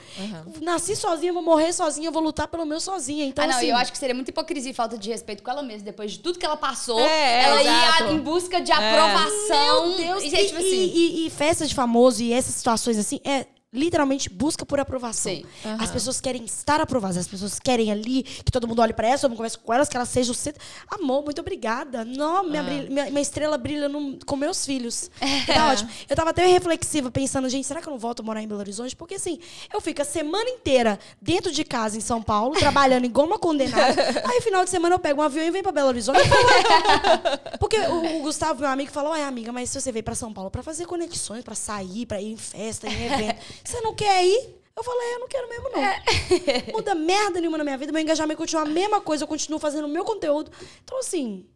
[0.60, 3.24] Nasci sozinha, vou morrer sozinha, vou lutar pelo meu sozinha.
[3.24, 5.50] Então, ah, não, assim, eu acho que seria muita hipocrisia e falta de respeito com
[5.52, 5.84] ela mesma.
[5.84, 8.12] Depois de tudo que ela passou, É, ela exato.
[8.12, 9.88] em busca de aprovação.
[9.88, 12.54] Meu Deus, e, e, é, tipo assim, e, e, e festa de famoso e essas
[12.54, 15.32] situações assim, é literalmente busca por aprovação.
[15.32, 15.44] Sim.
[15.78, 19.20] As pessoas querem estar aprovadas, as pessoas querem ali que todo mundo olhe pra elas,
[19.20, 20.62] todo mundo converse com elas, que elas sejam o centro.
[20.90, 22.04] Amor, muito obrigada.
[22.04, 25.10] Não, minha, brilha- minha, minha estrela brilha no- com meus filhos.
[25.46, 25.90] Tá ótimo.
[26.08, 28.60] Eu tava até reflexiva pensando, gente, será que eu não volto a morar em Belo
[28.60, 28.94] Horizonte?
[28.96, 29.38] Porque assim,
[29.72, 34.02] eu fico a semana inteira dentro de casa em São Paulo, trabalhando igual uma condenada.
[34.30, 36.20] Aí, final de semana, eu pego um avião e venho pra Belo Horizonte.
[37.58, 40.32] Porque o, o Gustavo, meu amigo, falou: Ai, amiga, mas se você veio pra São
[40.32, 44.24] Paulo pra fazer conexões, pra sair, pra ir em festa, em evento, você não quer
[44.26, 44.54] ir?
[44.76, 45.82] Eu falei: Eu não quero mesmo, não.
[46.74, 49.84] Muda merda nenhuma na minha vida, meu engajamento continua a mesma coisa, eu continuo fazendo
[49.84, 50.50] o meu conteúdo.
[50.82, 51.46] Então, assim.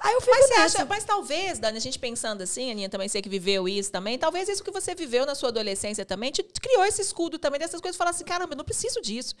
[0.00, 0.78] Aí eu fico Mas nessa.
[0.78, 4.18] acha, mas talvez, Dani, a gente pensando assim, Aninha também sei que viveu isso também,
[4.18, 7.80] talvez isso que você viveu na sua adolescência também te criou esse escudo também dessas
[7.80, 9.34] coisas, falar assim, caramba, eu não preciso disso.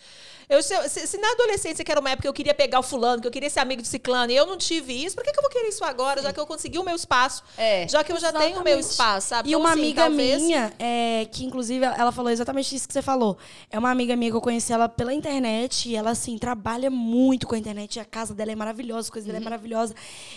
[0.48, 3.20] Eu, se, se- na adolescência, que era uma época que eu queria pegar o fulano,
[3.20, 5.38] que eu queria ser amigo de ciclano, e eu não tive isso, por que, que
[5.38, 7.42] eu vou querer isso agora, já que eu consegui o meu espaço?
[7.58, 7.86] É.
[7.88, 8.90] Já que eu já tenho o meu Exatamente.
[8.90, 9.48] espaço, sabe?
[9.48, 12.94] E Então, uma assim, amiga talvez- minha, é, que inclusive ela falou exatamente isso que
[12.94, 13.36] você falou.
[13.70, 17.46] É uma amiga minha que eu conheci ela pela internet e ela, assim, trabalha muito
[17.46, 17.98] com a internet.
[18.00, 19.94] A casa dela é maravilhosa, as coisas dela é maravilhosa.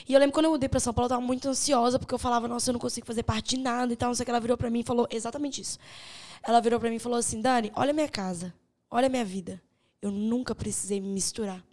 [0.08, 2.20] E eu lembro quando eu mudei pra São Paulo, eu tava muito ansiosa, porque eu
[2.20, 4.10] falava, nossa, eu não consigo fazer parte de nada e tal.
[4.10, 4.32] Não sei o que.
[4.32, 5.78] Ela virou pra mim e falou exatamente isso.
[6.44, 8.54] Ela virou pra mim e falou assim: Dani, olha a minha casa,
[8.90, 9.62] olha a minha vida.
[10.02, 11.64] Eu nunca precisei me misturar.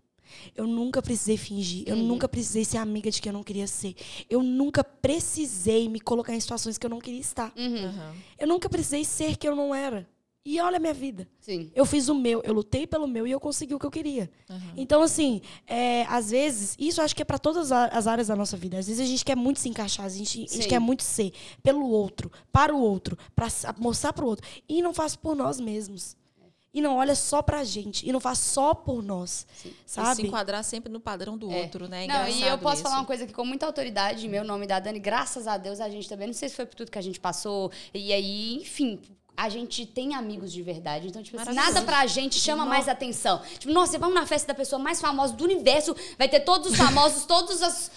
[0.56, 1.84] Eu nunca precisei fingir.
[1.86, 3.94] Eu nunca precisei ser amiga de quem eu não queria ser.
[4.28, 7.52] Eu nunca precisei me colocar em situações que eu não queria estar.
[7.56, 8.14] Aham.
[8.38, 10.08] Eu nunca precisei ser que eu não era.
[10.46, 11.26] E olha a minha vida.
[11.40, 11.70] Sim.
[11.74, 14.30] Eu fiz o meu, eu lutei pelo meu e eu consegui o que eu queria.
[14.76, 18.54] Então, assim, é, às vezes, isso acho que é pra todas as áreas da nossa
[18.56, 18.78] vida.
[18.78, 20.68] Às vezes a gente quer muito se encaixar, a gente, a gente Sim.
[20.68, 21.32] quer muito ser
[21.62, 24.46] pelo outro, para o outro, pra s- mostrar pro outro.
[24.68, 26.14] E não faz por nós mesmos.
[26.74, 28.06] E não olha só pra gente.
[28.06, 29.46] E não faz só por nós.
[29.64, 30.26] E se Sabe?
[30.26, 31.62] enquadrar sempre no padrão do É.
[31.62, 32.06] outro, né?
[32.06, 32.82] Não, e eu posso isso.
[32.82, 35.80] falar uma coisa aqui com muita autoridade, em meu nome da Dani, graças a Deus
[35.80, 38.56] a gente também, não sei se foi por tudo que a gente passou, e aí,
[38.56, 39.00] enfim,
[39.36, 41.08] a gente tem amigos de verdade.
[41.08, 43.42] Então, tipo assim, nada pra gente chama mais atenção.
[43.58, 46.76] Tipo, nossa, vamos na festa da pessoa mais famosa do universo, vai ter todos os
[46.76, 47.90] famosos, todas as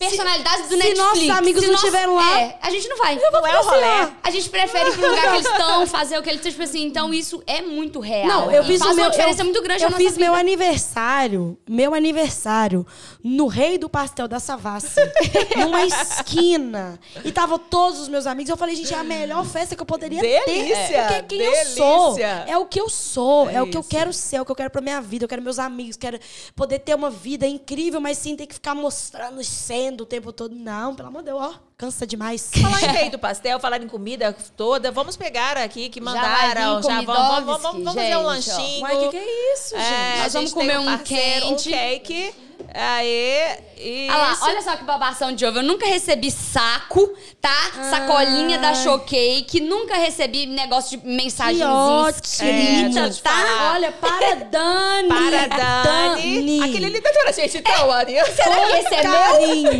[0.00, 0.98] personalidades do se Netflix.
[0.98, 3.16] nossos amigos não nós- estiveram lá, é, a gente não vai.
[3.16, 4.10] Não é o rolê.
[4.22, 6.62] A gente prefere ir pro lugar que eles estão, fazer o que eles estão, tipo
[6.64, 8.26] assim, então isso é muito real.
[8.26, 10.06] Não, eu E fiz faz o meu, uma diferença eu, muito grande eu na fiz
[10.06, 10.40] nossa meu vida.
[10.40, 12.86] aniversário, meu aniversário
[13.22, 14.94] no Rei do Pastel da Savassi,
[15.58, 16.98] numa esquina.
[17.22, 18.48] E tava todos os meus amigos.
[18.48, 20.44] Eu falei, gente, é a melhor festa que eu poderia ter.
[20.46, 22.44] Delícia, Porque quem eu sou delícia.
[22.48, 24.50] é o que eu sou, é, É o que eu quero ser, é o que
[24.52, 26.18] eu quero pra minha vida, eu quero meus amigos, quero
[26.56, 29.44] poder ter uma vida incrível, mas sem ter que ficar mostrando e
[29.90, 30.54] sendo o tempo todo.
[30.54, 32.50] Não, pelo amor de Deus, ó, cansa demais.
[32.54, 36.76] Falar em rei do pastel, falar em comida toda, vamos pegar aqui que Já mandaram.
[36.80, 38.22] vir Já, vamos, vamos, vamos, vamos fazer um gente, ó.
[38.22, 38.80] lanchinho.
[38.82, 39.92] Mas o que, que é isso, É, gente?
[40.20, 41.68] a Nós vamos gente comer um um parceiro, quente.
[41.68, 42.34] um cake.
[42.72, 44.12] Aí, isso.
[44.12, 45.58] Olha lá, olha só que babação de ovo.
[45.58, 47.08] Eu nunca recebi saco,
[47.40, 47.72] tá?
[47.90, 49.60] Sacolinha da Showcake.
[49.60, 52.90] Nunca recebi negócio de mensagenzinha ótimo, É,
[53.22, 53.30] tá?
[53.30, 53.72] falar.
[53.74, 55.08] Olha, para Dani.
[55.08, 55.46] Para
[55.82, 56.62] Dani.
[56.62, 58.24] Aquele ali da tua gente, então, Aninha.
[58.26, 59.12] Será que esse é meu?
[59.12, 59.70] Carinho.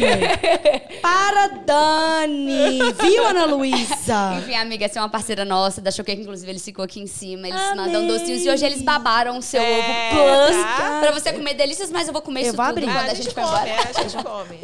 [1.03, 2.79] Para Dani.
[3.01, 4.35] Viu, Ana Luísa?
[4.41, 6.23] Enfim, amiga, essa é uma parceira nossa da Showcake.
[6.23, 7.49] Inclusive, eles ficou aqui em cima.
[7.49, 7.77] Eles Amei.
[7.85, 8.45] mandam docinhos.
[8.45, 10.99] E hoje eles babaram o seu É, ovo plus tá.
[11.01, 11.91] pra você comer delícias.
[11.91, 13.57] Mas eu vou comer Eu isso vou quando Ah, a, a gente gente for come,
[13.57, 13.69] embora.
[13.71, 14.61] é, a gente come.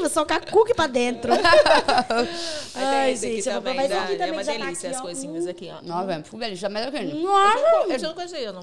[0.00, 1.32] Vou socar cookie pra dentro.
[2.74, 4.52] Ai, aqui gente, eu vou também, provar esse Dani, aqui É também, uma que já
[4.52, 5.82] tá delícia aqui, as coisinhas aqui, ó.
[5.86, 6.60] Nossa, velho, ficou beleza.
[6.60, 7.14] Já melhor que eu.
[7.16, 7.58] Nossa.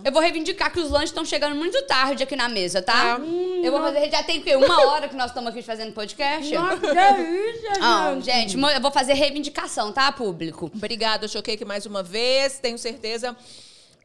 [0.03, 3.17] Eu vou reivindicar que os lanches estão chegando muito tarde aqui na mesa, tá?
[3.19, 4.09] hum, eu vou fazer.
[4.09, 4.55] Já tem o quê?
[4.55, 6.53] Uma hora que nós estamos aqui fazendo podcast?
[6.53, 10.71] Nossa, que delícia, gente, mo- eu vou fazer reivindicação, tá, público?
[10.75, 12.59] Obrigada, Choquei, mais uma vez.
[12.59, 13.35] Tenho certeza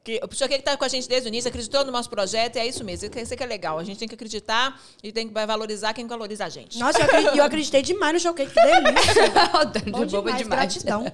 [0.03, 2.57] que o Choquei que está com a gente desde o início, acreditou no nosso projeto,
[2.57, 3.11] e é isso mesmo.
[3.15, 3.79] Isso que é legal.
[3.79, 6.79] A gente tem que acreditar e tem que valorizar quem valoriza a gente.
[6.79, 8.53] Nossa, eu acreditei, eu acreditei demais no showcake.
[8.53, 9.29] Que delícia.
[9.73, 10.47] Dani, Bom demais, demais.
[10.47, 11.05] gratidão.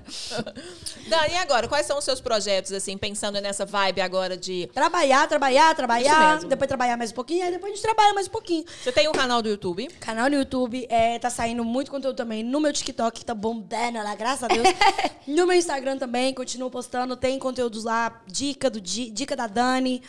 [1.08, 1.66] Dani, e agora?
[1.66, 4.68] Quais são os seus projetos, assim, pensando nessa vibe agora de.
[4.72, 6.38] Trabalhar, trabalhar, trabalhar.
[6.44, 7.44] Depois trabalhar mais um pouquinho.
[7.44, 8.64] Aí depois a gente trabalha mais um pouquinho.
[8.82, 9.88] Você tem um canal do YouTube?
[10.00, 13.98] Canal no YouTube, é, tá saindo muito conteúdo também no meu TikTok, que tá bombando
[13.98, 14.68] lá, graças a Deus.
[15.26, 20.02] no meu Instagram também, continuo postando, tem conteúdos lá, dica, do, di- dica da Dani,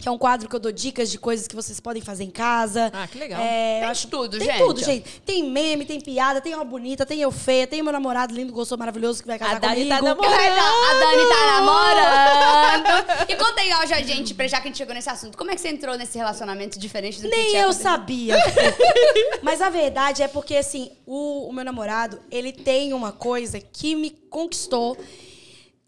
[0.00, 2.30] que é um quadro que eu dou dicas de coisas que vocês podem fazer em
[2.30, 2.88] casa.
[2.94, 3.40] Ah, que legal.
[3.42, 4.58] É, Tem eu acho- tudo, tem gente.
[4.58, 5.20] tudo, gente.
[5.26, 8.78] Tem meme, tem piada, tem uma bonita, tem eu feia, tem meu namorado lindo, gostoso,
[8.78, 9.96] maravilhoso, que vai casar A Dani comigo.
[9.96, 10.32] tá namorando.
[10.32, 13.28] A Dani tá namorando.
[13.28, 15.50] E conta aí, ó, já, gente, pra- já que a gente chegou nesse assunto, como
[15.50, 18.36] é que você entrou nesse relacionamento diferente do que Nem eu sabia.
[19.42, 23.94] Mas a verdade é porque, assim, o, o meu namorado, ele tem uma coisa que
[23.96, 24.96] me conquistou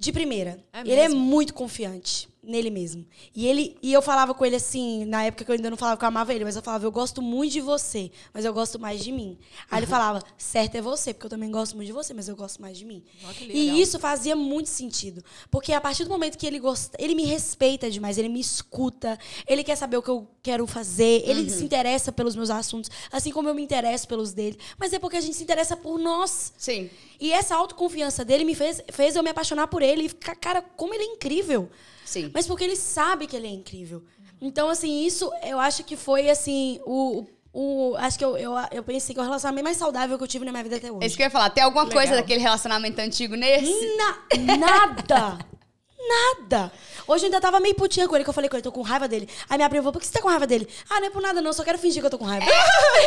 [0.01, 0.59] de primeira.
[0.73, 2.27] É ele é muito confiante.
[2.51, 3.07] Nele mesmo.
[3.35, 5.97] E ele e eu falava com ele assim, na época que eu ainda não falava
[5.97, 8.79] que eu amava ele, mas eu falava, eu gosto muito de você, mas eu gosto
[8.79, 9.39] mais de mim.
[9.71, 12.37] Aí ele falava, certo é você, porque eu também gosto muito de você, mas eu
[12.37, 13.03] gosto mais de mim.
[13.23, 13.57] Legal.
[13.57, 15.23] E isso fazia muito sentido.
[15.51, 19.19] Porque a partir do momento que ele gosta, ele me respeita demais, ele me escuta,
[19.47, 23.31] ele quer saber o que eu quero fazer, ele se interessa pelos meus assuntos, assim
[23.31, 24.59] como eu me interesso pelos dele.
[24.79, 26.53] Mas é porque a gente se interessa por nós.
[26.57, 26.91] Sim.
[27.21, 30.63] E essa autoconfiança dele me fez, fez eu me apaixonar por ele e ficar, cara,
[30.63, 31.71] como ele é incrível.
[32.11, 32.29] Sim.
[32.35, 34.03] Mas porque ele sabe que ele é incrível.
[34.41, 37.25] Então, assim, isso eu acho que foi, assim, o.
[37.53, 40.27] o acho que eu, eu, eu pensei que é o relacionamento mais saudável que eu
[40.27, 41.07] tive na minha vida até hoje.
[41.07, 41.51] Isso que eu ia falar.
[41.51, 41.99] Tem alguma Legal.
[41.99, 43.97] coisa daquele relacionamento antigo nesse?
[43.97, 45.39] Na- nada!
[46.09, 46.73] Nada!
[47.07, 48.83] Hoje eu ainda tava meio putinha com ele, que eu falei com ele, tô com
[48.83, 49.29] raiva dele.
[49.49, 50.69] Aí minha prima falou, por que você tá com raiva dele?
[50.89, 52.47] Ah, não é por nada não, só quero fingir que eu tô com raiva.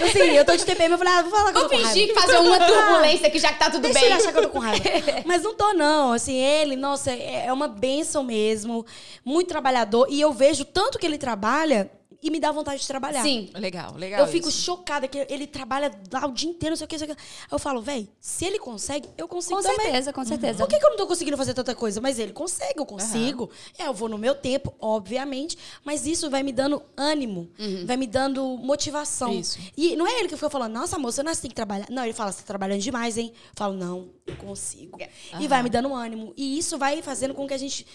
[0.04, 1.82] assim, eu tô de TPM, eu falei, ah, vou falar que eu Vou tô com
[1.82, 1.94] raiva.
[1.94, 4.06] fingir que fazer uma turbulência aqui, já que tá tudo Deixa bem.
[4.10, 4.84] ele achar que eu tô com raiva.
[5.26, 6.12] Mas não tô, não.
[6.14, 8.86] Assim, ele, nossa, é é uma benção mesmo.
[9.26, 10.08] Muito trabalhador.
[10.10, 11.90] E eu vejo tanto que ele trabalha
[12.24, 13.22] e me dá vontade de trabalhar.
[13.22, 13.50] Sim.
[13.54, 14.22] Legal, legal.
[14.22, 14.62] Eu fico isso.
[14.62, 17.16] chocada que ele trabalha lá o dia inteiro, não sei o que, não sei o
[17.16, 17.22] que.
[17.52, 19.82] Eu falo, véi, se ele consegue, eu consigo Com também.
[19.82, 20.58] certeza, com certeza.
[20.60, 22.00] Por que, que eu não tô conseguindo fazer tanta coisa?
[22.00, 23.52] Mas ele consegue, eu consigo.
[23.78, 25.58] É, eu vou no meu tempo, obviamente.
[25.84, 27.50] Mas isso vai me dando ânimo,
[27.86, 29.34] vai me dando motivação.
[29.34, 29.60] Isso.
[29.76, 31.88] E não é ele que fica falando, nossa, moça, não, você tem que trabalhar.
[31.90, 33.34] Não, ele fala, você tá trabalhando demais, hein?
[33.34, 34.98] Eu falo, não, eu consigo.
[35.40, 36.34] E vai me dando ânimo.
[36.38, 37.86] E isso vai fazendo com que a gente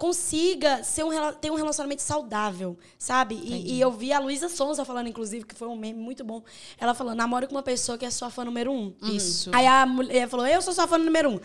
[0.00, 3.34] consiga ser um, ter um relacionamento saudável, sabe?
[3.34, 6.42] E, e eu vi a Luísa Sonza falando, inclusive, que foi um meme muito bom.
[6.78, 8.94] Ela falou, namore com uma pessoa que é sua fã número um.
[9.02, 9.50] Isso.
[9.52, 11.40] Aí a mulher falou, eu sou sua fã número um.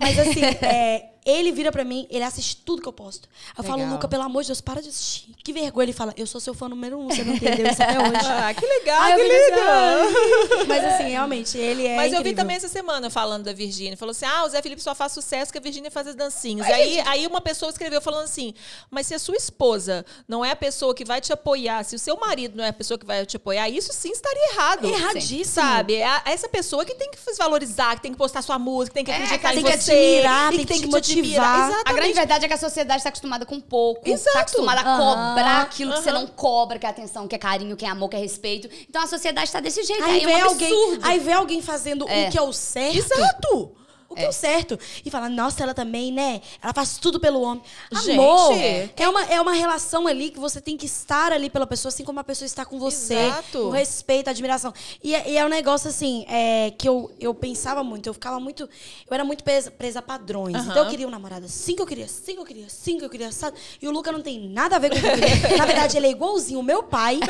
[0.00, 3.28] Mas assim, é, ele vira pra mim, ele assiste tudo que eu posto.
[3.56, 3.94] Eu falo, Legal.
[3.94, 5.34] Luca, pelo amor de Deus, para de assistir.
[5.44, 5.84] Que vergonha.
[5.84, 8.26] Ele fala, eu sou seu fã número um, você não entendeu isso até hoje.
[8.26, 9.68] Ah, que legal, eu que assim, legal.
[9.68, 10.64] "Ai".
[10.66, 12.36] Mas assim, realmente, ele é Mas eu vi incrível.
[12.42, 13.96] também essa semana falando da Virgínia.
[13.96, 16.66] Falou assim: ah, o Zé Felipe só faz sucesso que a Virgínia faz as dancinhas.
[16.68, 18.54] E aí, aí uma pessoa escreveu falando assim:
[18.90, 21.98] mas se a sua esposa não é a pessoa que vai te apoiar, se o
[21.98, 24.86] seu marido não é a pessoa que vai te apoiar, isso sim estaria errado.
[24.88, 25.44] Erradíssimo.
[25.44, 25.96] Sabe?
[25.96, 28.94] É essa pessoa que tem que se valorizar, que tem que postar sua música, que
[28.94, 29.92] tem que acreditar tem em que você.
[29.92, 31.17] admirar, e tem que te te motivar.
[31.20, 31.82] Admirar.
[31.84, 34.08] A grande verdade é que a sociedade está acostumada com pouco.
[34.08, 37.76] Está acostumada a cobrar aquilo que você não cobra, que é atenção, que é carinho,
[37.76, 38.68] que é amor, que é respeito.
[38.88, 40.02] Então a sociedade está desse jeito.
[40.04, 42.28] Aí Aí, vê, é um alguém, aí vê alguém fazendo É.
[42.28, 42.96] o que é o certo.
[42.96, 43.72] Exato!
[44.08, 44.28] O que é.
[44.28, 44.78] o certo.
[45.04, 46.40] E fala, nossa, ela também, né?
[46.62, 47.62] Ela faz tudo pelo homem.
[47.92, 48.88] Amor, é.
[48.96, 52.04] é uma, é uma relação ali que você tem que estar ali pela pessoa, assim
[52.04, 53.14] como a pessoa está com você.
[53.14, 53.64] Exato.
[53.64, 54.72] Com respeito, admiração.
[55.02, 58.08] E, é- e é um negócio, assim, é, que eu, eu pensava muito.
[58.08, 58.62] Eu ficava muito...
[58.62, 60.56] Eu era muito presa, presa a padrões.
[60.56, 63.04] Então eu queria um namorado assim que eu queria, assim que eu queria, assim que
[63.04, 63.58] eu queria, sabe?
[63.80, 65.38] E o Luca não tem nada a ver com o que eu queria.
[65.58, 67.20] Na verdade, ele é igualzinho o meu pai.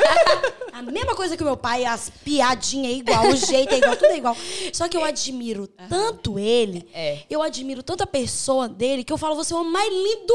[0.71, 3.95] A mesma coisa que o meu pai, as piadinhas é igual, o jeito é igual,
[3.95, 4.37] tudo é igual.
[4.71, 7.19] Só que eu admiro tanto ele, É.
[7.29, 10.25] eu admiro tanto a pessoa dele, que eu falo, você é o homem mais lindo
[10.27, 10.33] do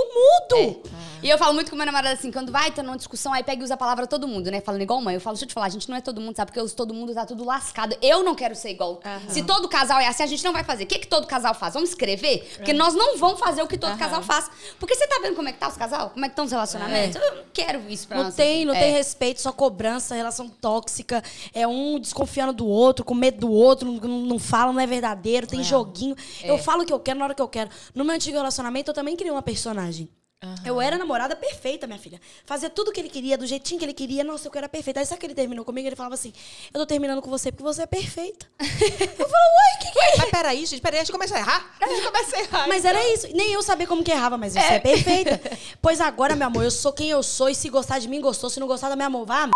[0.59, 0.83] mundo.
[1.23, 3.63] E eu falo muito com meu namorado assim, quando vai tá numa discussão, aí pega
[3.63, 4.61] e usa a palavra todo mundo, né?
[4.61, 5.15] Falando igual mãe.
[5.15, 6.53] Eu falo, deixa eu te falar, a gente não é todo mundo, sabe?
[6.53, 7.97] Porque todo mundo, tá tudo lascado.
[8.03, 9.01] Eu não quero ser igual.
[9.29, 10.85] Se todo casal é assim, a gente não vai fazer.
[10.85, 11.75] O que, que todo casal faz?
[11.75, 12.53] Vamos escrever?
[12.57, 13.99] Porque nós não vamos fazer o que todo Aham.
[13.99, 14.51] casal faz.
[14.79, 16.11] Porque você tá vendo como é que tá os casal?
[16.11, 17.17] Como é que estão os relacionamentos?
[17.17, 18.35] Eu não quero isso pra Não nós.
[18.35, 18.81] tem, não É.
[18.81, 21.23] tem respeito, só cobrança, relação tóxica.
[21.55, 25.47] É um desconfiando do outro, com medo do outro, não, não fala, não é verdadeiro,
[25.47, 26.15] tem joguinho.
[26.43, 27.71] Eu falo o que eu quero na hora que eu quero.
[27.95, 30.09] No meu antigo relacionamento, eu também criei uma personagem.
[30.65, 32.21] Eu era a namorada perfeita, minha filha.
[32.45, 34.23] Fazia tudo o que ele queria, do jeitinho que ele queria.
[34.23, 35.01] Nossa, eu era perfeita.
[35.01, 35.89] Aí sabe que ele terminou comigo?
[35.89, 36.33] Ele falava assim:
[36.73, 38.47] Eu tô terminando com você porque você é perfeita.
[38.61, 41.39] eu falo, uai, o que, que é Mas peraí, gente, peraí, a gente começa a
[41.39, 41.75] errar.
[41.81, 42.69] A gente começa a errar.
[42.69, 43.27] mas era isso.
[43.35, 45.41] Nem eu sabia como que errava, mas você é, perfeita.
[45.81, 47.49] Pois agora, meu amor, eu sou quem eu sou.
[47.49, 48.51] E se gostar de mim, gostou.
[48.51, 49.49] Se não gostar da minha amor, vá.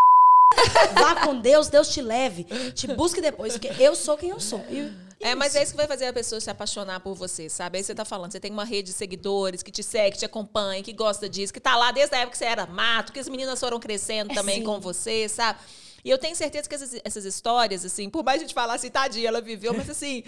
[0.94, 2.44] Vá com Deus, Deus te leve.
[2.72, 4.60] Te busque depois, porque eu sou quem eu sou.
[4.70, 7.78] E- É, mas é isso que vai fazer a pessoa se apaixonar por você, sabe?
[7.78, 10.24] Aí você tá falando, você tem uma rede de seguidores que te segue, que te
[10.24, 13.18] acompanha, que gosta disso, que tá lá desde a época que você era mato, que
[13.18, 14.64] as meninas foram crescendo também Sim.
[14.64, 15.58] com você, sabe?
[16.04, 18.90] E eu tenho certeza que essas, essas histórias, assim, por mais a gente falar assim,
[18.90, 20.22] tadinha, ela viveu, mas assim,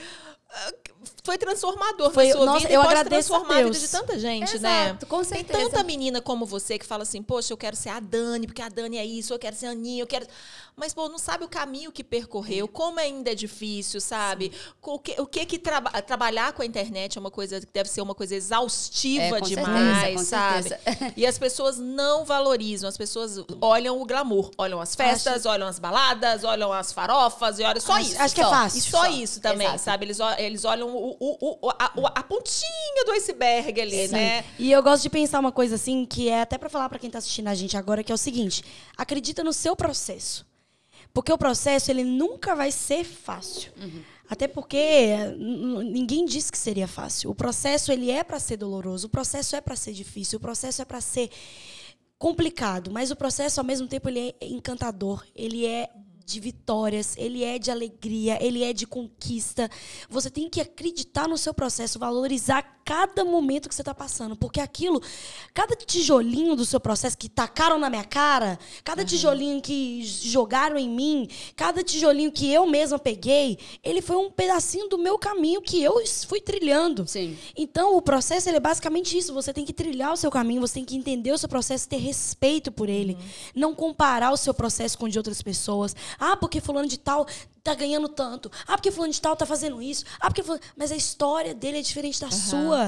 [0.52, 0.72] ah,
[1.22, 3.78] foi transformador Foi- na sua nossa, vida e eu pode agradeço a transformar a vida
[3.78, 4.84] de tanta gente, né?
[4.88, 5.58] Exato, com Tem certeza.
[5.70, 8.68] tanta menina como você que fala assim, poxa, eu quero ser a Dani, porque a
[8.68, 10.26] Dani é isso, eu quero ser a Aninha, eu quero...
[10.76, 14.50] Mas, pô, não sabe o caminho que percorreu, como ainda é difícil, sabe?
[14.80, 17.88] O que, o que que traba- trabalhar com a internet é uma coisa que deve
[17.90, 20.68] ser uma coisa exaustiva É, com demais, certeza, com sabe?
[20.70, 21.12] certeza.
[21.18, 25.78] E as pessoas não valorizam, as pessoas olham o glamour, olham as festas, olham as
[25.78, 28.20] baladas, olham as farofas, e olham só Acho- isso.
[28.22, 28.78] acho que é fácil.
[28.78, 29.10] E só Só.
[29.10, 29.82] isso também, Exato.
[29.82, 30.04] sabe?
[30.04, 34.12] Eles, eles olham o, o- o- a, a pontinha do iceberg ali, Sim.
[34.14, 34.44] né?
[34.58, 37.08] E eu gosto de pensar uma coisa assim, que é até pra falar pra quem
[37.10, 38.62] tá assistindo a gente agora, que é o seguinte:
[38.96, 40.44] acredita no seu processo.
[41.14, 43.72] Porque o processo, ele nunca vai ser fácil.
[43.80, 44.02] Uhum.
[44.28, 47.30] Até porque ninguém disse que seria fácil.
[47.30, 49.08] O processo, ele é para ser doloroso.
[49.08, 50.36] O processo é para ser difícil.
[50.36, 51.28] O processo é para ser
[52.20, 52.90] complicado.
[52.92, 55.26] Mas o processo, ao mesmo tempo, ele é encantador.
[55.34, 55.88] Ele é
[56.24, 59.68] de vitórias, ele é de alegria, ele é de conquista.
[60.08, 64.58] Você tem que acreditar no seu processo, valorizar cada momento que você está passando, porque
[64.58, 65.00] aquilo,
[65.54, 70.88] cada tijolinho do seu processo que tacaram na minha cara, cada tijolinho que jogaram em
[70.88, 75.80] mim, cada tijolinho que eu mesma peguei, ele foi um pedacinho do meu caminho que
[75.80, 77.06] eu fui trilhando.
[77.06, 77.38] Sim.
[77.56, 79.32] Então, o processo é basicamente isso.
[79.34, 81.98] Você tem que trilhar o seu caminho, você tem que entender o seu processo, ter
[81.98, 83.16] respeito por ele.
[83.54, 85.94] Não comparar o seu processo com o de outras pessoas.
[86.18, 87.24] Ah, porque fulano de tal
[87.62, 88.50] tá ganhando tanto.
[88.66, 90.04] Ah, porque fulano de tal tá fazendo isso.
[90.18, 90.62] Ah, porque fulano...
[90.76, 92.79] Mas a história dele é diferente da sua.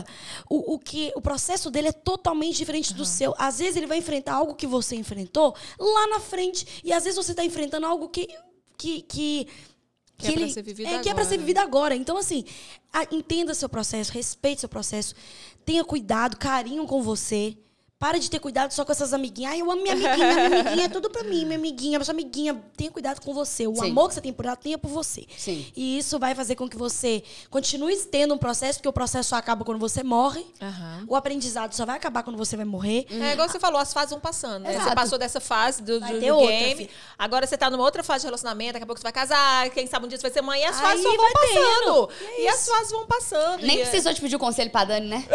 [0.48, 3.34] O, o, que, o processo dele é totalmente diferente do seu.
[3.38, 6.66] Às vezes ele vai enfrentar algo que você enfrentou lá na frente.
[6.84, 8.26] E às vezes você tá enfrentando algo que...
[8.78, 9.46] que, que
[10.18, 11.40] Que é pra ser vivido é, que é pra ser agora.
[11.40, 11.94] vivido agora.
[11.96, 12.44] Então, assim,
[12.92, 15.14] a- entenda seu processo, respeite seu processo,
[15.64, 17.56] tenha cuidado, carinho com você.
[18.02, 19.52] Para de ter cuidado só com essas amiguinhas.
[19.52, 20.16] Ai, eu amo minha amiguinha,
[20.48, 22.60] minha amiguinha é tudo pra mim, minha amiguinha, sua amiguinha.
[22.76, 23.68] Tenha cuidado com você.
[23.68, 23.90] O Sim.
[23.92, 25.24] amor que você tem por ela, tenha por você.
[25.38, 25.64] Sim.
[25.76, 29.36] E isso vai fazer com que você continue tendo um processo, porque o processo só
[29.36, 30.44] acaba quando você morre.
[30.60, 31.04] Aham.
[31.06, 33.06] O aprendizado só vai acabar quando você vai morrer.
[33.08, 34.62] É igual você falou, as fases vão passando.
[34.64, 34.80] Né?
[34.80, 36.74] Você passou dessa fase do, do- do outra, game.
[36.74, 36.90] filho.
[37.16, 39.86] Agora você tá numa outra fase de relacionamento, daqui a pouco você vai casar, quem
[39.86, 42.08] sabe um dia você vai ser mãe, e as Aí fases só vão passando.
[42.08, 42.30] tendo.
[42.38, 43.62] E é E as fases vão passando.
[43.62, 45.24] Nem e é- precisou te pedir o conselho pra Dani, né?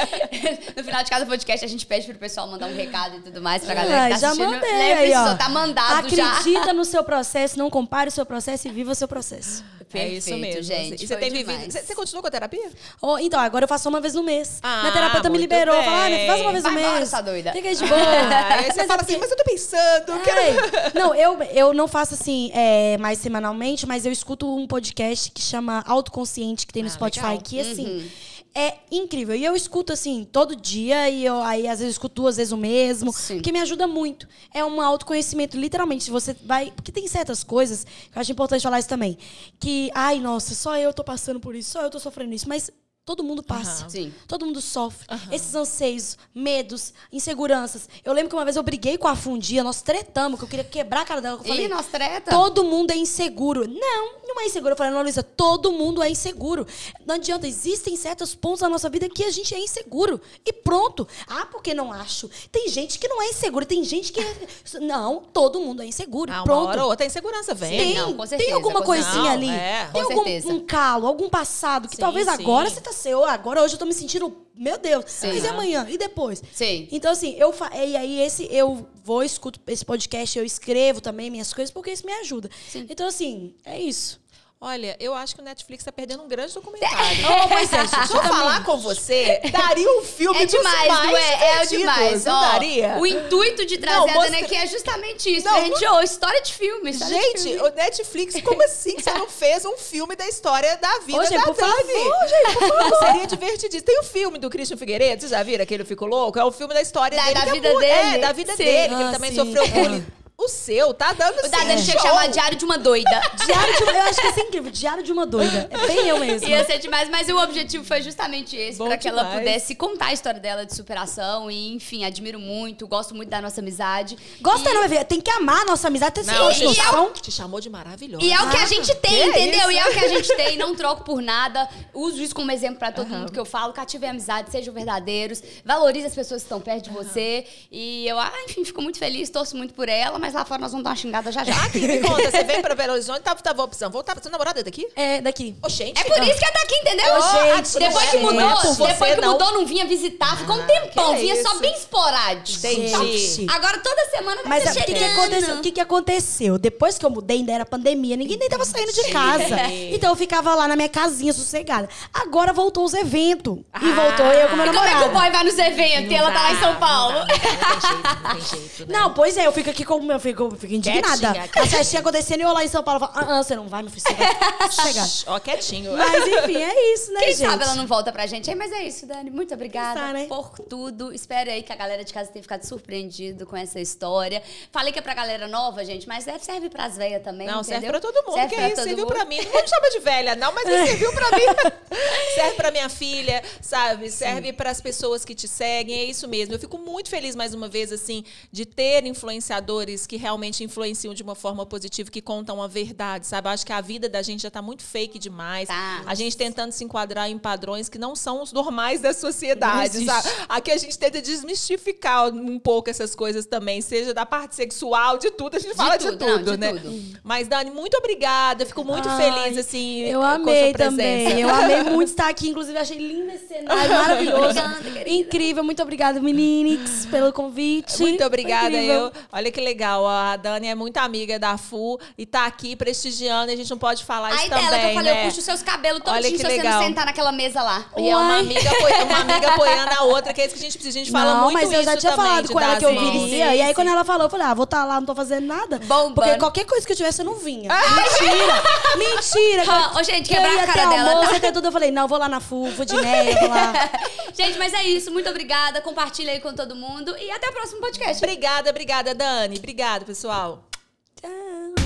[0.76, 3.40] no final de cada podcast, a gente pede pro pessoal mandar um recado e tudo
[3.42, 4.50] mais pra galera que tá já assistindo.
[4.50, 5.34] mandei ó.
[5.34, 6.32] tá mandado já.
[6.32, 9.64] Acredita no seu processo, não compare o seu processo e viva o seu processo.
[9.92, 10.62] É isso Perfeito, mesmo.
[10.62, 11.02] gente.
[11.02, 11.46] E você tem demais.
[11.58, 11.72] vivido.
[11.72, 12.70] Você, você continua com a terapia?
[13.02, 14.60] Oh, então, agora eu faço uma vez no mês.
[14.62, 15.74] Ah, Minha terapeuta me liberou.
[15.74, 15.84] bem.
[15.84, 17.08] Falou, ah, faz uma vez no Vai embora, mês.
[17.08, 17.52] essa doida.
[17.52, 18.00] Fica aí de boa.
[18.00, 20.12] Ah, aí você Mas fala é assim, mas eu tô pensando.
[20.12, 24.64] eu quero- Não, eu, eu não faço assim é, mais semanalmente, mas eu escuto um
[24.64, 27.42] podcast que chama Autoconsciente, que tem no Ah, Spotify, legal.
[27.42, 28.10] que assim.
[28.54, 29.34] É incrível.
[29.34, 32.56] E eu escuto assim todo dia, e eu aí às vezes escuto duas vezes o
[32.56, 33.40] mesmo, Sim.
[33.40, 34.26] que me ajuda muito.
[34.52, 36.10] É um autoconhecimento, literalmente.
[36.10, 36.72] Você vai.
[36.72, 39.16] Porque tem certas coisas, que eu acho importante falar isso também.
[39.58, 42.48] Que, ai, nossa, só eu tô passando por isso, só eu tô sofrendo isso.
[42.48, 42.70] Mas
[43.04, 43.88] todo mundo passa.
[43.88, 44.04] Sim.
[44.06, 44.12] Uhum.
[44.28, 45.06] Todo mundo sofre.
[45.32, 47.88] Esses anseios, medos, inseguranças.
[48.04, 50.64] Eu lembro que uma vez eu briguei com a Fundia, nós tretamos, que eu queria
[50.64, 51.38] quebrar a cara dela.
[51.40, 52.30] Eu falei, Ih, nós treta.
[52.30, 53.66] todo mundo é inseguro.
[53.66, 54.72] Não, não é inseguro.
[54.72, 56.66] Eu falei, não, Luísa, todo mundo é inseguro.
[57.04, 60.20] Não adianta, existem certos pontos da nossa vida que a gente é inseguro.
[60.46, 61.06] E pronto.
[61.26, 62.30] Ah, porque não acho.
[62.52, 64.20] Tem gente que não é insegura, tem gente que.
[64.20, 64.30] é-
[64.80, 66.30] Não, todo mundo é inseguro.
[66.32, 66.68] Ah, uma pronto.
[66.68, 67.70] hora ou outra a insegurança vem.
[67.78, 69.32] Tem, não, com tem certeza, alguma coisinha certeza.
[69.32, 69.46] ali.
[69.46, 70.48] Não, é, tem algum certeza.
[70.48, 72.32] um calo, algum passado que Sim, talvez sim.
[72.32, 73.24] agora você tá seu.
[73.24, 75.04] Agora hoje eu tô me sentindo, meu Deus.
[75.22, 75.86] Mas e amanhã?
[75.88, 76.42] E depois?
[76.52, 76.88] Sim.
[76.90, 77.70] Então, assim, eu fa...
[77.74, 82.06] e aí esse eu vou, escuto esse podcast, eu escrevo também minhas coisas, porque isso
[82.06, 82.50] me ajuda.
[82.88, 84.20] Então, assim, é isso.
[84.62, 86.98] Olha, eu acho que o Netflix tá perdendo um grande documentário.
[87.26, 91.06] Oh, pois é, gente, Deixa eu falar com você, daria um filme É demais, mais
[91.10, 91.62] não é?
[91.62, 92.24] É demais.
[92.26, 92.98] não Ó, daria?
[92.98, 95.46] o intuito de trazer Não, a aqui é justamente isso.
[95.46, 96.90] Não, pra gente, ô, história de filme.
[96.90, 97.68] história de Gente, filme.
[97.70, 101.24] o Netflix, como assim que você não fez um filme da história da vida Ô,
[101.24, 101.72] gente, da por Dani?
[101.72, 102.98] favor, gente, por favor.
[103.06, 103.86] Seria divertidíssimo.
[103.86, 106.38] Tem o filme do Christian Figueiredo, vocês já viram aquele Ficou Louco?
[106.38, 107.34] É o filme da história Da- dele.
[107.34, 108.14] da que é vida muito- dele.
[108.14, 108.64] É, da vida Sim.
[108.64, 109.36] dele, que Ah, ele também sim.
[109.36, 110.19] sofreu É.
[110.40, 113.20] O seu, tá dando O da assim, tinha que chamar Diário de uma Doida.
[113.44, 113.92] Diário de uma...
[113.92, 114.70] Eu acho que isso é incrível.
[114.70, 115.68] Diário de uma doida.
[115.70, 116.48] É bem eu mesmo.
[116.48, 119.38] Ia ser demais, mas o objetivo foi justamente esse, Bom para que ela demais.
[119.38, 121.50] pudesse contar a história dela de superação.
[121.50, 124.16] E, enfim, admiro muito, gosto muito da nossa amizade.
[124.40, 124.72] Gosta e...
[124.72, 125.04] não, filha?
[125.04, 126.14] Tem que amar a nossa amizade.
[126.14, 128.24] Tem Não, sim, te, é chamou, te chamou de maravilhosa.
[128.24, 129.60] E é o que a gente tem, que entendeu?
[129.60, 129.72] isso?
[129.72, 131.68] E é o que a gente tem, não troco por nada.
[131.92, 133.74] Uso isso como exemplo pra todo mundo que eu falo.
[133.74, 135.42] Cative a amizade, sejam verdadeiros.
[135.64, 137.44] Valorize as pessoas que estão perto de você.
[137.70, 140.70] E eu, ah, enfim, fico muito feliz, torço muito por ela, mas lá fora nós
[140.72, 141.54] vamos dar uma xingada já já.
[141.64, 143.90] Aqui, me conta, você vem pra Belo Horizonte, tava, tava opção.
[143.90, 144.86] Voltar pra seu namorado é daqui?
[144.96, 145.54] É, daqui.
[145.62, 145.98] Ô, gente.
[146.00, 147.14] É por isso que ela tá aqui, entendeu?
[147.14, 149.32] Ah, gente, depois que mudou, Não é depois você, que não.
[149.32, 152.58] mudou, não vinha visitar, ficou um tempão, que vinha só bem esporádico.
[152.66, 153.46] Entendi.
[153.50, 155.12] Agora toda semana Mas tá é, o chegando.
[155.20, 155.54] aconteceu?
[155.56, 156.58] O que, que aconteceu?
[156.58, 159.40] Depois que eu mudei, ainda era pandemia, ninguém nem tava saindo de casa.
[160.00, 161.88] Então eu ficava lá na minha casinha sossegada.
[162.12, 163.58] Agora voltou os eventos.
[163.82, 165.12] E voltou eu com meu E como é que o namorado.
[165.12, 167.14] boy vai nos eventos e ela tá lá em São Paulo?
[167.18, 168.86] Não, dá, não, não tem jeito, não tem jeito.
[168.92, 168.98] Né?
[168.98, 171.32] Não, pois é, eu fico aqui como eu fico, eu fico indignada.
[171.32, 173.68] Quietinha, A festinha acontecendo e eu lá em São Paulo falo, ah, ah, você não
[173.68, 174.04] vai, meu filho.
[174.70, 175.92] Shhh, Ó, quietinho.
[175.96, 177.50] Mas enfim, é isso, né, Quem gente?
[177.50, 179.30] sabe ela não volta pra gente aí, mas é isso, Dani.
[179.30, 180.26] Muito obrigada Tá, né?
[180.26, 181.12] por tudo.
[181.12, 184.42] Espero aí que a galera de casa tenha ficado surpreendido com essa história.
[184.70, 187.86] Falei que é pra galera nova, gente, mas deve serve pras velhas também, Não, serve
[187.86, 188.00] entendeu?
[188.00, 189.14] pra todo mundo, Serve que é todo serviu mundo.
[189.14, 189.36] pra mim.
[189.36, 191.44] Não me chama de velha, não, mas serviu pra mim.
[192.34, 194.10] serve pra minha filha, sabe?
[194.10, 196.54] Serve pras pessoas que te seguem, é isso mesmo.
[196.54, 201.14] Eu fico muito feliz, mais uma vez, assim, de ter influenciadores mulheres que realmente influenciam
[201.14, 203.48] de uma forma positiva, que contam a verdade, sabe?
[203.48, 205.68] Eu acho que a vida da gente já tá muito fake demais.
[205.68, 206.02] Tá.
[206.06, 210.28] A gente tentando se enquadrar em padrões que não são os normais da sociedade, sabe?
[210.48, 215.30] Aqui a gente tenta desmistificar um pouco essas coisas também, seja da parte sexual, de
[215.30, 216.72] tudo, a gente fala de tudo, tudo, não, de né?
[216.72, 217.18] tudo.
[217.22, 218.64] Mas, Dani, muito obrigada.
[218.64, 220.90] Fico muito Ai, feliz, assim, Eu com a amei sua presença.
[220.90, 221.40] também.
[221.40, 222.48] Eu amei muito estar aqui.
[222.48, 224.58] Inclusive, achei lindo esse cenário, maravilhoso.
[224.58, 225.10] Obrigada.
[225.10, 225.64] Incrível.
[225.64, 228.00] Muito obrigada, meninix, pelo convite.
[228.00, 229.12] Muito obrigada, eu.
[229.32, 229.89] Olha que legal.
[229.98, 233.78] A Dani é muito amiga da FU e tá aqui prestigiando e a gente não
[233.78, 235.20] pode falar Aí isso dela também, que eu falei, né?
[235.22, 236.80] eu puxo seus cabelos Olha todinho que se você legal.
[236.80, 237.84] não sentar naquela mesa lá.
[237.96, 238.70] E é uma amiga,
[239.04, 240.98] uma amiga apoiando a outra, que é isso que a gente precisa.
[240.98, 242.94] A gente fala não, muito mas eu já tinha também, falado com ela que eu
[242.94, 243.12] mãos.
[243.12, 243.54] viria.
[243.54, 245.78] e aí, quando ela falou, eu falei, ah, vou estar lá, não tô fazendo nada.
[245.78, 246.14] Bombando.
[246.14, 247.68] Porque qualquer coisa que eu tivesse, eu não vinha.
[247.70, 248.62] Mentira!
[248.96, 249.64] Mentira!
[249.68, 251.52] Ah, ô, gente, quebrar a cara dela, almoço, tá?
[251.52, 251.66] tudo.
[251.66, 253.72] Eu falei, não, vou lá na FU, vou de neve, vou lá.
[254.32, 255.10] Gente, mas é isso.
[255.10, 255.80] Muito obrigada.
[255.80, 257.14] Compartilha aí com todo mundo.
[257.18, 258.22] E até o próximo podcast.
[258.22, 259.58] Obrigada, obrigada, Dani.
[259.80, 260.68] Obrigada, pessoal.
[261.16, 261.79] Tchau.